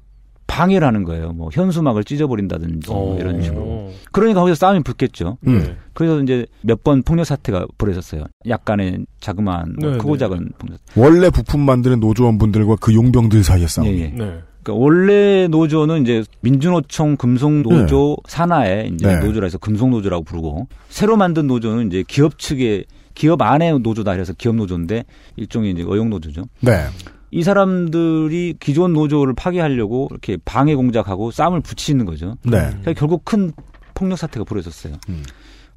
방해를 0.48 0.86
하는 0.88 1.04
거예요. 1.04 1.32
뭐 1.34 1.50
현수막을 1.54 2.04
찢어버린다든지 2.04 2.90
뭐 2.90 3.14
어. 3.16 3.20
이런 3.20 3.42
식으로. 3.44 3.92
그러니까 4.12 4.40
거기서 4.42 4.56
싸움이 4.56 4.82
붙겠죠. 4.82 5.38
음. 5.46 5.60
네. 5.60 5.78
그래서 5.94 6.20
이제 6.24 6.48
몇 6.62 6.82
번 6.84 7.04
폭력 7.04 7.26
사태가 7.26 7.68
벌어졌어요. 7.78 8.26
약간의 8.48 9.06
자그마한 9.20 9.76
뭐 9.80 9.92
네, 9.92 9.98
크고 10.00 10.14
네. 10.14 10.18
작은 10.20 10.50
폭력. 10.58 10.80
원래 10.96 11.30
부품 11.30 11.62
만드는 11.62 12.00
노조원분들과 12.00 12.78
그 12.82 12.96
용병들 12.96 13.44
사이의 13.44 13.68
싸움. 13.68 13.88
예, 13.90 14.00
예. 14.00 14.08
네. 14.08 14.40
그러니까 14.70 14.74
원래 14.74 15.48
노조는 15.48 16.04
이제 16.04 16.24
민주노총 16.42 17.18
금속노조 17.18 18.18
산하에 18.28 18.92
이제 18.94 19.08
네. 19.08 19.20
노조라 19.20 19.46
해서 19.46 19.58
금속노조라고 19.58 20.24
부르고 20.24 20.68
새로 20.90 21.18
만든 21.18 21.48
노조는 21.48 21.88
이제 21.88 22.04
기업 22.08 22.38
측의 22.38 22.86
기업 23.16 23.42
안의 23.42 23.80
노조다 23.80 24.14
그래서 24.14 24.34
기업 24.34 24.56
노조인데 24.56 25.04
일종의 25.36 25.72
이제 25.72 25.84
어용 25.84 26.10
노조죠. 26.10 26.46
네. 26.62 26.86
이 27.32 27.44
사람들이 27.44 28.56
기존 28.60 28.94
노조를 28.94 29.34
파괴하려고 29.36 30.08
이렇게 30.12 30.38
방해 30.46 30.76
공작하고 30.76 31.32
싸움을 31.32 31.62
붙이는 31.62 32.06
거죠. 32.06 32.36
네. 32.44 32.70
결국 32.96 33.26
큰 33.26 33.52
폭력 33.94 34.18
사태가 34.18 34.46
벌어졌어요. 34.46 34.94
음. 35.10 35.24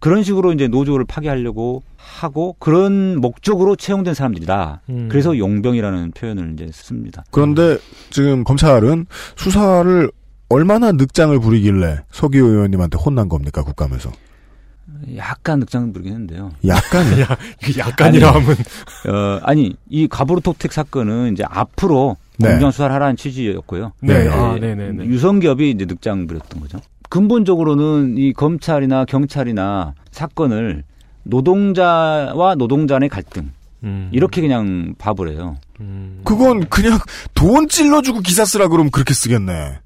그런 0.03 0.25
식으로 0.25 0.53
이제 0.53 0.67
노조를 0.67 1.05
파괴하려고 1.05 1.85
하고 1.97 2.57
그런 2.59 3.21
목적으로 3.21 3.77
채용된 3.77 4.15
사람들이다. 4.15 4.81
음. 4.91 5.09
그래서 5.09 5.39
용병이라는 5.39 6.11
표현을 6.11 6.55
이제 6.55 6.69
씁니다. 6.73 7.23
그런데 7.31 7.79
지금 8.11 8.43
검찰은 8.43 9.07
수사를 9.37 10.11
얼마나 10.49 10.91
늑장을 10.91 11.39
부리길래 11.39 12.01
서기 12.11 12.39
의원님한테 12.39 12.99
혼난 12.99 13.29
겁니까 13.29 13.63
국감에서? 13.63 14.11
약간 15.17 15.61
늑장 15.61 15.93
부르긴 15.93 16.15
했는데요. 16.15 16.51
약간 16.67 17.07
야, 17.23 17.39
약간이라 17.79 18.29
아니, 18.29 18.41
하면 18.41 18.57
어, 19.07 19.41
아니, 19.45 19.77
이 19.89 20.09
가브르토텍 20.09 20.73
사건은 20.73 21.33
이제 21.33 21.45
앞으로 21.47 22.17
네. 22.39 22.51
공정 22.51 22.73
수사를 22.73 22.93
하라는 22.93 23.17
취지였고요. 23.17 23.93
네. 24.01 24.25
네. 24.25 24.29
아, 24.29 24.59
네, 24.61 24.75
네, 24.75 24.91
네. 24.91 25.05
유성기업이 25.05 25.71
이제 25.71 25.85
늑장 25.85 26.27
부렸던 26.27 26.61
거죠. 26.61 26.81
근본적으로는 27.13 28.17
이 28.17 28.33
검찰이나 28.33 29.05
경찰이나 29.05 29.93
사건을 30.13 30.83
노동자와 31.25 32.55
노동자 32.55 32.95
간의 32.95 33.11
갈등 33.11 33.51
음. 33.85 34.09
이렇게 34.13 34.41
그냥 34.41 34.95
봐버려요. 34.97 35.59
음. 35.81 36.23
그건 36.25 36.67
그냥 36.71 36.99
돈 37.35 37.69
찔러주고 37.69 38.21
기사 38.21 38.47
쓰라 38.47 38.69
그러면 38.69 38.91
그렇게 38.91 39.13
쓰겠네. 39.13 39.81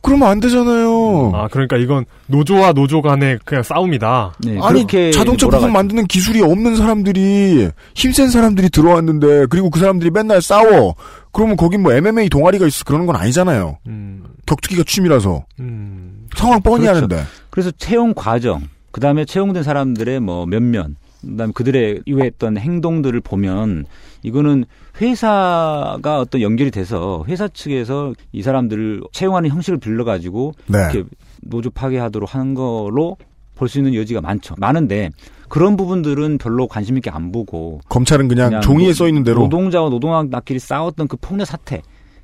그러면 0.00 0.28
안 0.28 0.40
되잖아요. 0.40 1.30
아, 1.32 1.46
그러니까 1.46 1.76
이건 1.76 2.04
노조와 2.26 2.72
노조 2.72 3.00
간의 3.00 3.38
그냥 3.44 3.62
싸움이다. 3.62 4.34
네, 4.40 4.58
아니 4.60 4.84
자동차. 5.12 5.46
부품 5.46 5.72
만드는 5.72 6.08
기술이 6.08 6.42
없는 6.42 6.74
사람들이 6.74 7.70
힘센 7.94 8.28
사람들이 8.28 8.70
들어왔는데 8.70 9.46
그리고 9.50 9.70
그 9.70 9.78
사람들이 9.78 10.10
맨날 10.10 10.42
싸워. 10.42 10.96
그러면 11.30 11.56
거긴 11.56 11.84
뭐 11.84 11.92
MMA 11.92 12.28
동아리가 12.28 12.66
있어 12.66 12.82
그러는 12.82 13.06
건 13.06 13.14
아니잖아요. 13.14 13.78
음. 13.86 14.24
격투기가 14.46 14.82
취미라서 14.84 15.44
음. 15.60 16.21
상황 16.34 16.60
뻔히 16.62 16.82
그렇죠. 16.84 16.96
하는데. 16.96 17.22
그래서 17.50 17.70
채용 17.72 18.14
과정, 18.14 18.62
그 18.90 19.00
다음에 19.00 19.24
채용된 19.24 19.62
사람들의 19.62 20.20
뭐 20.20 20.46
면면, 20.46 20.96
그다음에 21.22 21.52
그들의 21.54 22.02
이후에 22.06 22.24
했던 22.24 22.56
행동들을 22.58 23.20
보면 23.20 23.84
이거는 24.22 24.64
회사가 25.00 26.20
어떤 26.20 26.40
연결이 26.40 26.70
돼서 26.70 27.24
회사 27.28 27.46
측에서 27.48 28.14
이 28.32 28.42
사람들을 28.42 29.02
채용하는 29.12 29.50
형식을 29.50 29.78
빌려가지고 29.78 30.52
네. 30.66 30.78
이렇게 30.78 31.04
노조 31.42 31.70
파괴하도록 31.70 32.34
하는 32.34 32.54
거로 32.54 33.16
볼 33.54 33.68
수 33.68 33.78
있는 33.78 33.94
여지가 33.94 34.20
많죠. 34.20 34.56
많은데 34.58 35.10
그런 35.48 35.76
부분들은 35.76 36.38
별로 36.38 36.66
관심 36.66 36.96
있게 36.96 37.10
안 37.10 37.30
보고 37.30 37.80
검찰은 37.88 38.26
그냥, 38.26 38.48
그냥 38.48 38.60
종이에 38.62 38.88
노- 38.88 38.92
써 38.94 39.06
있는 39.06 39.22
대로 39.22 39.42
노동자와 39.42 39.88
노동자끼리 39.90 40.58
싸웠던 40.58 41.06
그 41.06 41.16
폭력 41.20 41.44
사태 41.44 41.80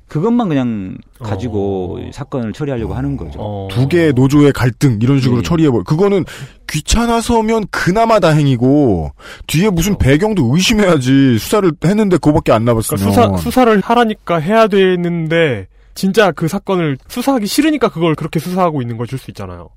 그것만 0.09 0.49
그냥 0.49 0.97
가지고 1.19 1.97
어. 1.97 1.99
이 2.01 2.11
사건을 2.11 2.51
처리하려고 2.51 2.95
하는 2.95 3.15
거죠. 3.15 3.39
어. 3.39 3.67
두 3.71 3.87
개의 3.87 4.11
노조의 4.13 4.51
갈등 4.53 4.99
이런 5.01 5.19
식으로 5.19 5.41
네. 5.41 5.47
처리해버. 5.47 5.83
그거는 5.83 6.25
귀찮아서면 6.69 7.65
그나마 7.71 8.19
다행이고 8.19 9.11
뒤에 9.47 9.69
무슨 9.69 9.97
배경도 9.97 10.53
의심해야지 10.55 11.37
수사를 11.37 11.71
했는데 11.85 12.17
그거밖에 12.17 12.51
안 12.51 12.65
그러니까 12.65 12.95
남았으면. 12.95 13.13
수사 13.13 13.37
수사를 13.37 13.81
하라니까 13.81 14.39
해야 14.39 14.67
되는데 14.67 15.67
진짜 15.93 16.31
그 16.31 16.47
사건을 16.47 16.97
수사하기 17.07 17.45
싫으니까 17.45 17.89
그걸 17.89 18.15
그렇게 18.15 18.39
수사하고 18.39 18.81
있는 18.81 18.97
것일 18.97 19.19
수 19.19 19.31
있잖아요. 19.31 19.69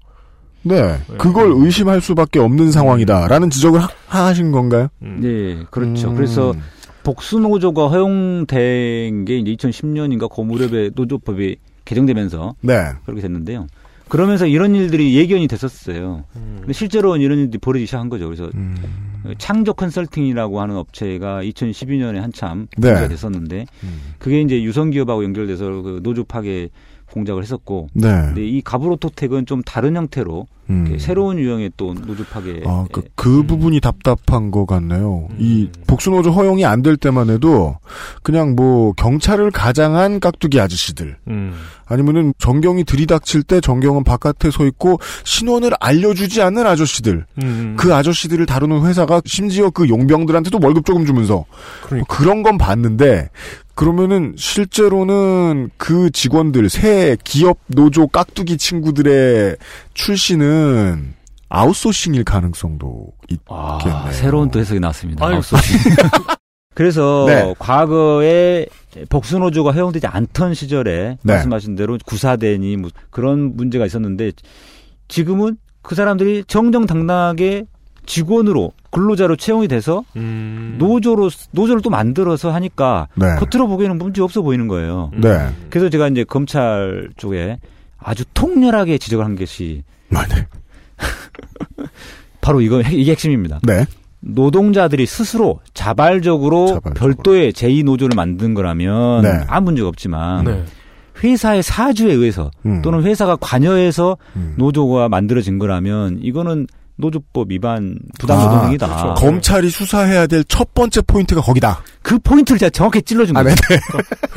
네, 0.65 0.97
그걸 1.19 1.53
의심할 1.57 2.01
수밖에 2.01 2.39
없는 2.39 2.71
상황이다라는 2.71 3.51
지적을 3.51 3.81
하, 3.81 3.89
하신 4.27 4.53
건가요? 4.53 4.89
음. 5.03 5.19
네, 5.21 5.65
그렇죠. 5.71 6.11
음. 6.11 6.15
그래서 6.15 6.55
복수 7.03 7.41
노조가 7.41 7.89
허용된 7.89 9.25
게 9.25 9.39
이제 9.39 9.55
2010년인가 9.55 10.33
그 10.33 10.41
무렵에 10.41 10.91
노조법이 10.95 11.57
개정되면서 11.85 12.55
네, 12.61 12.93
그렇게 13.05 13.21
됐는데요. 13.23 13.67
그러면서 14.09 14.47
이런 14.47 14.75
일들이 14.75 15.17
예견이 15.17 15.49
됐었어요. 15.49 16.25
음. 16.37 16.57
근데 16.61 16.75
실제로는 16.75 17.23
이런 17.23 17.39
일들이 17.39 17.59
벌어지기 17.59 17.87
시작한 17.87 18.11
거죠. 18.11 18.27
그래서 18.27 18.51
음, 18.55 18.77
창조 19.39 19.73
컨설팅이라고 19.73 20.61
하는 20.61 20.77
업체가 20.77 21.43
2012년에 21.43 22.17
한참 22.17 22.67
네. 22.77 22.91
문제가 22.91 23.09
됐었는데 23.09 23.65
음. 23.85 24.01
그게 24.19 24.43
이제 24.43 24.63
유성기업하고 24.63 25.25
연결돼서 25.25 25.81
그 25.81 26.01
노조 26.03 26.25
파괴 26.25 26.69
공작을 27.13 27.43
했었고 27.43 27.89
네. 27.95 28.09
근데 28.09 28.47
이 28.47 28.61
가브로토텍은 28.63 29.47
좀 29.47 29.63
다른 29.63 29.97
형태로 29.97 30.47
음. 30.71 30.97
새로운 30.99 31.39
유형의 31.39 31.73
또 31.77 31.93
노조 31.93 32.25
파괴 32.25 32.63
아, 32.65 32.87
그, 32.93 33.03
그 33.17 33.43
부분이 33.43 33.81
답답한 33.81 34.51
것 34.51 34.65
같네요. 34.65 35.29
이 35.39 35.69
복수노조 35.87 36.31
허용이 36.31 36.65
안 36.65 36.83
될 36.83 36.97
때만 36.97 37.31
해도 37.31 37.77
그냥 38.25 38.57
뭐 38.57 38.93
경찰을 38.95 39.51
가장한 39.53 40.19
깍두기 40.19 40.61
아저씨들 40.61 41.17
음. 41.29 41.55
아니면은 41.87 42.33
정경이 42.39 42.85
들이닥칠 42.85 43.43
때 43.43 43.61
정경은 43.61 44.03
바깥에 44.03 44.51
서 44.51 44.65
있고 44.67 44.99
신원을 45.25 45.73
알려주지 45.79 46.43
않는 46.43 46.67
아저씨들 46.67 47.27
음. 47.43 47.75
그 47.79 47.95
아저씨들을 47.95 48.47
다루는 48.47 48.85
회사가 48.87 49.21
심지어 49.27 49.71
그 49.71 49.89
용병들한테도 49.89 50.59
월급 50.63 50.87
조금 50.87 51.05
주면서 51.07 51.45
그러니까. 51.85 52.07
뭐 52.09 52.17
그런 52.17 52.43
건 52.43 52.59
봤는데 52.59 53.29
그러면은 53.75 54.35
실제로는 54.37 55.71
그 55.77 56.11
직원들 56.11 56.69
새 56.69 57.17
기업 57.25 57.59
노조 57.67 58.07
깍두기 58.07 58.59
친구들의 58.59 59.57
출신은 59.95 61.15
아웃소싱일 61.49 62.25
가능성도 62.25 63.13
아, 63.49 63.79
있겠네요. 63.81 64.13
새로운 64.13 64.51
또 64.51 64.59
해석이 64.59 64.81
나왔습니다. 64.81 65.27
아유. 65.27 65.35
아웃소싱. 65.35 65.79
그래서 66.75 67.25
네. 67.29 67.55
과거에 67.59 68.67
복수노조가 69.09 69.73
허용되지 69.73 70.07
않던 70.07 70.55
시절에 70.55 71.19
네. 71.23 71.33
말씀하신 71.35 71.77
대로 71.77 71.99
구사대니 72.05 72.77
뭐 72.77 72.91
그런 73.11 73.57
문제가 73.57 73.87
있었는데 73.87 74.33
지금은 75.09 75.57
그 75.83 75.95
사람들이 75.95 76.45
정정당당하게 76.47 77.67
직원으로 78.07 78.73
근로자로 78.91 79.37
채용이 79.37 79.69
돼서 79.69 80.05
음. 80.17 80.77
노조로 80.79 81.31
노조를 81.53 81.83
또 81.83 81.91
만들어서 81.91 82.53
하니까 82.53 83.09
네. 83.15 83.27
겉으로 83.39 83.69
보기에는 83.69 83.99
문제 83.99 84.23
없어 84.23 84.43
보이는 84.43 84.69
거예요. 84.69 85.11
네. 85.15 85.49
그래서 85.71 85.89
제가 85.89 86.09
이제 86.09 86.25
검찰 86.25 87.09
쪽에 87.17 87.59
아주 87.99 88.25
통렬하게 88.35 88.99
지적을 88.99 89.25
한 89.25 89.37
것이 89.37 89.83
아, 90.15 90.27
네. 90.27 90.47
바로 92.41 92.61
이거 92.61 92.81
이게 92.81 93.13
핵심입니다. 93.13 93.61
네. 93.63 93.87
노동자들이 94.21 95.05
스스로 95.07 95.61
자발적으로, 95.75 96.67
자발적으로. 96.67 96.95
별도의 96.95 97.53
제2 97.53 97.85
노조를 97.85 98.15
만든 98.15 98.55
거라면 98.55 99.23
네. 99.23 99.41
아무 99.49 99.67
문제가 99.67 99.89
없지만 99.89 100.45
네. 100.45 100.65
회사의 101.23 101.63
사주에 101.63 102.13
의해서 102.13 102.51
음. 102.67 102.83
또는 102.83 103.03
회사가 103.03 103.37
관여해서 103.37 104.17
음. 104.37 104.55
노조가 104.59 105.09
만들어진 105.09 105.59
거라면 105.59 106.19
이거는 106.23 106.67
노조법 107.03 107.51
위반 107.51 107.99
아, 107.99 108.13
부당노동행위다. 108.21 108.87
그렇죠. 108.87 109.15
검찰이 109.15 109.69
수사해야 109.71 110.27
될 110.27 110.43
첫 110.49 110.75
번째 110.75 111.01
포인트가 111.03 111.41
거기다. 111.41 111.83
그 112.03 112.19
포인트를 112.19 112.59
제가 112.59 112.71
정확히 112.71 113.01
찔러준 113.03 113.37
아, 113.37 113.43
거예요. 113.43 113.57
네. 113.69 113.79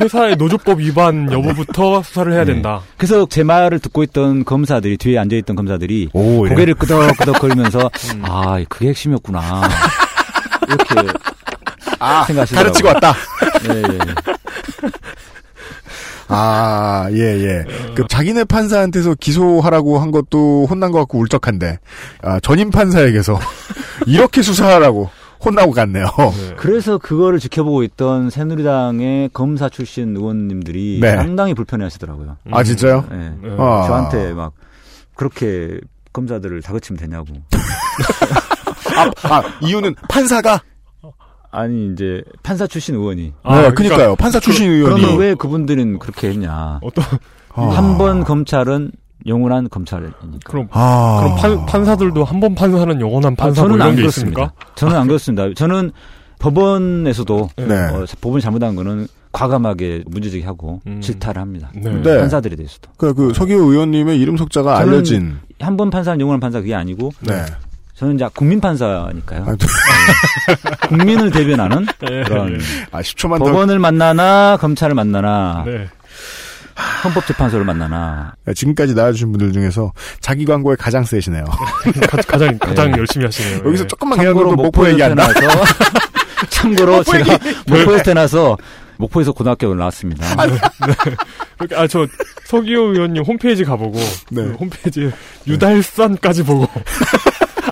회사의 0.04 0.36
노조법 0.36 0.80
위반 0.80 1.30
여부부터 1.30 2.02
수사를 2.02 2.32
해야 2.32 2.44
네. 2.44 2.52
된다. 2.54 2.80
그래서 2.96 3.26
제 3.28 3.42
말을 3.42 3.78
듣고 3.80 4.02
있던 4.04 4.44
검사들이 4.44 4.96
뒤에 4.96 5.18
앉아 5.18 5.36
있던 5.36 5.56
검사들이 5.56 6.08
오. 6.12 6.48
고개를 6.48 6.74
끄덕끄덕 6.74 7.38
거리면서 7.38 7.78
음. 8.14 8.22
아 8.24 8.58
그게 8.68 8.88
핵심이었구나 8.88 9.62
이렇게 10.68 11.18
아, 11.98 12.24
생각하시더라고요. 12.24 12.72
가르치고 12.72 12.88
왔다. 12.88 13.14
예, 13.68 13.82
예. 13.82 13.98
아, 16.28 17.08
예, 17.12 17.18
예. 17.18 17.64
그 17.94 18.04
자기네 18.08 18.44
판사한테서 18.44 19.14
기소하라고 19.20 19.98
한 19.98 20.10
것도 20.10 20.66
혼난 20.68 20.92
것 20.92 20.98
같고 21.00 21.18
울적한데, 21.18 21.78
아, 22.22 22.40
전임 22.40 22.70
판사에게서 22.70 23.38
이렇게 24.06 24.42
수사하라고 24.42 25.08
혼나고 25.44 25.72
갔네요. 25.72 26.06
네. 26.06 26.54
그래서 26.56 26.98
그거를 26.98 27.38
지켜보고 27.38 27.82
있던 27.84 28.30
새누리당의 28.30 29.30
검사 29.32 29.68
출신 29.68 30.16
의원님들이 30.16 30.98
네. 31.00 31.16
상당히 31.16 31.54
불편해 31.54 31.84
하시더라고요. 31.84 32.36
아, 32.50 32.62
진짜요? 32.64 33.04
예. 33.12 33.16
네. 33.16 33.56
아. 33.58 33.84
저한테 33.86 34.32
막 34.32 34.52
그렇게 35.14 35.78
검사들을 36.12 36.62
다그치면 36.62 36.98
되냐고. 36.98 37.26
아, 38.96 39.10
아, 39.28 39.42
이유는 39.60 39.94
판사가? 40.08 40.60
아니 41.56 41.90
이제 41.92 42.22
판사 42.42 42.66
출신 42.66 42.94
의원이. 42.96 43.32
아, 43.42 43.62
네, 43.62 43.70
그니까요. 43.70 44.14
판사 44.16 44.38
출신 44.40 44.70
의원이. 44.70 45.00
그러면 45.00 45.18
왜 45.18 45.34
그분들은 45.34 45.98
그렇게 45.98 46.28
했냐? 46.28 46.80
어떤 46.82 47.04
아. 47.54 47.62
한번 47.70 48.24
검찰은 48.24 48.92
영원한 49.26 49.68
검찰이니까. 49.70 50.18
그럼 50.44 50.68
아. 50.70 51.18
그럼 51.20 51.36
판, 51.36 51.66
판사들도 51.66 52.24
한 52.24 52.40
번 52.40 52.54
판사는 52.54 53.00
영원한 53.00 53.32
아, 53.32 53.36
판사 53.36 53.62
뭐 53.62 53.70
저는 53.70 53.76
이런 53.76 53.88
안게 53.88 54.02
그렇습니다. 54.02 54.40
있습니까? 54.42 54.66
저는 54.74 54.96
안 54.96 55.06
그렇습니다. 55.06 55.48
저는 55.54 55.90
법원에서도 56.38 57.48
네. 57.56 57.74
어, 57.74 58.04
법원이 58.20 58.42
잘못한 58.42 58.76
거는 58.76 59.08
과감하게 59.32 60.04
문제제기하고 60.06 60.80
음. 60.86 61.00
질타를 61.00 61.40
합니다. 61.40 61.70
네. 61.74 61.90
네. 62.02 62.18
판사들에 62.18 62.56
대해서도. 62.56 62.90
그, 62.96 63.12
그, 63.14 63.32
서기호 63.34 63.60
의원님의 63.72 64.18
이름 64.20 64.36
석자가 64.36 64.74
저는- 64.74 64.78
알려진. 64.78 65.36
한 65.58 65.76
번 65.78 65.88
판사는 65.88 66.20
영원한 66.20 66.38
판사 66.40 66.60
그게 66.60 66.74
아니고 66.74 67.12
네. 67.20 67.42
저는 67.98 68.16
이제 68.16 68.28
국민 68.34 68.60
판사니까요. 68.60 69.42
아, 69.46 69.56
또- 69.56 69.66
국민을 70.88 71.30
대변하는 71.30 71.86
네. 72.00 72.22
그런 72.24 72.60
아, 72.92 73.00
10초만 73.00 73.38
더. 73.38 73.44
법원을 73.46 73.78
만나나 73.78 74.58
검찰을 74.60 74.94
만나나 74.94 75.62
네. 75.66 75.88
헌법재판소를 77.04 77.64
만나나 77.64 78.34
네, 78.44 78.52
지금까지 78.52 78.94
나와주신 78.94 79.32
분들 79.32 79.52
중에서 79.52 79.92
자기 80.20 80.44
광고에 80.44 80.76
가장 80.78 81.04
세시네요. 81.04 81.44
가, 82.06 82.16
가장 82.28 82.58
가장 82.58 82.90
네. 82.90 82.98
열심히 82.98 83.24
하시네요. 83.24 83.62
여기서 83.64 83.84
네. 83.84 83.88
조금만 83.88 84.18
참고로 84.18 84.50
또 84.50 84.56
목포 84.56 84.62
목포에서 84.64 84.92
얘기한다. 84.92 85.32
태어나서 85.32 85.64
참고로 86.50 87.02
제가 87.02 87.38
목포에서 87.66 88.02
태어나서 88.02 88.58
목포에서 88.98 89.32
고등학교를 89.32 89.78
나왔습니다. 89.78 90.26
그러니까 91.58 91.80
아, 91.82 91.86
저 91.86 92.06
서기호 92.44 92.92
의원님 92.92 93.22
홈페이지 93.24 93.64
가보고 93.64 93.98
네. 94.30 94.42
그 94.42 94.52
홈페이지에 94.60 95.10
유달산까지 95.46 96.42
보고 96.44 96.68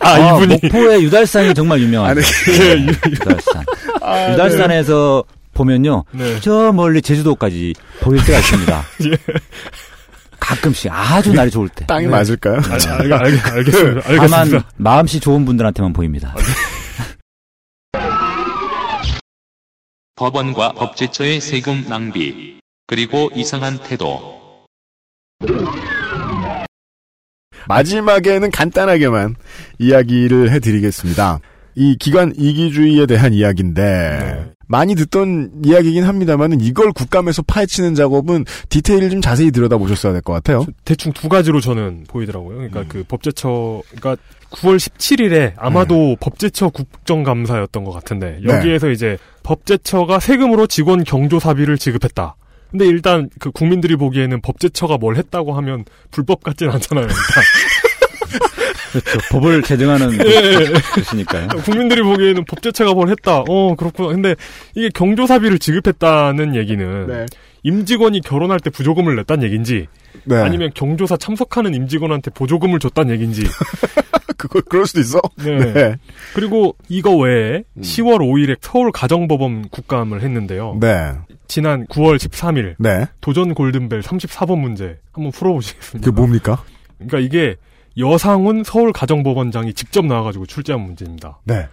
아, 0.01 0.09
아, 0.11 0.37
이분이 0.37 0.59
목포의 0.63 1.03
유달산이 1.05 1.55
정말 1.55 1.81
유명하죠. 1.81 2.21
예, 2.61 2.73
유- 2.79 2.89
유달산. 3.11 3.65
아, 4.03 4.33
유달산에서 4.33 5.25
보면요. 5.53 6.05
네. 6.13 6.41
저 6.41 6.73
멀리 6.73 7.01
제주도까지 7.01 7.75
보일 8.01 8.25
때가 8.25 8.39
있습니다. 8.39 8.85
예. 9.07 9.17
가끔씩 10.41 10.91
아주 10.93 11.33
날이 11.33 11.51
좋을 11.51 11.69
때. 11.69 11.87
땅이 11.87 12.05
네. 12.07 12.11
맞을까요? 12.11 12.57
알, 12.69 13.13
알, 13.13 13.13
알, 13.13 13.25
알겠습니다. 13.57 14.01
다만 14.03 14.33
알겠습니다. 14.35 14.71
마음씨 14.77 15.21
좋은 15.21 15.45
분들한테만 15.45 15.93
보입니다. 15.93 16.35
법원과 20.17 20.73
법제처의 20.75 21.41
세금 21.41 21.85
낭비, 21.89 22.59
그리고 22.87 23.31
이상한 23.35 23.79
태도. 23.83 24.41
마지막에는 27.69 28.51
간단하게만 28.51 29.37
이야기를 29.79 30.51
해드리겠습니다. 30.51 31.41
이 31.77 31.97
기관 31.99 32.33
이기주의에 32.37 33.07
대한 33.07 33.33
이야기인데 33.33 33.83
네. 33.83 34.51
많이 34.69 34.95
듣던 34.95 35.51
이야기긴 35.65 36.05
합니다만은 36.05 36.61
이걸 36.61 36.93
국감에서 36.93 37.43
파헤치는 37.43 37.95
작업은 37.97 38.45
디테일을 38.69 39.11
좀 39.11 39.21
자세히 39.21 39.51
들여다보셨어야 39.51 40.13
될 40.13 40.23
것 40.23 40.33
같아요. 40.33 40.65
대충 40.85 41.13
두 41.13 41.29
가지로 41.29 41.61
저는 41.61 42.05
보이더라고요. 42.09 42.57
그러니까 42.57 42.81
음. 42.81 42.87
그 42.89 43.05
법제처가 43.09 44.17
9월 44.51 44.77
17일에 44.77 45.53
아마도 45.57 46.17
법제처 46.21 46.69
국정감사였던 46.71 47.85
것 47.85 47.91
같은데 47.91 48.39
네. 48.45 48.53
여기에서 48.55 48.89
이제 48.91 49.19
법제처가 49.43 50.21
세금으로 50.21 50.67
직원 50.69 51.03
경조사비를 51.05 51.77
지급했다. 51.77 52.37
근데 52.75 52.87
일단 52.87 53.31
그 53.39 53.53
국민들이 53.53 53.95
보기에는 53.95 54.41
법제처가 54.41 54.99
뭘 54.99 55.15
했다고 55.15 55.53
하면 55.53 55.85
불법 56.11 56.43
같진 56.43 56.69
않잖아요. 56.71 57.05
일단. 57.05 57.19
그렇죠. 58.91 59.19
법을 59.31 59.63
제정하는 59.63 60.13
예. 60.15 60.73
것이니까요. 60.97 61.49
국민들이 61.65 62.03
보기에는 62.03 62.45
법제처가 62.45 62.95
뭘 62.95 63.11
했다. 63.11 63.45
어 63.49 63.77
그렇구나. 63.77 64.09
근데 64.09 64.35
이게 64.75 64.89
경조사비를 64.89 65.61
지급했다는 65.61 66.57
얘기는 66.57 67.07
네. 67.07 67.27
임직원이 67.63 68.21
결혼할 68.21 68.59
때 68.59 68.71
부조금을 68.71 69.15
냈다는 69.15 69.45
얘긴지 69.45 69.87
네. 70.25 70.37
아니면 70.37 70.73
경조사 70.75 71.17
참석하는 71.17 71.75
임직원한테 71.75 72.33
보조금을 72.33 72.81
줬다는 72.81 73.15
얘긴지 73.15 73.45
그거 74.37 74.61
그럴 74.63 74.87
수도 74.87 74.99
있어. 74.99 75.21
네. 75.37 75.73
네. 75.73 75.97
그리고 76.35 76.77
이거 76.89 77.15
외에 77.15 77.63
음. 77.77 77.83
10월 77.83 78.19
5일에 78.19 78.57
서울 78.61 78.91
가정법원 78.91 79.69
국감을 79.69 80.23
했는데요. 80.23 80.79
네. 80.81 81.13
지난 81.47 81.87
9월 81.87 82.17
13일 82.17 82.75
네. 82.79 83.07
도전 83.21 83.55
골든벨 83.55 84.03
34번 84.03 84.59
문제 84.59 84.99
한번 85.13 85.33
풀어보시겠습니다. 85.33 86.11
그게 86.11 86.21
뭡니까? 86.21 86.63
그러니까 86.99 87.19
이게 87.19 87.57
여상훈 87.99 88.65
서울 88.65 88.93
가정법원장이 88.93 89.75
직접 89.75 90.05
나와가지고 90.05 90.47
출제한 90.47 90.81
문제입니다. 90.81 91.39
네. 91.45 91.69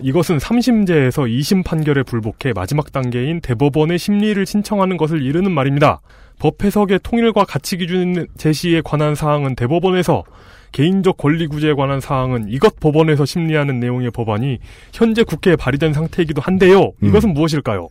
이것은 0.00 0.38
3심제에서 0.38 1.28
2심 1.28 1.64
판결에 1.64 2.02
불복해 2.02 2.52
마지막 2.54 2.90
단계인 2.92 3.40
대법원의 3.40 3.98
심리를 3.98 4.44
신청하는 4.44 4.96
것을 4.96 5.22
이르는 5.22 5.52
말입니다. 5.52 6.00
법 6.38 6.64
해석의 6.64 7.00
통일과 7.02 7.44
가치 7.44 7.76
기준 7.76 8.26
제시에 8.36 8.80
관한 8.82 9.14
사항은 9.14 9.54
대법원에서 9.54 10.24
개인적 10.72 11.18
권리 11.18 11.46
구제에 11.46 11.74
관한 11.74 12.00
사항은 12.00 12.46
이것 12.48 12.80
법원에서 12.80 13.26
심리하는 13.26 13.78
내용의 13.78 14.10
법안이 14.10 14.58
현재 14.92 15.22
국회에 15.22 15.54
발의된 15.54 15.92
상태이기도 15.92 16.40
한데요. 16.40 16.92
음. 17.02 17.08
이것은 17.08 17.34
무엇일까요? 17.34 17.88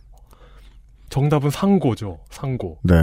정답은 1.12 1.50
상고죠. 1.50 2.20
상고. 2.30 2.78
네. 2.82 2.94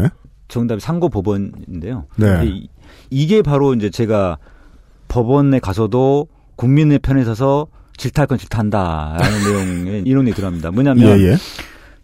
정답이 0.48 0.82
상고 0.82 1.10
법원인데요. 1.10 2.06
네. 2.16 2.44
이- 2.48 2.68
이게 3.12 3.44
바로 3.44 3.76
이제 3.76 3.92
제가 3.92 4.40
법원에 5.08 5.60
가서도 5.60 6.28
국민의 6.56 6.98
편에 7.00 7.24
서서 7.24 7.68
질타할 7.98 8.26
건 8.26 8.40
질타한다라는 8.40 9.20
내용의 9.86 10.02
이론이 10.08 10.32
들어갑니다. 10.34 10.72
뭐냐면 10.72 11.20
예, 11.20 11.24
예. 11.32 11.36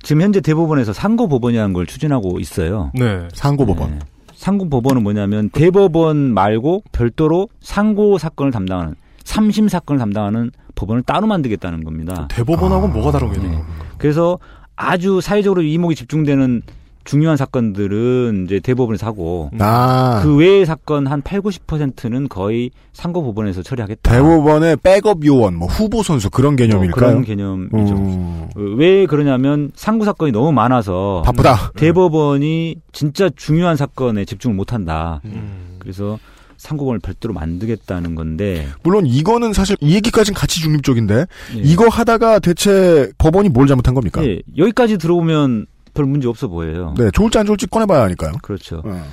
지금 0.04 0.22
현재 0.22 0.42
대법원에서 0.42 0.94
상고 0.94 1.28
법원이라는 1.28 1.74
걸 1.74 1.88
추진하고 1.88 2.40
있어요. 2.40 2.92
네. 2.94 3.28
상고 3.34 3.66
법원. 3.66 3.92
네. 3.92 4.00
상고 4.36 4.70
법원은 4.70 5.02
뭐냐면 5.02 5.50
대법원 5.50 6.18
말고 6.36 6.84
별도로 6.92 7.50
상고 7.62 8.20
사건을 8.20 8.52
담당하는 8.52 8.94
삼심 9.24 9.70
사건을 9.70 9.98
담당하는 9.98 10.52
법원을 10.76 11.02
따로 11.02 11.26
만들겠다는 11.26 11.84
겁니다. 11.84 12.28
대법원하고 12.30 12.86
아, 12.86 12.90
뭐가 12.92 13.12
다른 13.12 13.34
게 13.34 13.40
네. 13.40 13.48
네. 13.50 13.58
그래서 13.98 14.38
아주 14.76 15.22
사회적으로 15.22 15.62
이목이 15.62 15.96
집중되는 15.96 16.62
중요한 17.06 17.38
사건들은 17.38 18.46
이제 18.46 18.60
대법원에서 18.60 19.06
하고 19.06 19.52
아, 19.60 20.22
그 20.24 20.36
외의 20.36 20.66
사건 20.66 21.06
한 21.06 21.22
8, 21.22 21.40
90%는 21.42 22.28
거의 22.28 22.72
상고 22.94 23.24
법원에서 23.24 23.62
처리하겠다. 23.62 24.12
대법원의 24.12 24.78
백업 24.78 25.24
요원, 25.24 25.56
뭐 25.56 25.68
후보 25.68 26.02
선수 26.02 26.32
그런 26.32 26.56
뭐 26.56 26.66
개념일까요? 26.66 27.10
그런 27.10 27.24
개념이죠. 27.24 27.96
음, 27.96 28.50
왜 28.56 29.06
그러냐면 29.06 29.72
상고 29.76 30.04
사건이 30.04 30.32
너무 30.32 30.52
많아서 30.52 31.22
바쁘다. 31.24 31.72
대법원이 31.78 32.78
진짜 32.92 33.30
중요한 33.36 33.78
사건에 33.78 34.26
집중을 34.26 34.56
못 34.56 34.74
한다. 34.74 35.22
음. 35.26 35.76
그래서 35.78 36.18
상고법원을 36.58 37.00
별도로 37.00 37.34
만들겠다는 37.34 38.16
건데 38.16 38.68
물론 38.84 39.06
이거는 39.06 39.54
사실 39.54 39.78
이 39.82 39.94
얘기까지는 39.96 40.36
같이 40.36 40.62
중립적인데 40.62 41.26
예. 41.58 41.60
이거 41.62 41.88
하다가 41.88 42.40
대체 42.40 43.12
법원이 43.18 43.50
뭘 43.50 43.68
잘못한 43.68 43.94
겁니까? 43.94 44.24
예, 44.26 44.42
여기까지 44.58 44.98
들어보면 44.98 45.66
별 45.94 46.06
문제 46.06 46.28
없어 46.28 46.48
보여요. 46.48 46.94
네, 46.98 47.10
좋을지 47.12 47.38
안 47.38 47.46
좋을지 47.46 47.68
꺼내봐야 47.68 48.04
하니까요. 48.04 48.34
그렇죠. 48.42 48.82
어. 48.86 49.04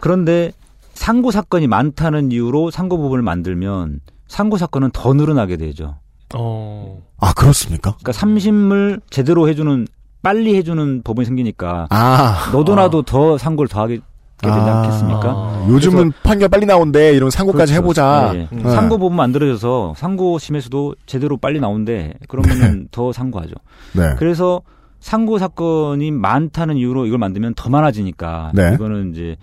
그런데 0.00 0.52
상고 0.94 1.30
사건이 1.30 1.66
많다는 1.66 2.32
이유로 2.32 2.70
상고법원을 2.70 3.22
만들면 3.22 4.00
상고 4.28 4.56
사건은 4.56 4.90
더 4.92 5.12
늘어나게 5.14 5.56
되죠. 5.56 5.98
어. 6.34 7.02
아 7.18 7.32
그렇습니까? 7.34 7.92
그러니까 7.92 8.12
삼심을 8.12 9.00
제대로 9.10 9.48
해주는 9.48 9.86
빨리 10.22 10.56
해주는 10.56 11.02
법원이 11.02 11.26
생기니까 11.26 11.86
아 11.90 12.50
너도 12.52 12.74
나도 12.74 13.02
더 13.02 13.36
상고를 13.36 13.68
더 13.68 13.82
하게 13.82 14.00
되지 14.38 14.52
아. 14.52 14.82
않겠습니까? 14.82 15.28
아. 15.30 15.66
요즘은 15.68 16.12
판결 16.22 16.48
빨리 16.48 16.66
나온대 16.66 17.12
이런 17.14 17.30
상고까지 17.30 17.72
그렇죠. 17.72 17.82
해보자. 17.82 18.32
음. 18.32 18.48
네. 18.50 18.70
상고법원 18.70 19.16
만들어져서 19.16 19.94
상고심에서도 19.96 20.94
제대로 21.06 21.36
빨리 21.36 21.60
나온대 21.60 22.14
그러면은 22.28 22.88
더 22.90 23.12
상고하죠. 23.12 23.54
네. 23.94 24.14
그래서 24.18 24.62
상고 25.00 25.38
사건이 25.38 26.10
많다는 26.10 26.76
이유로 26.76 27.06
이걸 27.06 27.18
만들면 27.18 27.54
더 27.54 27.68
많아지니까 27.70 28.52
네. 28.54 28.72
이거는 28.74 29.12
이제 29.12 29.36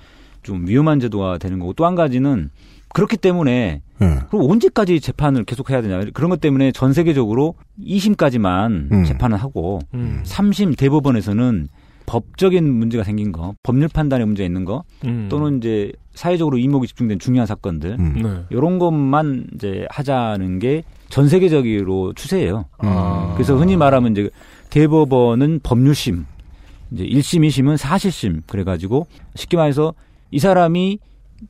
좀 0.44 0.68
위험한 0.68 1.00
제도가 1.00 1.38
되는 1.38 1.60
거고 1.60 1.74
또 1.74 1.86
한 1.86 1.96
가지는 1.96 2.50
그렇기 2.94 3.16
때문에 3.18 3.82
예. 4.02 4.20
그럼 4.30 4.50
언제까지 4.50 5.00
재판을 5.00 5.46
계속 5.46 5.70
해야 5.70 5.82
되냐 5.82 6.02
그런 6.14 6.30
것 6.30 6.42
때문에 6.42 6.72
전 6.72 6.92
세계적으로 6.94 7.54
2심까지만 7.82 8.92
음. 8.92 9.04
재판을 9.06 9.38
하고 9.38 9.80
음. 9.94 10.22
3심 10.26 10.78
대법원에서는 10.78 11.70
법적인 12.12 12.70
문제가 12.70 13.03
생긴 13.03 13.32
거, 13.32 13.55
법률 13.64 13.88
판단에 13.88 14.26
문제가 14.26 14.45
있는 14.45 14.66
거, 14.66 14.84
음. 15.05 15.28
또는 15.30 15.57
이제 15.57 15.91
사회적으로 16.14 16.57
이목이 16.57 16.88
집중된 16.88 17.20
중요한 17.20 17.47
사건들, 17.47 17.97
음. 17.99 18.22
네. 18.22 18.43
이런 18.49 18.80
것만 18.80 19.47
이제 19.55 19.86
하자는 19.89 20.59
게 20.59 20.84
전 21.12 21.28
세계적으로 21.28 22.14
추세예요. 22.14 22.66
아. 22.80 23.34
그래서 23.36 23.55
흔히 23.55 23.76
말하면 23.76 24.14
이제 24.14 24.30
대법원은 24.72 25.59
법률심, 25.62 26.26
이제 26.91 27.03
1심, 27.03 27.45
2심은 27.47 27.78
사실심 27.78 28.41
그래가지고 28.47 29.07
쉽게 29.36 29.57
말해서 29.57 29.93
이 30.32 30.39
사람이 30.39 30.99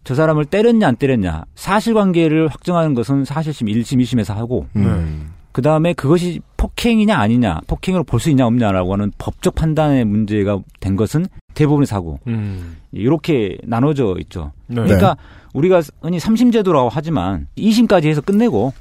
저 0.03 0.15
사람을 0.15 0.45
때렸냐 0.45 0.87
안 0.87 0.95
때렸냐 0.95 1.43
사실관계를 1.53 2.47
확정하는 2.47 2.95
것은 2.95 3.23
사실심 3.23 3.67
1심, 3.67 4.01
2심에서 4.01 4.33
하고 4.33 4.65
음. 4.75 5.30
그 5.51 5.61
다음에 5.61 5.93
그것이 5.93 6.39
폭행이냐 6.57 7.17
아니냐 7.17 7.61
폭행으로 7.67 8.03
볼 8.03 8.19
수 8.19 8.29
있냐 8.29 8.45
없냐라고 8.45 8.93
하는 8.93 9.11
법적 9.17 9.55
판단의 9.55 10.05
문제가 10.05 10.59
된 10.79 10.95
것은 10.95 11.25
대법원에서 11.53 11.95
하고 11.95 12.19
음. 12.27 12.77
이렇게 12.91 13.57
나눠져 13.63 14.15
있죠. 14.21 14.51
네. 14.67 14.81
그러니까 14.83 15.17
우리가 15.53 15.81
흔히 16.01 16.19
삼심제도라고 16.19 16.89
하지만 16.91 17.47
2심까지 17.57 18.05
해서 18.05 18.21
끝내고 18.21 18.73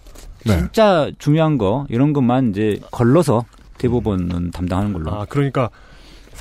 네. 0.46 0.58
진짜 0.58 1.10
중요한 1.18 1.58
거 1.58 1.86
이런 1.88 2.12
것만 2.12 2.50
이제 2.50 2.78
걸러서 2.90 3.44
대법원은 3.78 4.50
담당하는 4.52 4.92
걸로. 4.92 5.10
아, 5.10 5.26
그러니까 5.28 5.70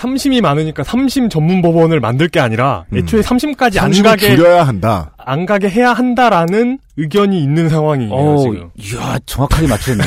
삼심이 0.04 0.40
많으니까 0.40 0.86
삼심 0.86 1.28
전문 1.28 1.62
법원을 1.62 2.00
만들 2.00 2.30
게 2.30 2.40
아니라 2.40 2.86
음. 2.94 3.00
애초에 3.00 3.22
삼심까지 3.22 3.80
안 3.80 3.88
삼심을 3.88 4.10
가게 4.10 4.34
줄여야 4.34 4.64
한다. 4.66 5.12
안 5.18 5.46
가게 5.46 5.68
해야 5.70 5.92
한다라는 5.92 6.80
의견이 6.96 7.44
있는 7.44 7.68
상황이에요, 7.68 8.14
어, 8.14 8.38
지금. 8.38 8.70
이야 8.78 9.20
정확하게 9.26 9.68
맞췄네. 9.68 10.04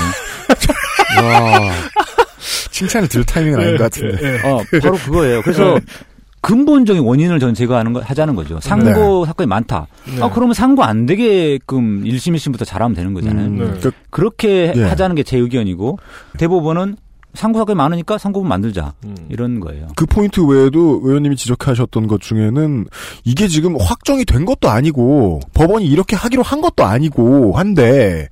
와, 1.23 1.71
칭찬을 2.71 3.07
들을 3.09 3.23
타이밍은 3.27 3.61
아닌 3.61 3.77
것 3.77 3.85
같은데. 3.85 4.19
예, 4.27 4.33
예. 4.43 4.49
어, 4.49 4.63
바로 4.81 4.97
그거예요. 4.97 5.43
그래서 5.43 5.79
근본적인 6.41 7.03
원인을 7.03 7.39
전 7.39 7.53
제거하는 7.53 7.93
거 7.93 8.01
하자는 8.01 8.35
거죠. 8.35 8.61
상고 8.61 9.27
사건이 9.27 9.47
많다. 9.47 9.89
네. 10.07 10.23
아 10.23 10.31
그러면 10.31 10.55
상고 10.55 10.83
안 10.85 11.05
되게끔 11.05 12.03
1심 12.05 12.35
1심부터 12.35 12.65
잘하면 12.65 12.95
되는 12.97 13.13
거잖아요. 13.13 13.47
음, 13.47 13.59
네. 13.75 13.81
그, 13.83 13.91
그렇게 14.09 14.73
예. 14.75 14.85
하자는 14.85 15.17
게 15.17 15.23
제 15.23 15.37
의견이고 15.37 15.99
대법원은 16.39 16.97
상고 17.35 17.59
사건이 17.59 17.77
많으니까 17.77 18.19
상고법 18.19 18.49
만들자 18.49 18.93
음. 19.05 19.17
이런 19.29 19.61
거예요. 19.61 19.89
그 19.97 20.07
포인트 20.07 20.41
외에도 20.41 21.01
의원님이 21.03 21.37
지적하셨던 21.37 22.07
것 22.07 22.21
중에는 22.21 22.87
이게 23.25 23.49
지금 23.49 23.77
확정이 23.81 24.25
된 24.25 24.45
것도 24.45 24.69
아니고 24.69 25.41
법원이 25.55 25.87
이렇게 25.87 26.15
하기로 26.17 26.43
한 26.43 26.61
것도 26.61 26.85
아니고 26.85 27.53
한데 27.53 28.29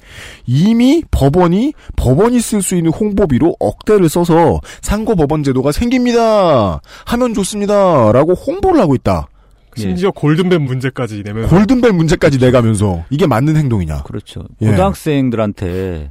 이미 0.47 1.03
법원이 1.11 1.73
법원이 1.97 2.41
쓸 2.41 2.63
수 2.63 2.77
있는 2.77 2.93
홍보비로 2.93 3.57
억대를 3.59 4.09
써서 4.09 4.61
상고 4.83 5.17
법원 5.17 5.43
제도가 5.43 5.73
생깁니다. 5.73 6.81
하면 7.07 7.35
좋습니다라고 7.35 8.35
홍보를 8.35 8.81
하고 8.81 8.95
있다. 8.95 9.29
심지어 9.77 10.11
골든벨 10.11 10.59
문제까지 10.59 11.23
내면서 11.25 11.49
골든벨 11.49 11.93
문제까지 11.93 12.39
내가면서 12.39 13.05
이게 13.09 13.27
맞는 13.27 13.57
행동이냐? 13.57 14.03
그렇죠. 14.03 14.45
예. 14.61 14.67
고등학생들한테 14.71 16.11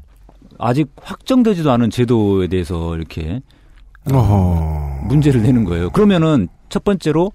아직 0.59 0.89
확정되지도 1.01 1.71
않은 1.71 1.89
제도에 1.89 2.47
대해서 2.47 2.95
이렇게 2.95 3.41
어허. 4.11 5.07
문제를 5.07 5.41
내는 5.41 5.63
거예요. 5.63 5.89
그러면은 5.89 6.47
첫 6.69 6.83
번째로 6.83 7.31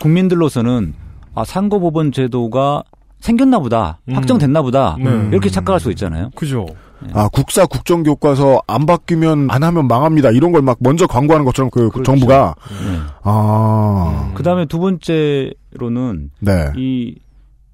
국민들로서는 0.00 0.94
아 1.34 1.44
상고법원 1.44 2.12
제도가 2.12 2.84
생겼나 3.20 3.58
보다, 3.58 3.98
음. 4.08 4.14
확정됐나 4.14 4.62
보다 4.62 4.96
네. 4.98 5.10
이렇게 5.32 5.48
착각할 5.48 5.80
수 5.80 5.90
있잖아요. 5.90 6.30
그죠. 6.36 6.66
아 7.12 7.28
국사 7.32 7.66
국정 7.66 8.02
교과서 8.02 8.62
안 8.66 8.86
바뀌면 8.86 9.48
안 9.50 9.62
하면 9.62 9.86
망합니다. 9.88 10.30
이런 10.30 10.52
걸 10.52 10.62
막 10.62 10.76
먼저 10.80 11.06
광고하는 11.06 11.44
것처럼 11.44 11.70
그 11.70 11.88
그렇죠. 11.90 12.02
정부가 12.04 12.54
네. 12.70 12.98
아그 13.22 14.42
다음에 14.42 14.66
두 14.66 14.78
번째로는 14.78 16.30
네. 16.40 16.72
이 16.76 17.16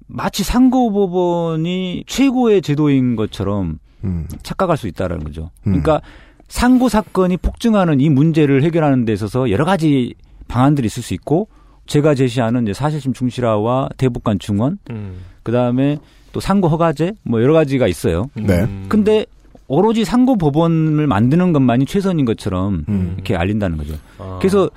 마치 0.07 0.43
상고법원이 0.43 2.03
최고의 2.07 2.61
제도인 2.61 3.15
것처럼 3.15 3.79
음. 4.03 4.27
착각할 4.43 4.77
수 4.77 4.87
있다라는 4.87 5.23
거죠. 5.23 5.51
음. 5.67 5.81
그러니까 5.81 6.01
상고 6.47 6.89
사건이 6.89 7.37
폭증하는 7.37 7.99
이 7.99 8.09
문제를 8.09 8.63
해결하는 8.63 9.05
데 9.05 9.13
있어서 9.13 9.49
여러 9.49 9.65
가지 9.65 10.13
방안들이 10.47 10.85
있을 10.85 11.01
수 11.01 11.13
있고 11.13 11.47
제가 11.85 12.15
제시하는 12.15 12.63
이제 12.63 12.73
사실심 12.73 13.13
충실화와 13.13 13.89
대법관 13.97 14.39
중원 14.39 14.77
음. 14.89 15.19
그다음에 15.43 15.97
또 16.31 16.39
상고 16.39 16.67
허가제 16.67 17.13
뭐 17.23 17.41
여러 17.41 17.53
가지가 17.53 17.87
있어요. 17.87 18.29
네. 18.35 18.61
음. 18.63 18.85
근데 18.87 19.25
오로지 19.67 20.05
상고 20.05 20.37
법원을 20.37 21.07
만드는 21.07 21.53
것만이 21.53 21.85
최선인 21.85 22.25
것처럼 22.25 22.85
음. 22.89 23.13
이렇게 23.15 23.35
알린다는 23.35 23.77
거죠. 23.77 23.95
아. 24.17 24.37
그래서 24.39 24.69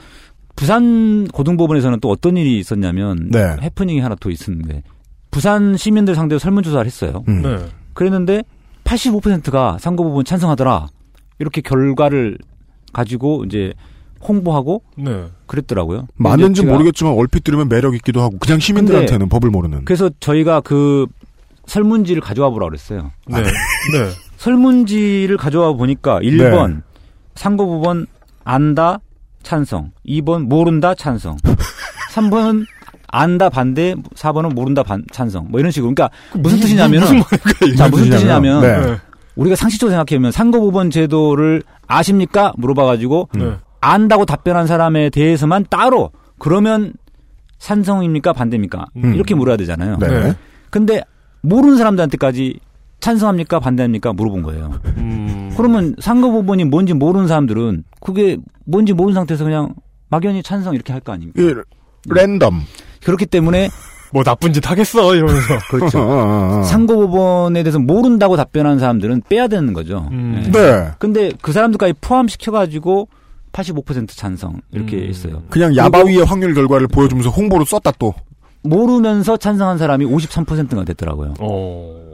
부산 0.55 1.29
고등법원에서는 1.29 2.01
또 2.01 2.09
어떤 2.09 2.37
일이 2.37 2.59
있었냐면 2.59 3.29
네. 3.31 3.57
해프닝이 3.61 4.01
하나 4.01 4.15
더 4.19 4.31
있었는데 4.31 4.83
부산 5.31 5.77
시민들 5.77 6.15
상대로 6.15 6.39
설문조사를 6.39 6.87
했어요. 6.87 7.25
음. 7.29 7.43
네. 7.43 7.59
그랬는데 7.93 8.43
85%가 8.87 9.79
상고법원 9.81 10.25
찬성하더라. 10.25 10.89
이렇게 11.39 11.61
결과를 11.61 12.39
가지고 12.93 13.45
이제 13.45 13.73
홍보하고 14.27 14.83
네. 14.97 15.27
그랬더라고요. 15.47 16.07
맞는지 16.17 16.65
모르겠지만 16.65 17.13
얼핏 17.13 17.45
들으면 17.45 17.69
매력 17.69 17.95
있기도 17.97 18.23
하고 18.23 18.39
그냥 18.39 18.59
시민들한테는 18.59 19.29
법을 19.29 19.51
모르는. 19.51 19.85
그래서 19.85 20.11
저희가 20.21 20.61
그 20.63 21.07
설문지를 21.67 22.23
가져와 22.23 22.51
보라 22.51 22.67
그랬어요. 22.67 23.13
네. 23.27 23.43
네. 23.43 23.51
설문지를 24.39 25.37
가져와 25.37 25.73
보니까 25.75 26.21
1번 26.21 26.83
상고법원 27.35 28.07
안다 28.45 29.01
찬성, 29.43 29.93
2번 30.07 30.47
모른다 30.47 30.95
찬성, 30.95 31.37
3번은 32.15 32.67
안다 33.09 33.49
반대, 33.49 33.95
4번은 34.15 34.55
모른다 34.55 34.83
반 34.83 35.05
찬성. 35.13 35.47
뭐 35.51 35.61
이런 35.61 35.71
식으로. 35.71 35.95
그러니까 35.95 36.17
무슨 36.39 36.59
뜻이냐면 36.61 37.01
무슨? 37.03 37.77
자, 37.77 37.89
무슨 37.89 38.11
뜻이냐면 38.11 38.61
네. 38.63 38.81
네. 38.87 38.97
우리가 39.37 39.55
상식적으로 39.57 39.91
생각해보면 39.93 40.33
상고법원 40.33 40.91
제도를 40.91 41.63
아십니까? 41.87 42.53
물어봐가지고 42.57 43.29
네. 43.35 43.53
안다고 43.81 44.25
답변한 44.25 44.67
사람에 44.67 45.11
대해서만 45.11 45.67
따로 45.71 46.11
그러면 46.39 46.93
찬성입니까 47.59 48.33
반대입니까 48.33 48.87
음. 48.97 49.15
이렇게 49.15 49.35
물어야 49.35 49.57
되잖아요. 49.57 49.99
네. 49.99 50.35
근데 50.71 51.03
모르는 51.43 51.77
사람들한테까지 51.77 52.59
찬성합니까 53.01 53.61
반대합니까 53.61 54.13
물어본 54.15 54.43
거예요. 54.43 54.81
음. 54.97 55.53
그러면 55.57 55.95
상고법원이 56.01 56.65
뭔지 56.65 56.93
모르는 56.95 57.29
사람들은 57.29 57.85
그게 58.01 58.37
뭔지 58.65 58.93
모르는 58.95 59.15
상태에서 59.15 59.45
그냥 59.45 59.75
막연히 60.09 60.43
찬성 60.43 60.75
이렇게 60.75 60.93
할 60.93 61.01
거 61.03 61.13
아닙니까? 61.13 61.41
이 61.41 61.55
랜덤. 62.09 62.63
그렇기 63.07 63.27
때문에 63.27 63.71
뭐 64.13 64.23
나쁜 64.25 64.53
짓 64.53 64.69
하겠어 64.69 65.15
이러면서. 65.15 65.59
그렇죠. 65.71 66.01
어, 66.01 66.59
어. 66.59 66.63
상고법원에 66.65 67.63
대해서 67.63 67.79
모른다고 67.79 68.37
답변하는 68.37 68.79
사람들은 68.81 69.23
빼야 69.29 69.47
되는 69.49 69.73
거죠. 69.73 70.09
음. 70.11 70.43
예. 70.47 70.51
네. 70.51 70.89
근데 70.99 71.31
그 71.41 71.53
사람들까지 71.53 71.95
포함시켜가지고 72.01 73.09
85% 73.53 74.09
찬성 74.17 74.61
이렇게 74.73 74.97
음. 74.99 75.09
했어요. 75.09 75.43
그냥 75.51 75.75
야바위의 75.77 76.25
확률 76.25 76.53
결과를 76.55 76.89
보여주면서 76.89 77.31
홍보로 77.31 77.65
썼다 77.65 77.93
또. 77.99 78.13
모르면서 78.63 79.37
찬성한 79.37 79.79
사람이 79.79 80.05
53%가 80.07 80.85
됐더라고요. 80.85 81.35
어. 81.39 82.07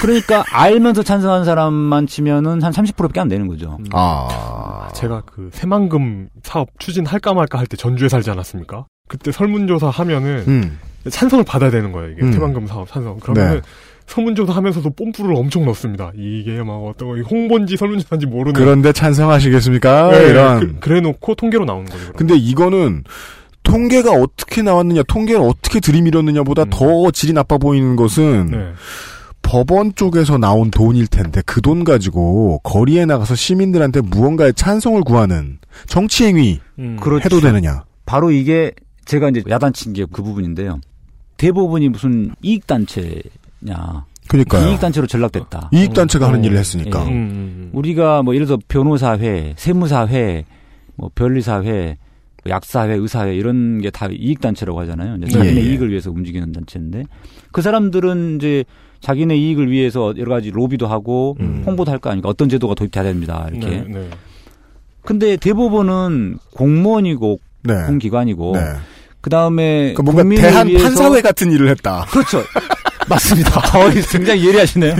그러니까 0.00 0.44
알면서 0.52 1.02
찬성한 1.02 1.44
사람만 1.44 2.06
치면은 2.06 2.62
한 2.62 2.72
30%밖에 2.72 3.18
안 3.18 3.26
되는 3.28 3.48
거죠. 3.48 3.78
아. 3.92 4.88
제가 4.94 5.22
그 5.26 5.50
새만금 5.52 6.28
사업 6.44 6.68
추진할까 6.78 7.34
말까 7.34 7.58
할 7.58 7.66
때 7.66 7.76
전주에 7.76 8.08
살지 8.08 8.30
않았습니까? 8.30 8.86
그때 9.08 9.32
설문조사 9.32 9.88
하면은 9.90 10.44
음. 10.46 10.78
찬성을 11.10 11.44
받아야 11.44 11.70
되는 11.70 11.92
거예요. 11.92 12.12
이게 12.12 12.22
음. 12.22 12.32
새만금 12.32 12.66
사업 12.66 12.88
찬성. 12.88 13.18
그러면 13.20 13.48
네. 13.50 13.54
은 13.56 13.62
설문조사 14.06 14.52
하면서도 14.54 14.90
뽐뿌를 14.90 15.34
엄청 15.34 15.64
넣습니다. 15.66 16.12
이게 16.16 16.62
막 16.62 16.74
어떤 16.76 17.08
거 17.08 17.28
홍보인지 17.28 17.76
설문조사인지 17.76 18.26
모르는. 18.26 18.52
그런데 18.54 18.92
찬성하시겠습니까? 18.92 20.10
네, 20.12 20.28
이런. 20.28 20.80
그, 20.80 20.88
래 20.88 21.00
놓고 21.00 21.34
통계로 21.34 21.64
나오는 21.64 21.84
거죠. 21.84 21.98
그럼. 21.98 22.12
근데 22.16 22.34
이거는 22.36 23.04
통계가 23.62 24.12
어떻게 24.12 24.62
나왔느냐, 24.62 25.02
통계를 25.08 25.42
어떻게 25.42 25.80
들이밀었느냐보다 25.80 26.62
음. 26.62 26.70
더 26.70 27.10
질이 27.10 27.34
나빠 27.34 27.58
보이는 27.58 27.96
것은 27.96 28.48
네. 28.50 28.58
법원 29.42 29.94
쪽에서 29.94 30.38
나온 30.38 30.70
돈일 30.70 31.06
텐데 31.06 31.42
그 31.44 31.60
돈 31.60 31.84
가지고 31.84 32.60
거리에 32.64 33.04
나가서 33.04 33.34
시민들한테 33.34 34.00
무언가의 34.00 34.54
찬성을 34.54 35.02
구하는 35.02 35.58
정치 35.86 36.24
행위 36.24 36.60
음. 36.78 36.96
그렇죠. 37.00 37.24
해도 37.26 37.40
되느냐? 37.40 37.84
바로 38.06 38.30
이게 38.30 38.72
제가 39.08 39.30
이제 39.30 39.42
야단친 39.48 39.94
게 39.94 40.04
그 40.12 40.22
부분인데요. 40.22 40.80
대법원이 41.38 41.88
무슨 41.88 42.30
이익단체냐. 42.42 44.04
그러니까요. 44.28 44.68
이익단체로 44.68 45.06
전락됐다. 45.06 45.70
이익 45.72 45.94
단체가 45.94 46.28
하는 46.28 46.40
어. 46.40 46.42
일을 46.44 46.58
했으니까. 46.58 47.00
예. 47.06 47.08
음, 47.08 47.12
음, 47.14 47.70
우리가 47.72 48.22
뭐 48.22 48.34
예를 48.34 48.46
들어 48.46 48.58
변호사회, 48.68 49.54
세무사회, 49.56 50.44
뭐 50.96 51.10
변리사회, 51.14 51.96
뭐 52.44 52.50
약사회, 52.50 52.94
의사회 52.94 53.34
이런 53.34 53.80
게 53.80 53.90
다 53.90 54.08
이익단체라고 54.10 54.80
하잖아요. 54.80 55.16
이제 55.16 55.28
자기네 55.28 55.54
예, 55.54 55.56
예. 55.64 55.70
이익을 55.70 55.90
위해서 55.90 56.10
움직이는 56.10 56.52
단체인데 56.52 57.04
그 57.52 57.62
사람들은 57.62 58.36
이제 58.36 58.64
자기네 59.00 59.36
이익을 59.36 59.70
위해서 59.70 60.12
여러 60.18 60.34
가지 60.34 60.50
로비도 60.50 60.86
하고 60.86 61.36
음. 61.40 61.62
홍보도 61.64 61.90
할 61.90 61.98
거 62.00 62.10
아닙니까? 62.10 62.28
어떤 62.28 62.48
제도가 62.48 62.74
도입돼야 62.74 63.04
됩니다. 63.04 63.46
음. 63.50 63.56
이렇게. 63.56 63.76
네, 63.80 63.84
네. 63.88 64.10
근데 65.02 65.36
대법원은 65.38 66.38
공무원이고 66.54 67.38
네. 67.62 67.74
공기관이고 67.86 68.52
네. 68.54 68.60
그 69.20 69.30
다음에 69.30 69.92
그러니까 69.94 70.02
뭔가 70.02 70.22
대한 70.40 70.68
위해서 70.68 70.84
판사회 70.84 71.20
같은 71.20 71.50
일을 71.52 71.68
했다. 71.70 72.06
그렇죠. 72.10 72.42
맞습니다. 73.08 73.58
어, 73.76 73.90
굉장히 74.10 74.46
예리하시네요. 74.46 74.92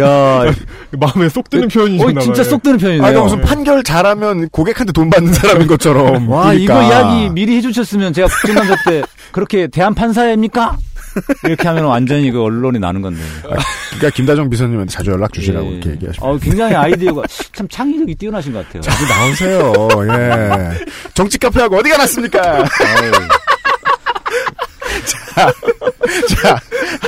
야, 0.00 0.44
마음에 0.90 1.28
쏙 1.28 1.48
드는 1.48 1.64
어, 1.64 1.68
표현이셨나 1.68 2.20
진짜. 2.20 2.44
쏙 2.44 2.62
드는 2.62 2.78
편이네요. 2.78 3.02
아, 3.02 3.10
그러니까 3.10 3.22
무슨 3.22 3.40
판결 3.40 3.82
잘하면 3.84 4.48
고객한테 4.48 4.92
돈 4.92 5.08
받는 5.08 5.32
사람인 5.32 5.66
것처럼. 5.68 6.28
와, 6.28 6.46
그러니까. 6.52 6.82
이거 6.82 6.88
이야기 6.88 7.30
미리 7.30 7.56
해주셨으면 7.56 8.12
제가 8.12 8.28
국정감사 8.28 8.76
때 8.86 9.02
그렇게 9.30 9.68
대한 9.68 9.94
판사입니까? 9.94 10.76
이렇게 11.44 11.68
하면 11.68 11.84
완전히 11.84 12.30
그 12.30 12.42
언론이 12.42 12.78
나는 12.78 13.02
건데. 13.02 13.20
그러니까 13.42 14.10
김다정 14.10 14.48
비서님한테 14.50 14.90
자주 14.90 15.10
연락 15.10 15.32
주시라고 15.32 15.66
예. 15.66 15.70
이렇게 15.72 15.90
얘기하시면. 15.90 16.30
어, 16.30 16.38
굉장히 16.38 16.74
아이디어가 16.74 17.22
참 17.52 17.68
창의력이 17.68 18.14
뛰어나신 18.14 18.52
것 18.52 18.66
같아요. 18.66 18.82
자주 18.82 19.06
나오세요. 19.06 19.72
예. 20.08 20.84
정치 21.14 21.38
카페하고 21.38 21.76
어디가 21.76 21.96
났습니까? 21.98 22.64
아유, 25.34 25.52
자, 26.28 26.58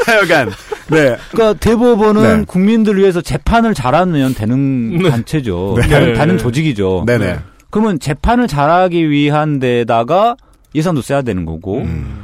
하여간. 0.07 0.50
네. 0.88 1.16
그러니까 1.30 1.59
대법원은 1.61 2.38
네. 2.40 2.44
국민들을 2.46 2.98
위해서 2.98 3.20
재판을 3.20 3.74
잘하면 3.74 4.34
되는 4.34 5.02
단체죠. 5.11 5.76
네. 5.78 5.88
다른, 5.88 6.14
다른 6.14 6.38
조직이죠. 6.38 7.05
네네. 7.07 7.38
그러면 7.70 7.98
재판을 7.98 8.46
잘하기 8.46 9.11
위한 9.11 9.59
데다가 9.59 10.36
예산도 10.74 11.02
써야 11.02 11.22
되는 11.22 11.44
거고. 11.44 11.78
음. 11.78 12.24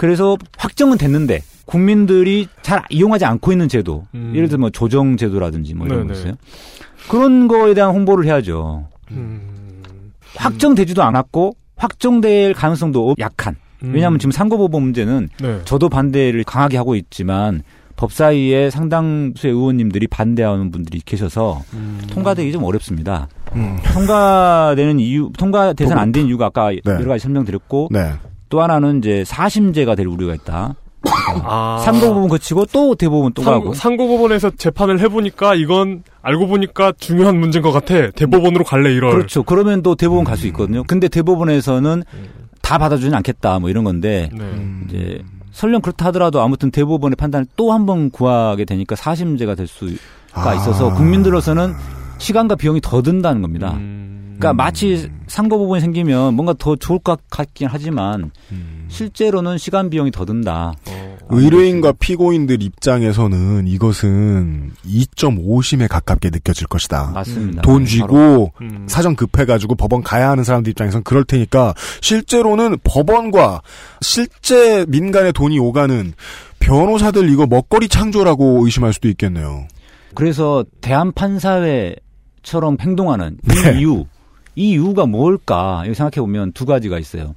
그래서 0.00 0.38
확정은 0.56 0.96
됐는데 0.96 1.42
국민들이 1.66 2.48
잘 2.62 2.82
이용하지 2.88 3.26
않고 3.26 3.52
있는 3.52 3.68
제도, 3.68 4.06
음. 4.14 4.32
예를 4.34 4.48
들면 4.48 4.60
뭐 4.60 4.70
조정 4.70 5.18
제도라든지 5.18 5.74
뭐 5.74 5.86
이런 5.86 6.06
거 6.06 6.14
네네. 6.14 6.18
있어요. 6.18 6.34
그런 7.10 7.48
거에 7.48 7.74
대한 7.74 7.90
홍보를 7.90 8.24
해야죠. 8.24 8.86
음. 9.10 9.40
확정되지도 10.36 11.02
않았고 11.02 11.54
확정될 11.76 12.54
가능성도 12.54 13.14
약한. 13.18 13.56
음. 13.82 13.92
왜냐하면 13.94 14.18
지금 14.18 14.32
상고법원 14.32 14.82
문제는 14.82 15.28
네. 15.38 15.60
저도 15.66 15.90
반대를 15.90 16.44
강하게 16.44 16.78
하고 16.78 16.94
있지만 16.94 17.62
법사위에 17.96 18.70
상당수의 18.70 19.52
의원님들이 19.52 20.06
반대하는 20.06 20.70
분들이 20.70 21.02
계셔서 21.04 21.60
음. 21.74 22.00
통과되기 22.10 22.52
좀 22.52 22.64
어렵습니다. 22.64 23.28
음. 23.54 23.76
통과되는 23.92 24.98
이유, 24.98 25.30
통과돼서는 25.36 25.98
안 26.00 26.10
된 26.12 26.26
이유가 26.26 26.46
아까 26.46 26.74
여러 26.86 27.04
가지 27.08 27.22
설명드렸고 27.24 27.88
네. 27.90 28.14
또 28.50 28.60
하나는 28.62 28.98
이제 28.98 29.24
사심제가 29.26 29.94
될 29.94 30.06
우려가 30.06 30.34
있다. 30.34 30.74
아. 31.44 31.80
상고법원 31.82 32.28
거치고 32.28 32.66
또 32.72 32.94
대법원 32.94 33.32
또 33.32 33.42
가고. 33.42 33.72
상, 33.72 33.96
고법원에서 33.96 34.50
재판을 34.58 35.00
해보니까 35.00 35.54
이건 35.54 36.02
알고 36.20 36.46
보니까 36.48 36.92
중요한 36.98 37.38
문제인 37.40 37.62
것 37.62 37.72
같아. 37.72 38.10
대법원으로 38.10 38.64
갈래 38.64 38.92
이럴. 38.92 39.12
그렇죠. 39.12 39.42
그러면 39.42 39.82
또 39.82 39.94
대법원 39.94 40.24
갈 40.24 40.36
수 40.36 40.46
있거든요. 40.48 40.82
근데 40.84 41.08
대법원에서는 41.08 42.02
음. 42.12 42.24
다 42.60 42.76
받아주진 42.76 43.14
않겠다 43.14 43.58
뭐 43.60 43.70
이런 43.70 43.84
건데 43.84 44.28
네. 44.32 44.44
이제 44.86 45.22
설령 45.52 45.80
그렇다 45.80 46.06
하더라도 46.06 46.40
아무튼 46.42 46.70
대법원의 46.70 47.16
판단을 47.16 47.46
또 47.56 47.72
한 47.72 47.86
번 47.86 48.10
구하게 48.10 48.64
되니까 48.64 48.94
사심제가 48.96 49.54
될 49.54 49.66
수가 49.66 49.92
아. 50.34 50.54
있어서 50.54 50.92
국민들로서는 50.94 51.72
시간과 52.18 52.56
비용이 52.56 52.80
더 52.82 53.00
든다는 53.02 53.40
겁니다. 53.42 53.72
음. 53.76 54.19
그러니까 54.40 54.54
마치 54.54 55.10
상고법원이 55.26 55.82
생기면 55.82 56.34
뭔가 56.34 56.54
더 56.58 56.74
좋을 56.74 56.98
것 56.98 57.20
같긴 57.28 57.68
하지만 57.70 58.30
음. 58.50 58.86
실제로는 58.88 59.58
시간 59.58 59.90
비용이 59.90 60.10
더 60.10 60.24
든다. 60.24 60.72
어. 60.88 61.18
의뢰인과 61.28 61.92
피고인들 61.92 62.62
입장에서는 62.62 63.68
이것은 63.68 64.72
2.5심에 64.84 65.88
가깝게 65.88 66.30
느껴질 66.30 66.66
것이다. 66.66 67.12
맞습니다. 67.14 67.62
돈 67.62 67.74
바로. 67.74 67.86
쥐고 67.86 68.52
음. 68.62 68.86
사정 68.88 69.14
급해가지고 69.14 69.74
법원 69.74 70.02
가야 70.02 70.30
하는 70.30 70.42
사람들 70.42 70.70
입장에선 70.70 71.02
그럴 71.04 71.24
테니까 71.24 71.74
실제로는 72.00 72.78
법원과 72.82 73.60
실제 74.00 74.86
민간의 74.88 75.34
돈이 75.34 75.58
오가는 75.58 76.14
변호사들 76.58 77.28
이거 77.30 77.46
먹거리 77.46 77.88
창조라고 77.88 78.64
의심할 78.64 78.94
수도 78.94 79.08
있겠네요. 79.08 79.68
그래서 80.14 80.64
대한판사회 80.80 81.94
처럼 82.42 82.76
행동하는 82.80 83.36
네. 83.42 83.74
이 83.74 83.80
이유, 83.80 84.06
이 84.56 84.70
이유가 84.70 85.06
뭘까? 85.06 85.82
이거 85.84 85.94
생각해 85.94 86.20
보면 86.20 86.52
두 86.52 86.66
가지가 86.66 86.98
있어요. 86.98 87.34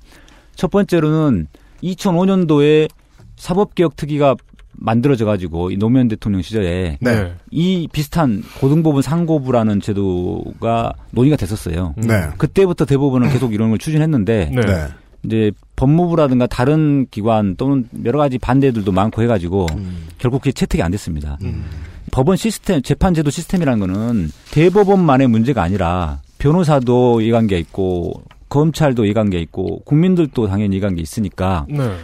첫 0.56 0.72
번째로는 0.72 1.48
2005년도에 1.84 2.90
사법개혁 3.36 3.96
특위가 3.96 4.36
만들어져 4.76 5.26
가지고 5.26 5.72
이 5.72 5.78
노무현 5.78 6.08
대통령 6.08 6.42
시절에 6.42 6.98
네. 7.00 7.34
이 7.52 7.88
비슷한 7.92 8.44
고등법원 8.60 9.02
상고부라는 9.02 9.82
제도가 9.82 10.94
논의가 11.12 11.36
됐었어요. 11.38 11.94
음. 11.98 12.08
네. 12.08 12.30
그때부터 12.38 12.86
대법원은 12.86 13.30
계속 13.30 13.54
이런 13.54 13.70
걸 13.70 13.78
추진했는데 13.78 14.52
네. 14.54 14.62
네. 14.62 14.88
이제 15.26 15.52
법무부라든가 15.76 16.48
다른 16.48 17.08
기관 17.10 17.56
또는 17.56 17.88
여러 18.04 18.20
가지 18.20 18.38
반대들도 18.38 18.92
많고 18.92 19.22
해가지고 19.22 19.68
음. 19.76 20.08
결국 20.18 20.42
그게 20.42 20.52
채택이 20.52 20.82
안 20.82 20.92
됐습니다. 20.92 21.38
음. 21.44 21.64
법원 22.12 22.36
시스템, 22.36 22.82
재판제도 22.82 23.30
시스템이라는 23.30 23.80
거는 23.80 24.32
대법원만의 24.52 25.28
문제가 25.28 25.64
아니라 25.64 26.20
변호사도 26.44 27.22
이해관계 27.22 27.58
있고 27.60 28.22
검찰도 28.50 29.06
이해관계 29.06 29.40
있고 29.40 29.80
국민들도 29.86 30.48
당연히 30.48 30.76
이해관계 30.76 31.02
있으니까 31.02 31.66
네. 31.70 31.96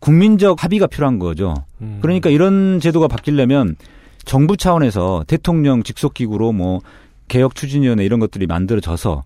국민적 0.00 0.64
합의가 0.64 0.88
필요한 0.88 1.20
거죠. 1.20 1.54
음. 1.80 2.00
그러니까 2.02 2.28
이런 2.28 2.80
제도가 2.80 3.06
바뀌려면 3.06 3.76
정부 4.24 4.56
차원에서 4.56 5.24
대통령 5.28 5.84
직속기구로 5.84 6.50
뭐 6.50 6.80
개혁 7.28 7.54
추진위원회 7.54 8.04
이런 8.04 8.18
것들이 8.18 8.48
만들어져서 8.48 9.22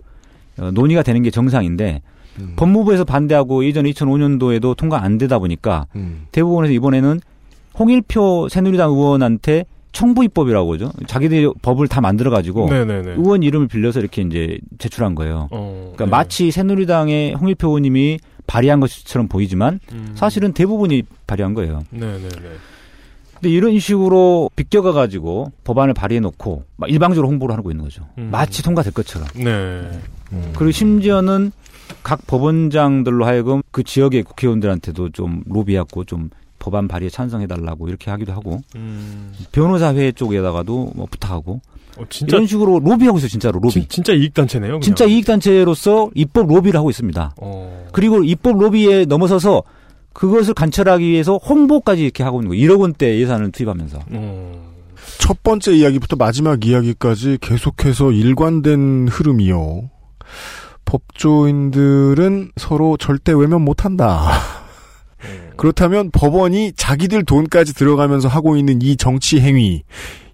어, 0.58 0.70
논의가 0.70 1.02
되는 1.02 1.22
게 1.22 1.30
정상인데 1.30 2.02
음. 2.38 2.52
법무부에서 2.56 3.04
반대하고 3.04 3.64
예전에 3.64 3.90
2005년도에도 3.92 4.76
통과 4.76 5.02
안 5.02 5.16
되다 5.16 5.38
보니까 5.38 5.86
음. 5.96 6.26
대법원에서 6.32 6.74
이번에는 6.74 7.20
홍일표 7.78 8.48
새누리당 8.50 8.90
의원한테 8.90 9.64
청부 9.92 10.24
입법이라고 10.24 10.74
하죠. 10.74 10.92
자기들이 11.06 11.52
법을 11.62 11.88
다 11.88 12.00
만들어 12.00 12.30
가지고 12.30 12.68
네네네. 12.68 13.12
의원 13.12 13.42
이름을 13.42 13.68
빌려서 13.68 14.00
이렇게 14.00 14.22
이제 14.22 14.58
제출한 14.78 15.14
거예요. 15.14 15.48
어, 15.50 15.92
그러니까 15.94 16.04
네. 16.04 16.10
마치 16.10 16.50
새누리당의 16.50 17.34
홍일표 17.34 17.68
의원님이 17.68 18.18
발의한 18.46 18.80
것처럼 18.80 19.28
보이지만 19.28 19.80
음. 19.92 20.12
사실은 20.14 20.52
대부분이 20.52 21.02
발의한 21.26 21.54
거예요. 21.54 21.82
네네네. 21.90 22.28
근데 23.34 23.50
이런 23.50 23.78
식으로 23.78 24.50
비껴가 24.56 24.92
가지고 24.92 25.52
법안을 25.64 25.94
발의해 25.94 26.20
놓고 26.20 26.64
막 26.76 26.90
일방적으로 26.90 27.28
홍보를 27.28 27.56
하고 27.56 27.70
있는 27.70 27.84
거죠. 27.84 28.04
음. 28.18 28.30
마치 28.32 28.62
통과될 28.62 28.92
것처럼. 28.92 29.28
네. 29.36 29.88
그리고 30.54 30.70
심지어는 30.70 31.52
각 32.02 32.26
법원장들로 32.26 33.24
하여금 33.24 33.62
그 33.70 33.82
지역의 33.82 34.24
국회의원들한테도 34.24 35.10
좀 35.10 35.42
로비하고 35.46 36.04
좀 36.04 36.30
법안 36.58 36.88
발의에 36.88 37.08
찬성해달라고 37.10 37.88
이렇게 37.88 38.10
하기도 38.10 38.32
하고 38.32 38.60
음. 38.76 39.32
변호사회 39.52 40.12
쪽에다가도 40.12 40.92
뭐 40.94 41.06
부탁하고 41.10 41.60
어, 41.98 42.02
진짜 42.08 42.36
이런 42.36 42.46
식으로 42.46 42.78
로비하고 42.80 43.18
있어요 43.18 43.28
진짜로 43.28 43.58
로비. 43.60 43.72
진, 43.72 43.86
진짜 43.88 44.12
이익 44.12 44.34
단체네요. 44.34 44.72
그냥. 44.72 44.80
진짜 44.80 45.04
이익단체로서 45.04 46.10
입법 46.14 46.46
로비를 46.46 46.78
하고 46.78 46.90
있습니다. 46.90 47.34
어. 47.40 47.88
그리고 47.92 48.22
입법 48.22 48.58
로비에 48.58 49.04
넘어서서 49.06 49.62
그것을 50.12 50.54
관철하기 50.54 51.04
위해서 51.06 51.36
홍보까지 51.36 52.02
이렇게 52.02 52.22
하고 52.22 52.40
있는 52.40 52.50
거예요. 52.50 52.68
1억 52.68 52.80
원대 52.80 53.18
예산을 53.18 53.50
투입하면서. 53.52 53.98
어. 54.12 54.68
첫 55.18 55.42
번째 55.42 55.72
이야기부터 55.74 56.16
마지막 56.16 56.64
이야기까지 56.64 57.38
계속해서 57.40 58.12
일관된 58.12 59.08
흐름이요. 59.10 59.90
법조인들은 60.84 62.52
서로 62.56 62.96
절대 62.96 63.32
외면 63.32 63.62
못한다. 63.62 64.30
그렇다면 65.56 66.10
법원이 66.10 66.72
자기들 66.76 67.24
돈까지 67.24 67.74
들어가면서 67.74 68.28
하고 68.28 68.56
있는 68.56 68.80
이 68.82 68.96
정치 68.96 69.40
행위, 69.40 69.82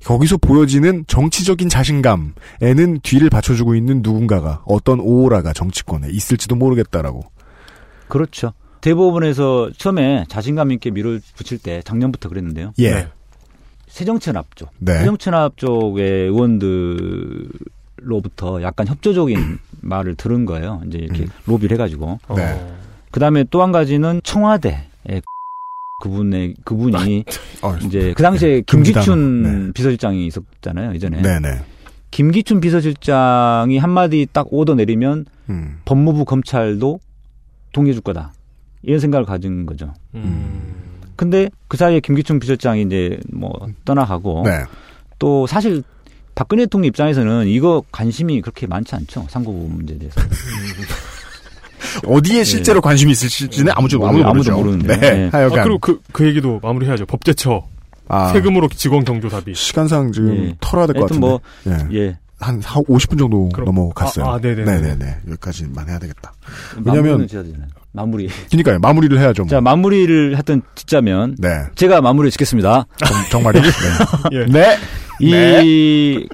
거기서 0.05 0.37
보여지는 0.37 1.05
정치적인 1.07 1.69
자신감에는 1.69 3.01
뒤를 3.03 3.31
받쳐주고 3.31 3.75
있는 3.75 4.03
누군가가 4.03 4.63
어떤 4.67 5.01
오라가 5.01 5.53
정치권에 5.53 6.09
있을지도 6.11 6.57
모르겠다라고. 6.57 7.23
그렇죠. 8.09 8.53
대법원에서 8.83 9.71
처음에 9.79 10.27
자신감 10.29 10.71
있게 10.73 10.91
밀어붙일 10.91 11.59
때 11.59 11.81
작년부터 11.85 12.29
그랬는데요. 12.29 12.75
예. 12.79 12.91
네. 12.91 13.09
새정치연합 13.89 14.57
쪽. 14.57 14.71
네. 14.79 14.99
새정치연합 14.99 15.57
쪽의 15.57 16.29
의원들로부터 16.29 18.61
약간 18.61 18.87
협조적인 18.87 19.59
말을 19.81 20.17
들은 20.17 20.45
거예요. 20.45 20.83
이제 20.87 20.99
이렇게 20.99 21.23
음. 21.23 21.29
로비를 21.47 21.77
해가지고. 21.77 22.19
어. 22.29 22.37
네. 23.15 23.15
그 23.15 23.21
다음에 23.21 23.45
또 23.45 23.63
한 23.63 23.71
가지는 23.71 24.21
청와대의 24.25 25.23
그분의 26.03 26.55
그분이 26.65 27.25
어, 27.63 27.77
이제 27.77 28.13
그 28.17 28.23
당시에 28.25 28.57
네. 28.57 28.63
김기춘 28.67 29.73
비서실장이 29.73 30.27
있었잖아요 30.27 30.93
예전에. 30.95 31.23
네네. 31.23 31.61
김기춘 32.11 32.61
비서실장이 32.61 33.79
한마디 33.79 34.27
딱 34.33 34.49
오더 34.51 34.75
내리면 34.75 35.27
음. 35.49 35.79
법무부 35.85 36.25
검찰도 36.25 36.99
동의해줄 37.73 38.03
거다 38.03 38.33
이런 38.83 38.99
생각을 38.99 39.25
가진 39.25 39.65
거죠. 39.65 39.95
음. 40.15 40.75
근데 41.15 41.49
그 41.69 41.77
사이에 41.77 42.01
김기춘 42.01 42.41
비서실장이 42.41 42.83
이제 42.83 43.21
뭐 43.33 43.53
떠나가고 43.85 44.43
네. 44.45 44.65
또 45.21 45.47
사실 45.47 45.85
박근혜 46.35 46.65
대통령 46.65 46.89
입장에서는 46.89 47.47
이거 47.47 47.85
관심이 47.93 48.41
그렇게 48.41 48.67
많지 48.67 48.97
않죠 48.97 49.25
상고부 49.29 49.69
문제에 49.69 49.99
대해서. 49.99 50.21
어디에 52.07 52.45
실제로 52.45 52.81
관심이 52.81 53.13
있을지는 53.13 53.73
아무도 53.75 53.99
뭐, 53.99 54.09
아무도, 54.09 54.29
아무도 54.29 54.53
모르죠. 54.53 54.57
모르는데. 54.57 54.97
네. 54.99 55.11
네. 55.25 55.29
하여간 55.33 55.59
아, 55.59 55.63
그리고 55.63 55.79
그, 55.79 56.01
그 56.13 56.27
얘기도 56.27 56.61
마무리해야죠. 56.63 57.07
법제처. 57.07 57.63
아, 58.09 58.33
세금으로 58.33 58.69
직원 58.69 59.05
경조사비. 59.05 59.55
시간상 59.55 60.13
지금 60.13 60.49
예. 60.49 60.57
털어야 60.61 60.87
될것 60.87 61.11
하여튼 61.11 61.21
같은데. 61.21 61.79
뭐 61.91 61.91
예. 61.93 61.99
예. 62.09 62.19
한 62.41 62.61
4, 62.61 62.81
50분 62.81 63.19
정도 63.19 63.49
그럼- 63.51 63.65
넘어갔어요. 63.67 64.27
아, 64.27 64.35
아, 64.35 64.39
네네네. 64.39 64.65
네네네. 64.65 65.17
여기까지만 65.29 65.89
해야 65.89 65.99
되겠다. 65.99 66.35
왜냐면-. 66.85 67.27
마무리. 67.93 68.29
그러니까요. 68.51 68.79
마무리를 68.81 69.17
해야죠. 69.19 69.45
뭐. 69.45 69.49
자 69.51 69.61
마무리를 69.61 70.35
하여튼 70.35 70.61
짓자면 70.75 71.37
네. 71.39 71.49
제가 71.77 72.01
마무리를 72.01 72.33
짓겠습니다. 72.33 72.87
정, 72.99 73.09
정말요? 73.31 73.63
네. 73.63 73.69
예. 74.33 74.47
네. 74.47 74.77
이 75.21 76.29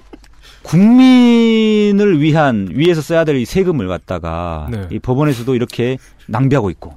국민을 0.63 2.21
위한 2.21 2.69
위에서 2.73 3.01
써야 3.01 3.25
될 3.25 3.31
이 3.41 3.45
세금을 3.45 3.87
갖다가 3.89 4.69
네. 4.71 4.87
이 4.91 4.99
법원에서도 4.99 5.55
이렇게 5.55 5.97
낭비하고 6.27 6.69
있고 6.71 6.95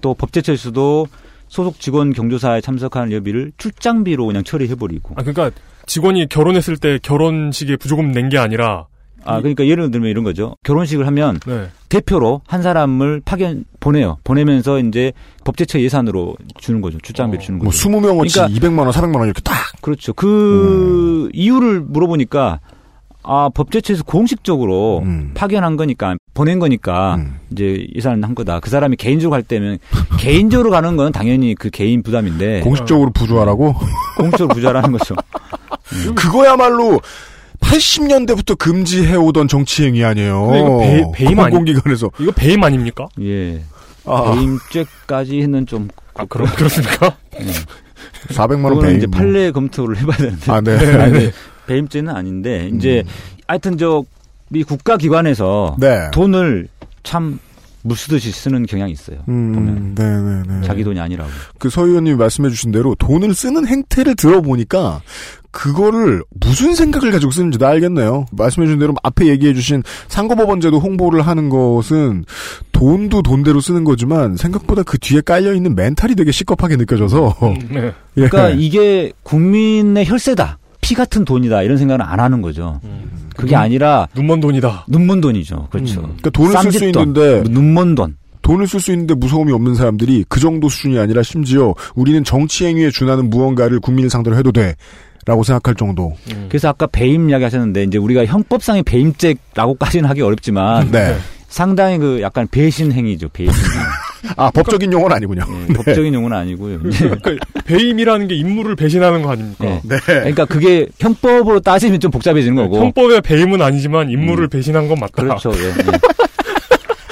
또 0.00 0.14
법제처에서도 0.14 1.06
소속 1.48 1.80
직원 1.80 2.12
경조사에 2.12 2.60
참석하는 2.60 3.10
여비를 3.12 3.52
출장비로 3.56 4.26
그냥 4.26 4.44
처리해버리고 4.44 5.14
아, 5.16 5.22
그러니까 5.22 5.50
직원이 5.86 6.28
결혼했을 6.28 6.76
때 6.76 6.98
결혼식에 7.02 7.76
부조금 7.76 8.12
낸 8.12 8.28
게 8.28 8.38
아니라. 8.38 8.86
아 9.22 9.38
그러니까 9.40 9.66
예를 9.66 9.90
들면 9.90 10.08
이런 10.08 10.24
거죠 10.24 10.56
결혼식을 10.64 11.06
하면 11.06 11.38
네. 11.46 11.68
대표로 11.90 12.40
한 12.46 12.62
사람을 12.62 13.20
파견 13.22 13.66
보내요 13.78 14.16
보내면서 14.24 14.78
이제 14.80 15.12
법제처 15.44 15.80
예산으로 15.80 16.36
주는 16.58 16.80
거죠 16.80 16.96
출장비를 17.02 17.42
어. 17.42 17.44
주는 17.44 17.58
뭐 17.58 17.68
거죠 17.68 17.88
20명어치 17.90 18.32
그러니까- 18.34 18.48
200만 18.68 18.78
원, 18.78 18.90
400만 18.92 19.16
원 19.16 19.24
이렇게 19.26 19.42
딱. 19.42 19.56
그렇죠 19.82 20.14
그 20.14 21.28
이유를 21.34 21.80
물어보니까 21.80 22.60
아 23.22 23.50
법제처에서 23.52 24.02
공식적으로 24.04 25.00
음. 25.04 25.32
파견한 25.34 25.76
거니까 25.76 26.14
보낸 26.32 26.58
거니까 26.58 27.16
음. 27.16 27.36
이제 27.52 27.86
예산을 27.94 28.22
한 28.24 28.34
거다. 28.34 28.60
그 28.60 28.70
사람이 28.70 28.96
개인적으로 28.96 29.30
갈 29.32 29.42
때면 29.42 29.78
개인적으로 30.18 30.70
가는 30.70 30.96
건 30.96 31.12
당연히 31.12 31.54
그 31.54 31.68
개인 31.70 32.02
부담인데 32.02 32.60
공식적으로 32.60 33.10
부조하라고? 33.10 33.74
공적으로 34.16 34.48
부자라는 34.54 34.92
거죠. 34.92 35.14
그거야말로 36.14 37.00
80년대부터 37.60 38.56
금지해 38.56 39.16
오던 39.16 39.48
정치 39.48 39.84
행위 39.84 40.02
아니에요. 40.04 40.46
근데 40.46 40.58
이거 40.60 40.78
배- 41.12 41.24
배임 41.24 41.40
아니- 41.40 41.50
공공기관에서. 41.50 42.10
이거 42.20 42.32
배임 42.32 42.64
아닙니까? 42.64 43.06
예. 43.20 43.60
아, 44.06 44.32
배임죄까지는 44.34 45.66
좀 45.66 45.88
아, 46.14 46.24
그럼, 46.24 46.48
그렇습니까? 46.56 47.16
400만원 48.28 48.68
그거는 48.70 48.80
배임. 48.82 48.96
이제 48.96 49.06
뭐. 49.06 49.18
판례 49.18 49.50
검토를 49.50 49.98
해봐야 49.98 50.16
되는데 50.16 50.50
아, 50.52 50.60
네. 50.62 50.76
아니, 50.96 51.12
네. 51.12 51.32
배임죄는 51.74 52.14
아닌데 52.14 52.70
이제 52.74 53.04
하여튼 53.46 53.78
저 53.78 54.04
이 54.52 54.64
국가기관에서 54.64 55.76
네. 55.78 56.10
돈을 56.12 56.66
참 57.04 57.38
물쓰듯이 57.82 58.32
쓰는 58.32 58.66
경향이 58.66 58.90
있어요. 58.92 59.18
음, 59.28 59.52
보면 59.54 59.94
네네네. 59.94 60.66
자기 60.66 60.82
돈이 60.84 60.98
아니라고. 61.00 61.30
그 61.58 61.70
서 61.70 61.86
의원님이 61.86 62.16
말씀해주신 62.16 62.72
대로 62.72 62.94
돈을 62.96 63.32
쓰는 63.32 63.66
행태를 63.66 64.16
들어보니까 64.16 65.02
그거를 65.52 66.22
무슨 66.40 66.74
생각을 66.74 67.12
가지고 67.12 67.30
쓰는지도 67.32 67.64
알겠네요. 67.66 68.26
말씀해주신 68.32 68.80
대로 68.80 68.94
앞에 69.04 69.26
얘기해주신 69.28 69.82
상고법원제도 70.08 70.78
홍보를 70.80 71.22
하는 71.22 71.48
것은 71.48 72.24
돈도 72.72 73.22
돈대로 73.22 73.60
쓰는 73.60 73.84
거지만 73.84 74.36
생각보다 74.36 74.82
그 74.82 74.98
뒤에 74.98 75.20
깔려 75.22 75.54
있는 75.54 75.74
멘탈이 75.76 76.16
되게 76.16 76.32
시겁하게 76.32 76.76
느껴져서 76.76 77.36
네. 77.70 77.94
예. 78.18 78.28
그러니까 78.28 78.50
이게 78.50 79.12
국민의 79.22 80.06
혈세다. 80.06 80.58
피 80.80 80.94
같은 80.94 81.24
돈이다. 81.24 81.62
이런 81.62 81.76
생각은 81.76 82.04
안 82.04 82.20
하는 82.20 82.42
거죠. 82.42 82.80
그게 83.36 83.56
아니라 83.56 84.08
눈먼 84.14 84.40
돈이다. 84.40 84.86
눈먼 84.88 85.20
돈이죠. 85.20 85.68
그렇죠. 85.70 86.02
그러니까 86.02 86.30
돈을 86.30 86.56
쓸 86.58 86.72
수 86.72 86.84
있는데 86.86 87.42
눈먼 87.48 87.94
돈. 87.94 88.16
돈을 88.42 88.66
쓸 88.66 88.80
수 88.80 88.90
있는데 88.92 89.14
무서움이 89.14 89.52
없는 89.52 89.74
사람들이 89.74 90.24
그 90.28 90.40
정도 90.40 90.68
수준이 90.68 90.98
아니라 90.98 91.22
심지어 91.22 91.74
우리는 91.94 92.24
정치 92.24 92.66
행위에 92.66 92.90
준하는 92.90 93.30
무언가를 93.30 93.80
국민을 93.80 94.10
상대로 94.10 94.36
해도 94.36 94.50
돼 94.50 94.74
라고 95.26 95.42
생각할 95.44 95.74
정도. 95.74 96.14
그래서 96.48 96.68
아까 96.68 96.86
배임 96.86 97.28
이야기 97.28 97.44
하셨는데 97.44 97.84
이제 97.84 97.98
우리가 97.98 98.24
형법상의 98.24 98.82
배임죄라고까지는 98.84 100.08
하기 100.08 100.22
어렵지만 100.22 100.90
네. 100.90 101.16
상당히 101.48 101.98
그 101.98 102.20
약간 102.22 102.48
배신 102.50 102.92
행위죠. 102.92 103.28
배신. 103.28 103.52
아 104.36 104.50
법적인 104.50 104.92
용어는 104.92 105.16
아니군요. 105.16 105.44
네, 105.68 105.74
법적인 105.74 106.12
용어는 106.12 106.36
아니고요. 106.36 106.80
그러니까 107.22 107.46
배임이라는 107.64 108.28
게 108.28 108.34
인물을 108.36 108.76
배신하는 108.76 109.22
거 109.22 109.32
아닙니까? 109.32 109.64
네. 109.64 109.80
네. 109.82 109.98
그러니까 109.98 110.44
그게 110.44 110.86
형법으로 110.98 111.60
따지면 111.60 112.00
좀 112.00 112.10
복잡해지는 112.10 112.54
거고. 112.56 112.78
형법의 112.78 113.22
배임은 113.22 113.62
아니지만 113.62 114.10
인물을 114.10 114.48
배신한 114.48 114.88
건 114.88 114.98
맞다. 115.00 115.22
그렇죠. 115.22 115.52
예, 115.54 115.68
예. 115.68 115.74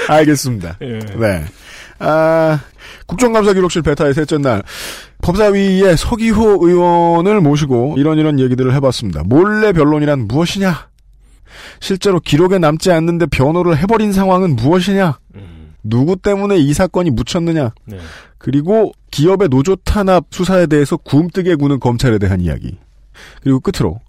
알겠습니다. 0.13 0.77
예. 0.83 0.99
네. 0.99 1.45
아, 2.01 2.61
국정감사 3.07 3.53
기록실 3.55 3.83
베타의 3.83 4.15
셋째 4.15 4.39
날 4.39 4.63
법사위의 5.23 5.97
서기호 5.97 6.59
의원을 6.67 7.41
모시고 7.41 7.97
이런 7.99 8.19
이런 8.19 8.39
얘기들을 8.39 8.73
해봤습니다. 8.75 9.23
몰래 9.25 9.73
변론이란 9.73 10.29
무엇이냐? 10.29 10.89
실제로 11.81 12.21
기록에 12.21 12.59
남지 12.59 12.91
않는데 12.93 13.27
변호를 13.27 13.77
해버린 13.79 14.13
상황은 14.13 14.57
무엇이냐? 14.57 15.19
음, 15.35 15.58
누구 15.83 16.17
때문에 16.17 16.59
이 16.59 16.73
사건이 16.73 17.11
묻혔느냐? 17.11 17.73
네. 17.87 17.99
그리고 18.39 18.93
기업의 19.11 19.49
노조 19.49 19.77
탄압 19.77 20.27
수사에 20.31 20.67
대해서 20.67 20.97
굼뜨게 20.97 21.55
구는 21.57 21.81
검찰에 21.81 22.19
대한 22.19 22.41
이야기. 22.41 22.79
그리고 23.43 23.61
끝으로 23.61 24.01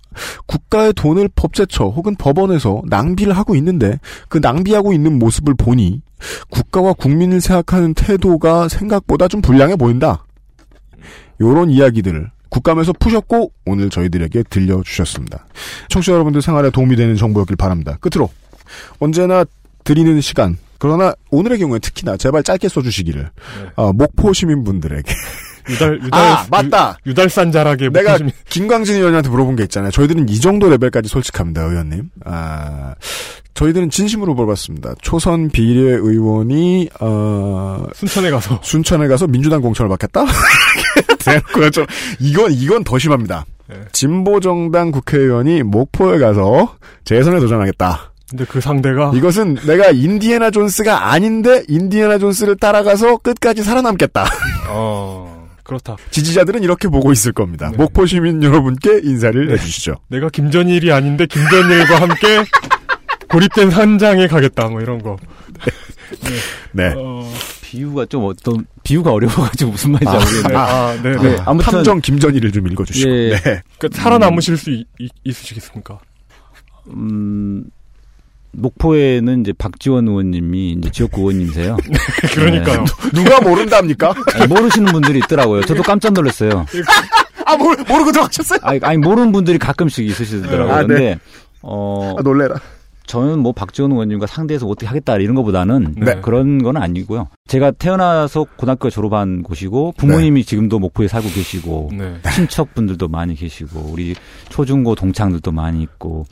국가의 0.47 0.93
돈을 0.93 1.29
법제처 1.35 1.85
혹은 1.85 2.15
법원에서 2.15 2.81
낭비를 2.85 3.33
하고 3.33 3.55
있는데 3.55 3.99
그 4.27 4.39
낭비하고 4.39 4.93
있는 4.93 5.19
모습을 5.19 5.53
보니 5.53 6.01
국가와 6.49 6.93
국민을 6.93 7.41
생각하는 7.41 7.93
태도가 7.93 8.67
생각보다 8.67 9.27
좀 9.27 9.41
불량해 9.41 9.75
보인다. 9.75 10.25
요런 11.39 11.69
이야기들을 11.69 12.31
국감에서 12.49 12.93
푸셨고 12.93 13.51
오늘 13.65 13.89
저희들에게 13.89 14.43
들려주셨습니다. 14.49 15.45
청취자 15.89 16.13
여러분들 16.13 16.41
생활에 16.41 16.69
도움이 16.71 16.95
되는 16.95 17.15
정보였길 17.15 17.55
바랍니다. 17.55 17.97
끝으로 18.01 18.29
언제나 18.99 19.45
드리는 19.83 20.19
시간 20.19 20.57
그러나 20.79 21.13
오늘의 21.29 21.59
경우에 21.59 21.79
특히나 21.79 22.17
제발 22.17 22.41
짧게 22.43 22.67
써주시기를 22.69 23.29
어, 23.75 23.93
목포 23.93 24.33
시민분들에게 24.33 25.13
유달 25.69 25.99
유달 26.03 26.19
아 26.19 26.47
맞다 26.49 26.97
유, 27.05 27.13
달산 27.13 27.51
자락에 27.51 27.89
내가 27.89 28.17
목포시민- 28.17 28.31
김광진 28.49 28.95
의원한테 28.95 29.29
물어본 29.29 29.55
게 29.57 29.63
있잖아요. 29.63 29.91
저희들은 29.91 30.27
이 30.29 30.39
정도 30.39 30.69
레벨까지 30.69 31.07
솔직합니다, 31.09 31.61
의원님. 31.63 32.09
아, 32.25 32.95
저희들은 33.53 33.89
진심으로 33.89 34.33
물어봤습니다. 34.33 34.93
초선 35.01 35.49
비례 35.49 35.91
의원이 35.91 36.89
어, 37.01 37.85
순천에 37.93 38.31
가서 38.31 38.59
순천에 38.63 39.07
가서 39.07 39.27
민주당 39.27 39.61
공천을 39.61 39.89
받겠다? 39.89 40.25
대놓고 41.19 41.69
좀 41.71 41.85
이건 42.19 42.51
이건 42.53 42.83
더 42.83 42.97
심합니다. 42.97 43.45
네. 43.67 43.75
진보 43.91 44.39
정당 44.39 44.91
국회의원이 44.91 45.63
목포에 45.63 46.17
가서 46.19 46.75
재선에 47.03 47.39
도전하겠다. 47.39 48.13
근데 48.29 48.45
그 48.45 48.61
상대가 48.61 49.11
이것은 49.15 49.55
내가 49.65 49.89
인디애나 49.89 50.51
존스가 50.51 51.11
아닌데 51.11 51.63
인디애나 51.67 52.19
존스를 52.19 52.57
따라가서 52.57 53.17
끝까지 53.17 53.63
살아남겠다. 53.63 54.25
어 54.69 55.47
그렇다. 55.63 55.97
지지자들은 56.11 56.63
이렇게 56.63 56.87
보고 56.87 57.11
있을 57.11 57.31
겁니다. 57.31 57.69
네. 57.71 57.77
목포 57.77 58.05
시민 58.05 58.43
여러분께 58.43 59.01
인사를 59.03 59.51
해주시죠. 59.51 59.95
내가 60.09 60.29
김전일이 60.29 60.91
아닌데 60.91 61.25
김전일과 61.25 62.01
함께 62.01 62.43
고립된 63.29 63.71
산장에 63.71 64.27
가겠다 64.27 64.67
뭐 64.67 64.81
이런 64.81 65.01
거. 65.01 65.17
네. 66.71 66.93
어, 66.95 67.31
비유가 67.61 68.05
좀 68.05 68.25
어떤 68.25 68.65
비유가 68.83 69.11
어려워가지고 69.11 69.71
무슨 69.71 69.91
말인지 69.91 70.09
아, 70.09 70.19
모르겠는데. 70.19 70.55
아, 70.55 70.99
네, 71.01 71.11
네, 71.11 71.35
네. 71.35 71.37
아무튼 71.45 71.71
탐정 71.71 72.01
김전일을 72.01 72.51
좀 72.51 72.67
읽어주시고. 72.67 73.09
예. 73.11 73.35
네. 73.35 73.61
그 73.77 73.89
살아남으실 73.91 74.57
수 74.57 74.71
있, 74.71 74.87
있, 74.99 75.11
있으시겠습니까? 75.23 75.99
음, 76.87 77.63
목포에는 78.51 79.41
이제 79.41 79.53
박지원 79.53 80.07
의원님이 80.07 80.71
이제 80.71 80.89
지역구 80.91 81.21
의원님이세요. 81.21 81.77
그러니까요. 82.33 82.85
누가 83.13 83.39
모른답니까? 83.41 84.13
아니, 84.35 84.47
모르시는 84.47 84.91
분들이 84.91 85.19
있더라고요. 85.19 85.61
저도 85.61 85.83
깜짝 85.83 86.13
놀랐어요. 86.13 86.65
아, 87.45 87.57
모르, 87.57 87.81
모르고 87.87 88.11
들어가셨어요? 88.11 88.59
아니, 88.63 88.79
아니, 88.83 88.97
모르는 88.97 89.31
분들이 89.31 89.57
가끔씩 89.57 90.05
있으시더라고요. 90.05 90.73
아, 90.73 90.81
네. 90.81 90.87
근데 90.87 91.19
어 91.61 92.15
아, 92.17 92.21
놀래라. 92.21 92.55
저는 93.09 93.39
뭐 93.39 93.53
박지원 93.53 93.91
의원님과 93.91 94.27
상대해서 94.27 94.67
어떻게 94.67 94.85
하겠다 94.85 95.17
이런 95.17 95.33
것보다는 95.33 95.95
네. 95.97 96.21
그런 96.21 96.61
건 96.61 96.77
아니고요. 96.77 97.27
제가 97.47 97.71
태어나서 97.71 98.45
고등학교 98.55 98.91
졸업한 98.91 99.41
곳이고 99.41 99.93
네. 99.97 99.99
부모님이 99.99 100.43
지금도 100.45 100.77
목포에 100.77 101.07
살고 101.07 101.27
계시고 101.29 101.89
네. 101.97 102.19
친척분들도 102.35 103.07
많이 103.07 103.33
계시고 103.33 103.89
우리 103.91 104.15
초중고 104.49 104.93
동창들도 104.93 105.51
많이 105.51 105.81
있고 105.81 106.27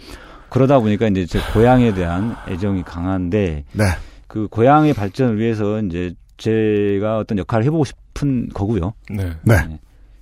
그러다 0.50 0.80
보니까 0.80 1.08
이제 1.08 1.26
제 1.26 1.40
고향에 1.54 1.94
대한 1.94 2.36
애정이 2.48 2.84
강한데 2.84 3.66
네. 3.72 3.84
그 4.28 4.48
고향의 4.48 4.94
발전을 4.94 5.40
위해서 5.40 5.82
이제 5.82 6.14
제가 6.38 7.18
어떤 7.18 7.38
역할을 7.40 7.66
해보고 7.66 7.86
싶은 7.86 8.50
거고요. 8.50 8.94
네. 9.10 9.34
네. 9.44 9.80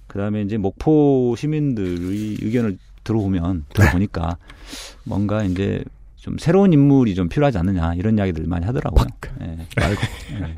그다음에 0.08 0.42
이제 0.42 0.58
목포 0.58 1.36
시민들의 1.38 2.38
의견을 2.42 2.78
들어보면 3.04 3.66
들어보니까 3.74 4.38
뭔가 5.04 5.44
이제 5.44 5.84
좀 6.16 6.38
새로운 6.40 6.74
인물이 6.74 7.14
좀 7.14 7.30
필요하지 7.30 7.58
않느냐 7.60 7.94
이런 7.96 8.18
이야기들 8.18 8.46
많이 8.48 8.66
하더라고요. 8.66 9.06
예, 9.42 9.58
말고. 9.80 10.02
예. 10.42 10.58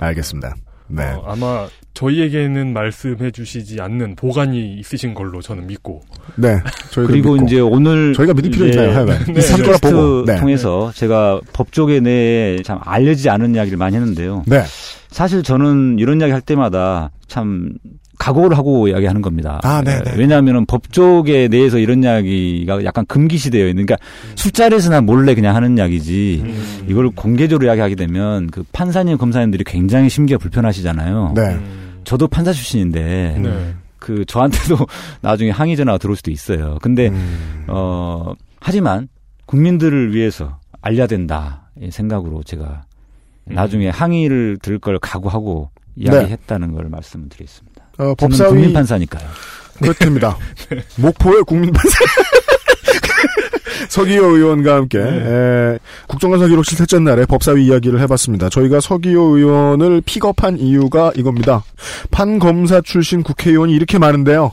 알겠습니다. 0.00 0.56
네. 0.88 1.04
어, 1.04 1.24
아마 1.26 1.66
저희에게는 1.94 2.72
말씀해 2.72 3.30
주시지 3.30 3.80
않는 3.80 4.16
보관이 4.16 4.74
있으신 4.78 5.14
걸로 5.14 5.40
저는 5.40 5.66
믿고. 5.66 6.02
네. 6.36 6.58
저희도 6.90 7.10
그리고 7.10 7.32
믿고. 7.32 7.46
이제 7.46 7.60
오늘 7.60 8.12
저희가 8.14 8.34
믿을 8.34 8.50
필요 8.50 8.66
있나요? 8.66 9.04
네, 9.04 9.18
네. 9.32 9.62
거라 9.62 9.78
보고. 9.78 10.24
게스트 10.24 10.24
네. 10.26 10.36
통해서 10.38 10.92
제가 10.94 11.40
법조계 11.52 12.00
내에 12.00 12.62
참 12.62 12.78
알려지지 12.82 13.30
않은 13.30 13.54
이야기를 13.54 13.78
많이 13.78 13.96
했는데요. 13.96 14.44
네. 14.46 14.62
사실 15.10 15.42
저는 15.42 15.98
이런 15.98 16.20
이야기 16.20 16.32
할 16.32 16.40
때마다 16.42 17.10
참 17.26 17.72
각오를 18.18 18.56
하고 18.56 18.88
이야기하는 18.88 19.22
겁니다. 19.22 19.60
아, 19.62 19.82
네, 19.82 20.02
네. 20.02 20.14
왜냐하면 20.16 20.66
법조계 20.66 21.48
내에서 21.48 21.78
이런 21.78 22.02
이야기가 22.02 22.84
약간 22.84 23.04
금기시되어 23.06 23.68
있는, 23.68 23.86
그러니까 23.86 23.96
술자리에서나 24.34 25.00
몰래 25.00 25.34
그냥 25.34 25.54
하는 25.54 25.76
이야기지. 25.78 26.42
음. 26.44 26.86
이걸 26.88 27.10
공개적으로 27.10 27.66
이야기하게 27.66 27.94
되면 27.94 28.48
그 28.48 28.64
판사님, 28.72 29.18
검사님들이 29.18 29.64
굉장히 29.64 30.08
심기가 30.08 30.38
불편하시잖아요. 30.38 31.32
네. 31.34 31.42
음. 31.54 32.00
저도 32.06 32.28
판사 32.28 32.52
출신인데 32.52 33.40
네. 33.42 33.74
그 33.98 34.24
저한테도 34.24 34.76
나중에 35.20 35.50
항의 35.50 35.76
전화가 35.76 35.98
들어올 35.98 36.16
수도 36.16 36.30
있어요. 36.30 36.78
근데 36.80 37.08
음. 37.08 37.64
어 37.66 38.32
하지만 38.60 39.08
국민들을 39.46 40.14
위해서 40.14 40.60
알려야 40.80 41.08
된다 41.08 41.68
이 41.80 41.90
생각으로 41.90 42.42
제가 42.44 42.84
음. 43.50 43.54
나중에 43.54 43.88
항의를 43.88 44.58
들을 44.62 44.78
걸 44.78 44.98
각오하고 45.00 45.70
이야기했다는 45.96 46.72
걸 46.72 46.88
말씀을 46.88 47.28
드리겠습니다. 47.28 47.75
어, 47.98 48.14
법사위 48.14 48.48
국민 48.50 48.72
판사니까요. 48.72 49.28
그렇답니다. 49.80 50.36
목포의 50.96 51.42
국민 51.44 51.72
판사. 51.72 51.98
서기호 53.88 54.36
의원과 54.36 54.74
함께 54.74 54.98
에, 54.98 55.78
국정감사 56.08 56.48
기록실 56.48 56.78
셋째 56.78 56.98
날에 56.98 57.24
법사위 57.26 57.66
이야기를 57.66 58.00
해봤습니다. 58.00 58.48
저희가 58.48 58.80
서기호 58.80 59.36
의원을 59.36 60.02
픽업한 60.02 60.58
이유가 60.58 61.12
이겁니다. 61.14 61.62
판검사 62.10 62.80
출신 62.80 63.22
국회의원이 63.22 63.74
이렇게 63.74 63.98
많은데요. 63.98 64.52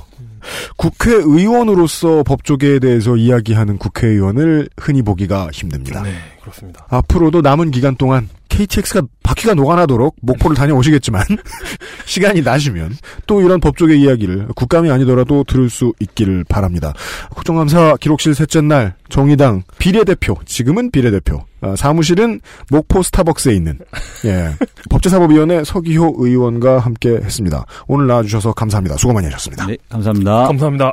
국회의원으로서 0.75 2.23
법조계에 2.23 2.79
대해서 2.79 3.15
이야기하는 3.15 3.77
국회의원을 3.77 4.67
흔히 4.77 5.01
보기가 5.01 5.49
힘듭니다. 5.53 6.01
네, 6.03 6.11
그렇습니다. 6.41 6.85
앞으로도 6.89 7.41
남은 7.41 7.71
기간 7.71 7.95
동안 7.95 8.27
KTX가 8.53 9.01
바퀴가 9.23 9.55
녹아나도록 9.55 10.15
목포를 10.21 10.55
다녀오시겠지만 10.55 11.23
시간이 12.05 12.41
나시면 12.41 12.95
또 13.25 13.41
이런 13.41 13.59
법조계 13.59 13.95
이야기를 13.95 14.49
국감이 14.55 14.91
아니더라도 14.91 15.43
들을 15.43 15.69
수 15.69 15.93
있기를 15.99 16.43
바랍니다. 16.47 16.93
국정감사 17.31 17.97
기록실 17.99 18.35
셋째 18.35 18.61
날 18.61 18.95
정의당 19.09 19.63
비례대표 19.79 20.35
지금은 20.45 20.91
비례대표 20.91 21.43
아, 21.61 21.75
사무실은 21.75 22.41
목포 22.69 23.01
스타벅스에 23.01 23.55
있는 23.55 23.79
예, 24.25 24.53
법제사법위원회 24.91 25.63
서기호 25.63 26.15
의원과 26.17 26.79
함께 26.79 27.09
했습니다. 27.09 27.65
오늘 27.87 28.05
나와주셔서 28.07 28.53
감사합니다. 28.53 28.97
수고 28.97 29.13
많이 29.13 29.25
하셨습니다. 29.27 29.65
네, 29.65 29.77
감사합니다. 29.89 30.47
감사합니다. 30.47 30.91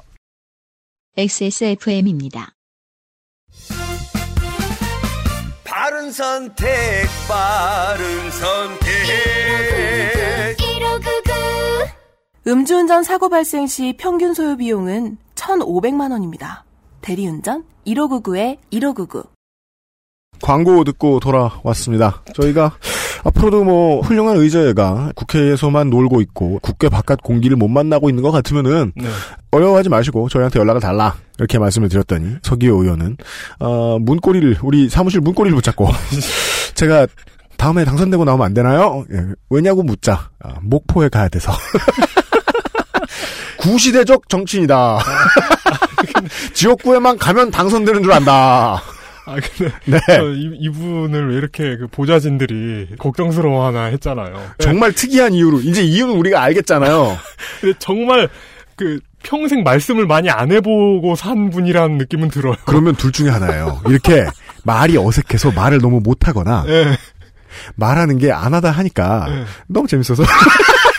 XSFM입니다. 1.17 2.55
선택, 6.13 6.67
바른 7.29 8.31
선택. 8.31 8.91
음주운전 12.47 13.03
사고 13.03 13.29
발생 13.29 13.67
시 13.67 13.95
평균 13.99 14.35
소요 14.35 14.57
비용은 14.57 15.19
1,500만 15.35 16.11
원입니다. 16.11 16.65
대리운전 17.01 17.65
1599에 17.87 18.59
1599. 18.71 19.25
광고 20.43 20.85
듣고 20.85 21.21
돌아왔습니다. 21.21 22.23
저희가 22.35 22.73
앞으로도 23.25 23.65
뭐 23.65 24.01
훌륭한 24.01 24.37
의제가 24.37 25.13
국회에서만 25.15 25.91
놀고 25.91 26.21
있고 26.23 26.59
국회 26.63 26.89
바깥 26.89 27.23
공기를 27.23 27.57
못 27.57 27.69
만나고 27.69 28.09
있는 28.09 28.23
것 28.23 28.31
같으면은 28.31 28.93
네. 28.97 29.09
어려워하지 29.51 29.89
마시고 29.89 30.29
저희한테 30.29 30.59
연락을 30.59 30.81
달라 30.81 31.17
이렇게 31.39 31.59
말씀을 31.59 31.89
드렸더니 31.89 32.37
서기호 32.43 32.83
의원은 32.83 33.17
어, 33.59 33.99
문고리를 34.01 34.59
우리 34.63 34.89
사무실 34.89 35.21
문고리를 35.21 35.55
붙잡고 35.55 35.89
제가 36.75 37.07
다음에 37.57 37.85
당선되고 37.85 38.25
나오면 38.25 38.47
안 38.47 38.55
되나요? 38.55 39.05
예, 39.13 39.27
왜냐고 39.51 39.83
묻자 39.83 40.31
아, 40.43 40.55
목포에 40.63 41.11
가야 41.11 41.29
돼서 41.29 41.53
구시대적 43.61 44.31
정치인이다. 44.31 45.01
지역구에만 46.55 47.19
가면 47.19 47.51
당선되는 47.51 48.03
줄 48.03 48.13
안다. 48.13 48.81
아, 49.27 49.37
근데 49.37 49.73
네. 49.85 49.99
저 50.09 50.31
이, 50.33 50.51
이분을 50.61 51.31
왜 51.31 51.37
이렇게 51.37 51.77
그 51.77 51.87
보좌진들이 51.89 52.97
걱정스러워하나 52.99 53.85
했잖아요. 53.87 54.35
정말 54.59 54.93
특이한 54.93 55.35
이유로 55.35 55.61
이제 55.61 55.83
이유는 55.83 56.15
우리가 56.17 56.43
알겠잖아요. 56.43 57.17
근데 57.61 57.79
정말 57.79 58.29
그 58.77 58.99
평생 59.23 59.63
말씀을 59.63 60.07
많이 60.07 60.31
안 60.31 60.51
해보고 60.51 61.15
산 61.15 61.51
분이라는 61.51 61.99
느낌은 61.99 62.29
들어요. 62.31 62.55
그러면 62.65 62.95
둘 62.97 63.13
중에 63.13 63.29
하나예요. 63.29 63.83
이렇게 63.87 64.27
말이 64.65 64.97
어색해서 64.97 65.53
말을 65.53 65.79
너무 65.81 66.01
못하거나 66.03 66.65
예. 66.69 66.97
말하는 67.75 68.19
게 68.19 68.31
안 68.33 68.55
하다 68.55 68.71
하니까 68.71 69.27
네. 69.29 69.45
너무 69.67 69.87
재밌어서 69.87 70.23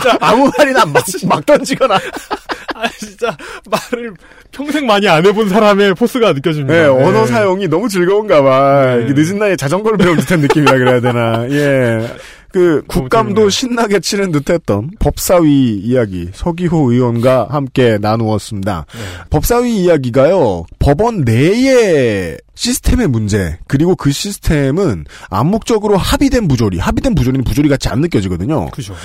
진짜 0.00 0.16
아무 0.20 0.50
말이나 0.56 0.84
막, 0.86 1.04
막 1.26 1.46
던지거나 1.46 1.94
아, 2.74 2.88
진짜 2.98 3.36
말을 3.70 4.14
평생 4.52 4.86
많이 4.86 5.08
안 5.08 5.24
해본 5.24 5.48
사람의 5.48 5.94
포스가 5.94 6.32
느껴집니다. 6.32 6.74
네, 6.74 6.84
언어 6.86 7.22
예. 7.22 7.26
사용이 7.26 7.68
너무 7.68 7.88
즐거운가 7.88 8.42
봐. 8.42 8.96
네. 8.96 9.12
늦은 9.12 9.38
나이에 9.38 9.56
자전거를 9.56 9.98
배운 9.98 10.16
듯한 10.16 10.40
느낌이라 10.40 10.72
그래야 10.72 11.00
되나. 11.00 11.46
예. 11.50 12.08
그 12.52 12.82
국감도. 12.88 13.48
신나게 13.48 14.00
치른 14.00 14.32
듯했던 14.32 14.92
법사위 14.98 15.76
이야기 15.84 16.30
서기호 16.32 16.92
의원과 16.92 17.48
함께 17.50 17.98
나누었습니다. 18.00 18.86
네. 18.92 19.00
법사위 19.30 19.84
이야기가요 19.84 20.64
법원 20.78 21.22
내의 21.22 22.38
시스템의 22.54 23.06
문제 23.08 23.58
그리고 23.68 23.94
그 23.94 24.10
시스템은 24.10 25.04
암묵적으로 25.28 25.96
합의된 25.96 26.48
부조리 26.48 26.78
합의된 26.78 27.14
부조리는 27.14 27.44
부조리 27.44 27.68
같이 27.68 27.88
안 27.88 28.00
느껴지거든요. 28.00 28.70
그죠. 28.70 28.94
네. 28.94 28.98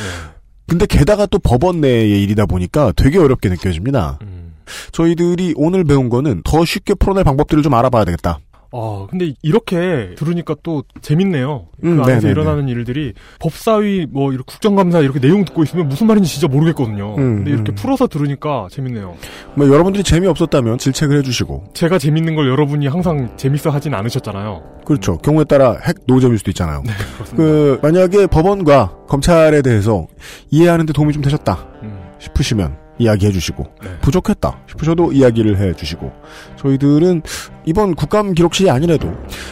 근데 0.67 0.85
게다가 0.85 1.25
또 1.25 1.39
법원 1.39 1.81
내의 1.81 2.23
일이다 2.23 2.45
보니까 2.45 2.91
되게 2.95 3.19
어렵게 3.19 3.49
느껴집니다. 3.49 4.19
음. 4.23 4.55
저희들이 4.91 5.53
오늘 5.57 5.83
배운 5.83 6.09
거는 6.09 6.41
더 6.43 6.65
쉽게 6.65 6.95
풀어낼 6.95 7.23
방법들을 7.23 7.61
좀 7.61 7.73
알아봐야 7.73 8.05
되겠다. 8.05 8.39
아, 8.77 9.07
근데 9.09 9.33
이렇게 9.41 10.15
들으니까 10.17 10.55
또 10.61 10.83
재밌네요. 11.01 11.67
음, 11.83 11.95
그 11.97 12.03
안에서 12.03 12.27
네네네. 12.27 12.31
일어나는 12.31 12.67
일들이 12.67 13.13
법사위 13.39 14.07
뭐 14.09 14.31
이렇게 14.33 14.43
국정감사 14.45 14.99
이렇게 14.99 15.19
내용 15.19 15.45
듣고 15.45 15.63
있으면 15.63 15.87
무슨 15.87 16.07
말인지 16.07 16.29
진짜 16.29 16.47
모르겠거든요. 16.47 17.15
음, 17.17 17.35
근데 17.37 17.51
이렇게 17.51 17.71
음. 17.71 17.75
풀어서 17.75 18.07
들으니까 18.07 18.67
재밌네요. 18.69 19.15
뭐 19.55 19.67
여러분들이 19.67 20.03
재미없었다면 20.03 20.77
질책을 20.77 21.17
해주시고 21.19 21.71
제가 21.73 21.97
재밌는 21.97 22.35
걸 22.35 22.49
여러분이 22.49 22.87
항상 22.87 23.37
재밌어 23.37 23.69
하진 23.69 23.93
않으셨잖아요. 23.93 24.81
그렇죠. 24.85 25.17
경우에 25.19 25.45
따라 25.45 25.77
핵 25.81 25.95
노잼일 26.05 26.37
수도 26.37 26.51
있잖아요. 26.51 26.83
네. 26.85 26.91
그 27.35 27.79
만약에 27.81 28.27
법원과 28.27 29.05
검찰에 29.07 29.61
대해서 29.61 30.07
이해하는데 30.51 30.91
도움이 30.91 31.13
좀 31.13 31.21
되셨다 31.21 31.65
음, 31.83 31.99
싶으시면 32.19 32.84
이야기해 32.97 33.31
주시고 33.31 33.65
네. 33.83 33.97
부족했다 34.01 34.59
싶으셔도 34.69 35.11
이야기를 35.11 35.57
해 35.57 35.73
주시고 35.73 36.11
저희들은 36.57 37.21
이번 37.65 37.95
국감 37.95 38.33
기록실이 38.33 38.69
아니라도 38.69 39.11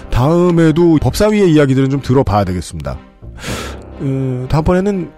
다음에도 0.09 0.97
법사위의 0.97 1.51
이야기들은 1.53 1.89
좀 1.89 2.01
들어봐야 2.01 2.43
되겠습니다. 2.45 2.97
어, 3.99 4.45
다음번에는 4.49 5.11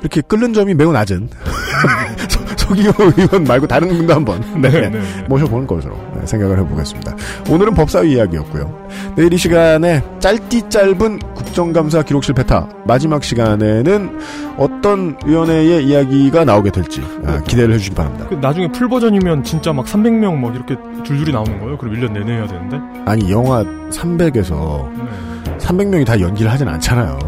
이렇게 0.00 0.20
끓는 0.20 0.52
점이 0.52 0.74
매우 0.74 0.92
낮은 0.92 1.28
서- 2.74 2.92
서기호 2.92 2.92
의원 3.16 3.44
말고 3.44 3.66
다른 3.66 3.88
분도 3.88 4.14
한번 4.14 4.40
네, 4.60 4.68
네, 4.70 4.88
네. 4.88 5.00
모셔보는 5.28 5.66
것으로 5.66 5.94
네, 6.18 6.26
생각을 6.26 6.58
해보겠습니다. 6.60 7.14
오늘은 7.50 7.74
법사위 7.74 8.12
이야기였고요. 8.12 8.82
내일 9.16 9.32
이 9.32 9.36
시간에 9.36 10.02
짧디 10.20 10.70
짧은 10.70 11.18
국정감사 11.34 12.02
기록실 12.02 12.34
베타 12.34 12.68
마지막 12.84 13.22
시간에는 13.24 14.18
어떤 14.56 15.16
위원회의 15.26 15.84
이야기가 15.86 16.44
나오게 16.44 16.70
될지 16.70 17.02
아, 17.26 17.40
기대를 17.42 17.74
해주시기 17.74 17.94
바랍니다. 17.96 18.26
그 18.28 18.34
나중에 18.36 18.70
풀 18.72 18.88
버전이면 18.88 19.44
진짜 19.44 19.72
막 19.72 19.84
300명 19.86 20.34
막 20.36 20.54
이렇게 20.54 20.76
줄줄이 21.04 21.32
나오는 21.32 21.58
거예요. 21.60 21.76
그럼 21.78 21.94
1년 21.94 22.12
내내 22.12 22.32
해야 22.32 22.46
되는데. 22.46 22.78
아니 23.06 23.30
영화 23.30 23.62
300에서 23.90 24.88
네. 24.96 25.58
300명이 25.58 26.06
다 26.06 26.18
연기를 26.20 26.50
하진 26.50 26.68
않잖아요. 26.68 27.18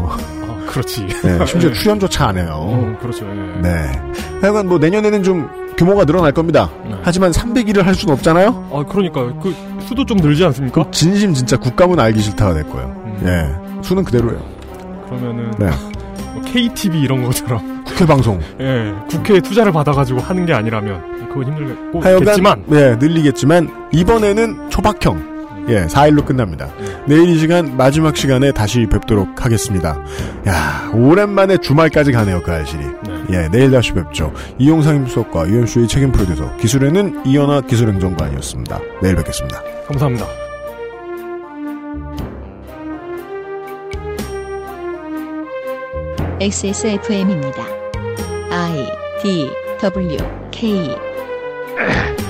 아, 0.65 0.71
그렇지. 0.71 1.07
네, 1.23 1.45
심지어 1.45 1.71
출연조차 1.71 2.27
안 2.27 2.37
해요. 2.37 2.49
어, 2.51 2.97
그렇죠. 3.01 3.25
예. 3.25 3.61
네. 3.61 3.91
하여간 4.41 4.67
뭐 4.67 4.77
내년에는 4.77 5.23
좀 5.23 5.47
규모가 5.77 6.05
늘어날 6.05 6.31
겁니다. 6.31 6.69
네. 6.85 6.95
하지만 7.03 7.31
300일을 7.31 7.83
할 7.83 7.95
수는 7.95 8.13
없잖아요. 8.15 8.69
아, 8.73 8.83
그러니까 8.87 9.33
그 9.41 9.53
수도 9.81 10.05
좀 10.05 10.17
늘지 10.17 10.43
않습니까? 10.45 10.85
진심 10.91 11.33
진짜 11.33 11.57
국감은 11.57 11.99
알기 11.99 12.19
싫다가 12.19 12.53
될 12.53 12.63
거예요. 12.63 12.87
음. 13.05 13.21
예. 13.25 13.83
수는 13.83 14.03
그대로예요. 14.03 14.41
그러면은 15.07 15.51
네. 15.59 15.69
뭐 16.33 16.41
KTV 16.43 17.01
이런 17.01 17.23
것처럼 17.23 17.83
국회 17.85 18.05
방송. 18.05 18.39
예, 18.59 18.93
국회에 19.09 19.39
투자를 19.39 19.71
받아가지고 19.71 20.19
하는 20.19 20.45
게 20.45 20.53
아니라면 20.53 21.29
그건 21.29 21.45
힘들겠고 21.45 22.01
하여간 22.01 22.63
네, 22.67 22.95
늘리겠지만 22.95 23.89
이번에는 23.93 24.69
초박형. 24.69 25.34
예, 25.67 25.85
4일로 25.87 26.25
끝납니다. 26.25 26.69
내일 27.07 27.29
이 27.29 27.39
시간 27.39 27.75
마지막 27.75 28.15
시간에 28.15 28.51
다시 28.51 28.85
뵙도록 28.85 29.43
하겠습니다. 29.43 29.99
야, 30.47 30.91
오랜만에 30.93 31.57
주말까지 31.57 32.11
가네요, 32.11 32.41
그 32.43 32.51
알실이. 32.51 32.83
네. 32.83 33.23
예, 33.31 33.49
내일 33.49 33.71
다시 33.71 33.93
뵙죠. 33.93 34.31
이용상 34.59 34.97
임수석과 34.97 35.47
유현수의 35.47 35.87
책임 35.87 36.11
프로듀서, 36.11 36.55
기술에는 36.57 37.25
이현아 37.25 37.61
기술행정관이었습니다. 37.61 38.79
내일 39.01 39.15
뵙겠습니다. 39.15 39.61
감사합니다. 39.87 40.27
XSFM입니다. 46.39 47.65
I 48.51 48.85
D 49.21 49.49
W 49.81 50.17
K 50.51 50.95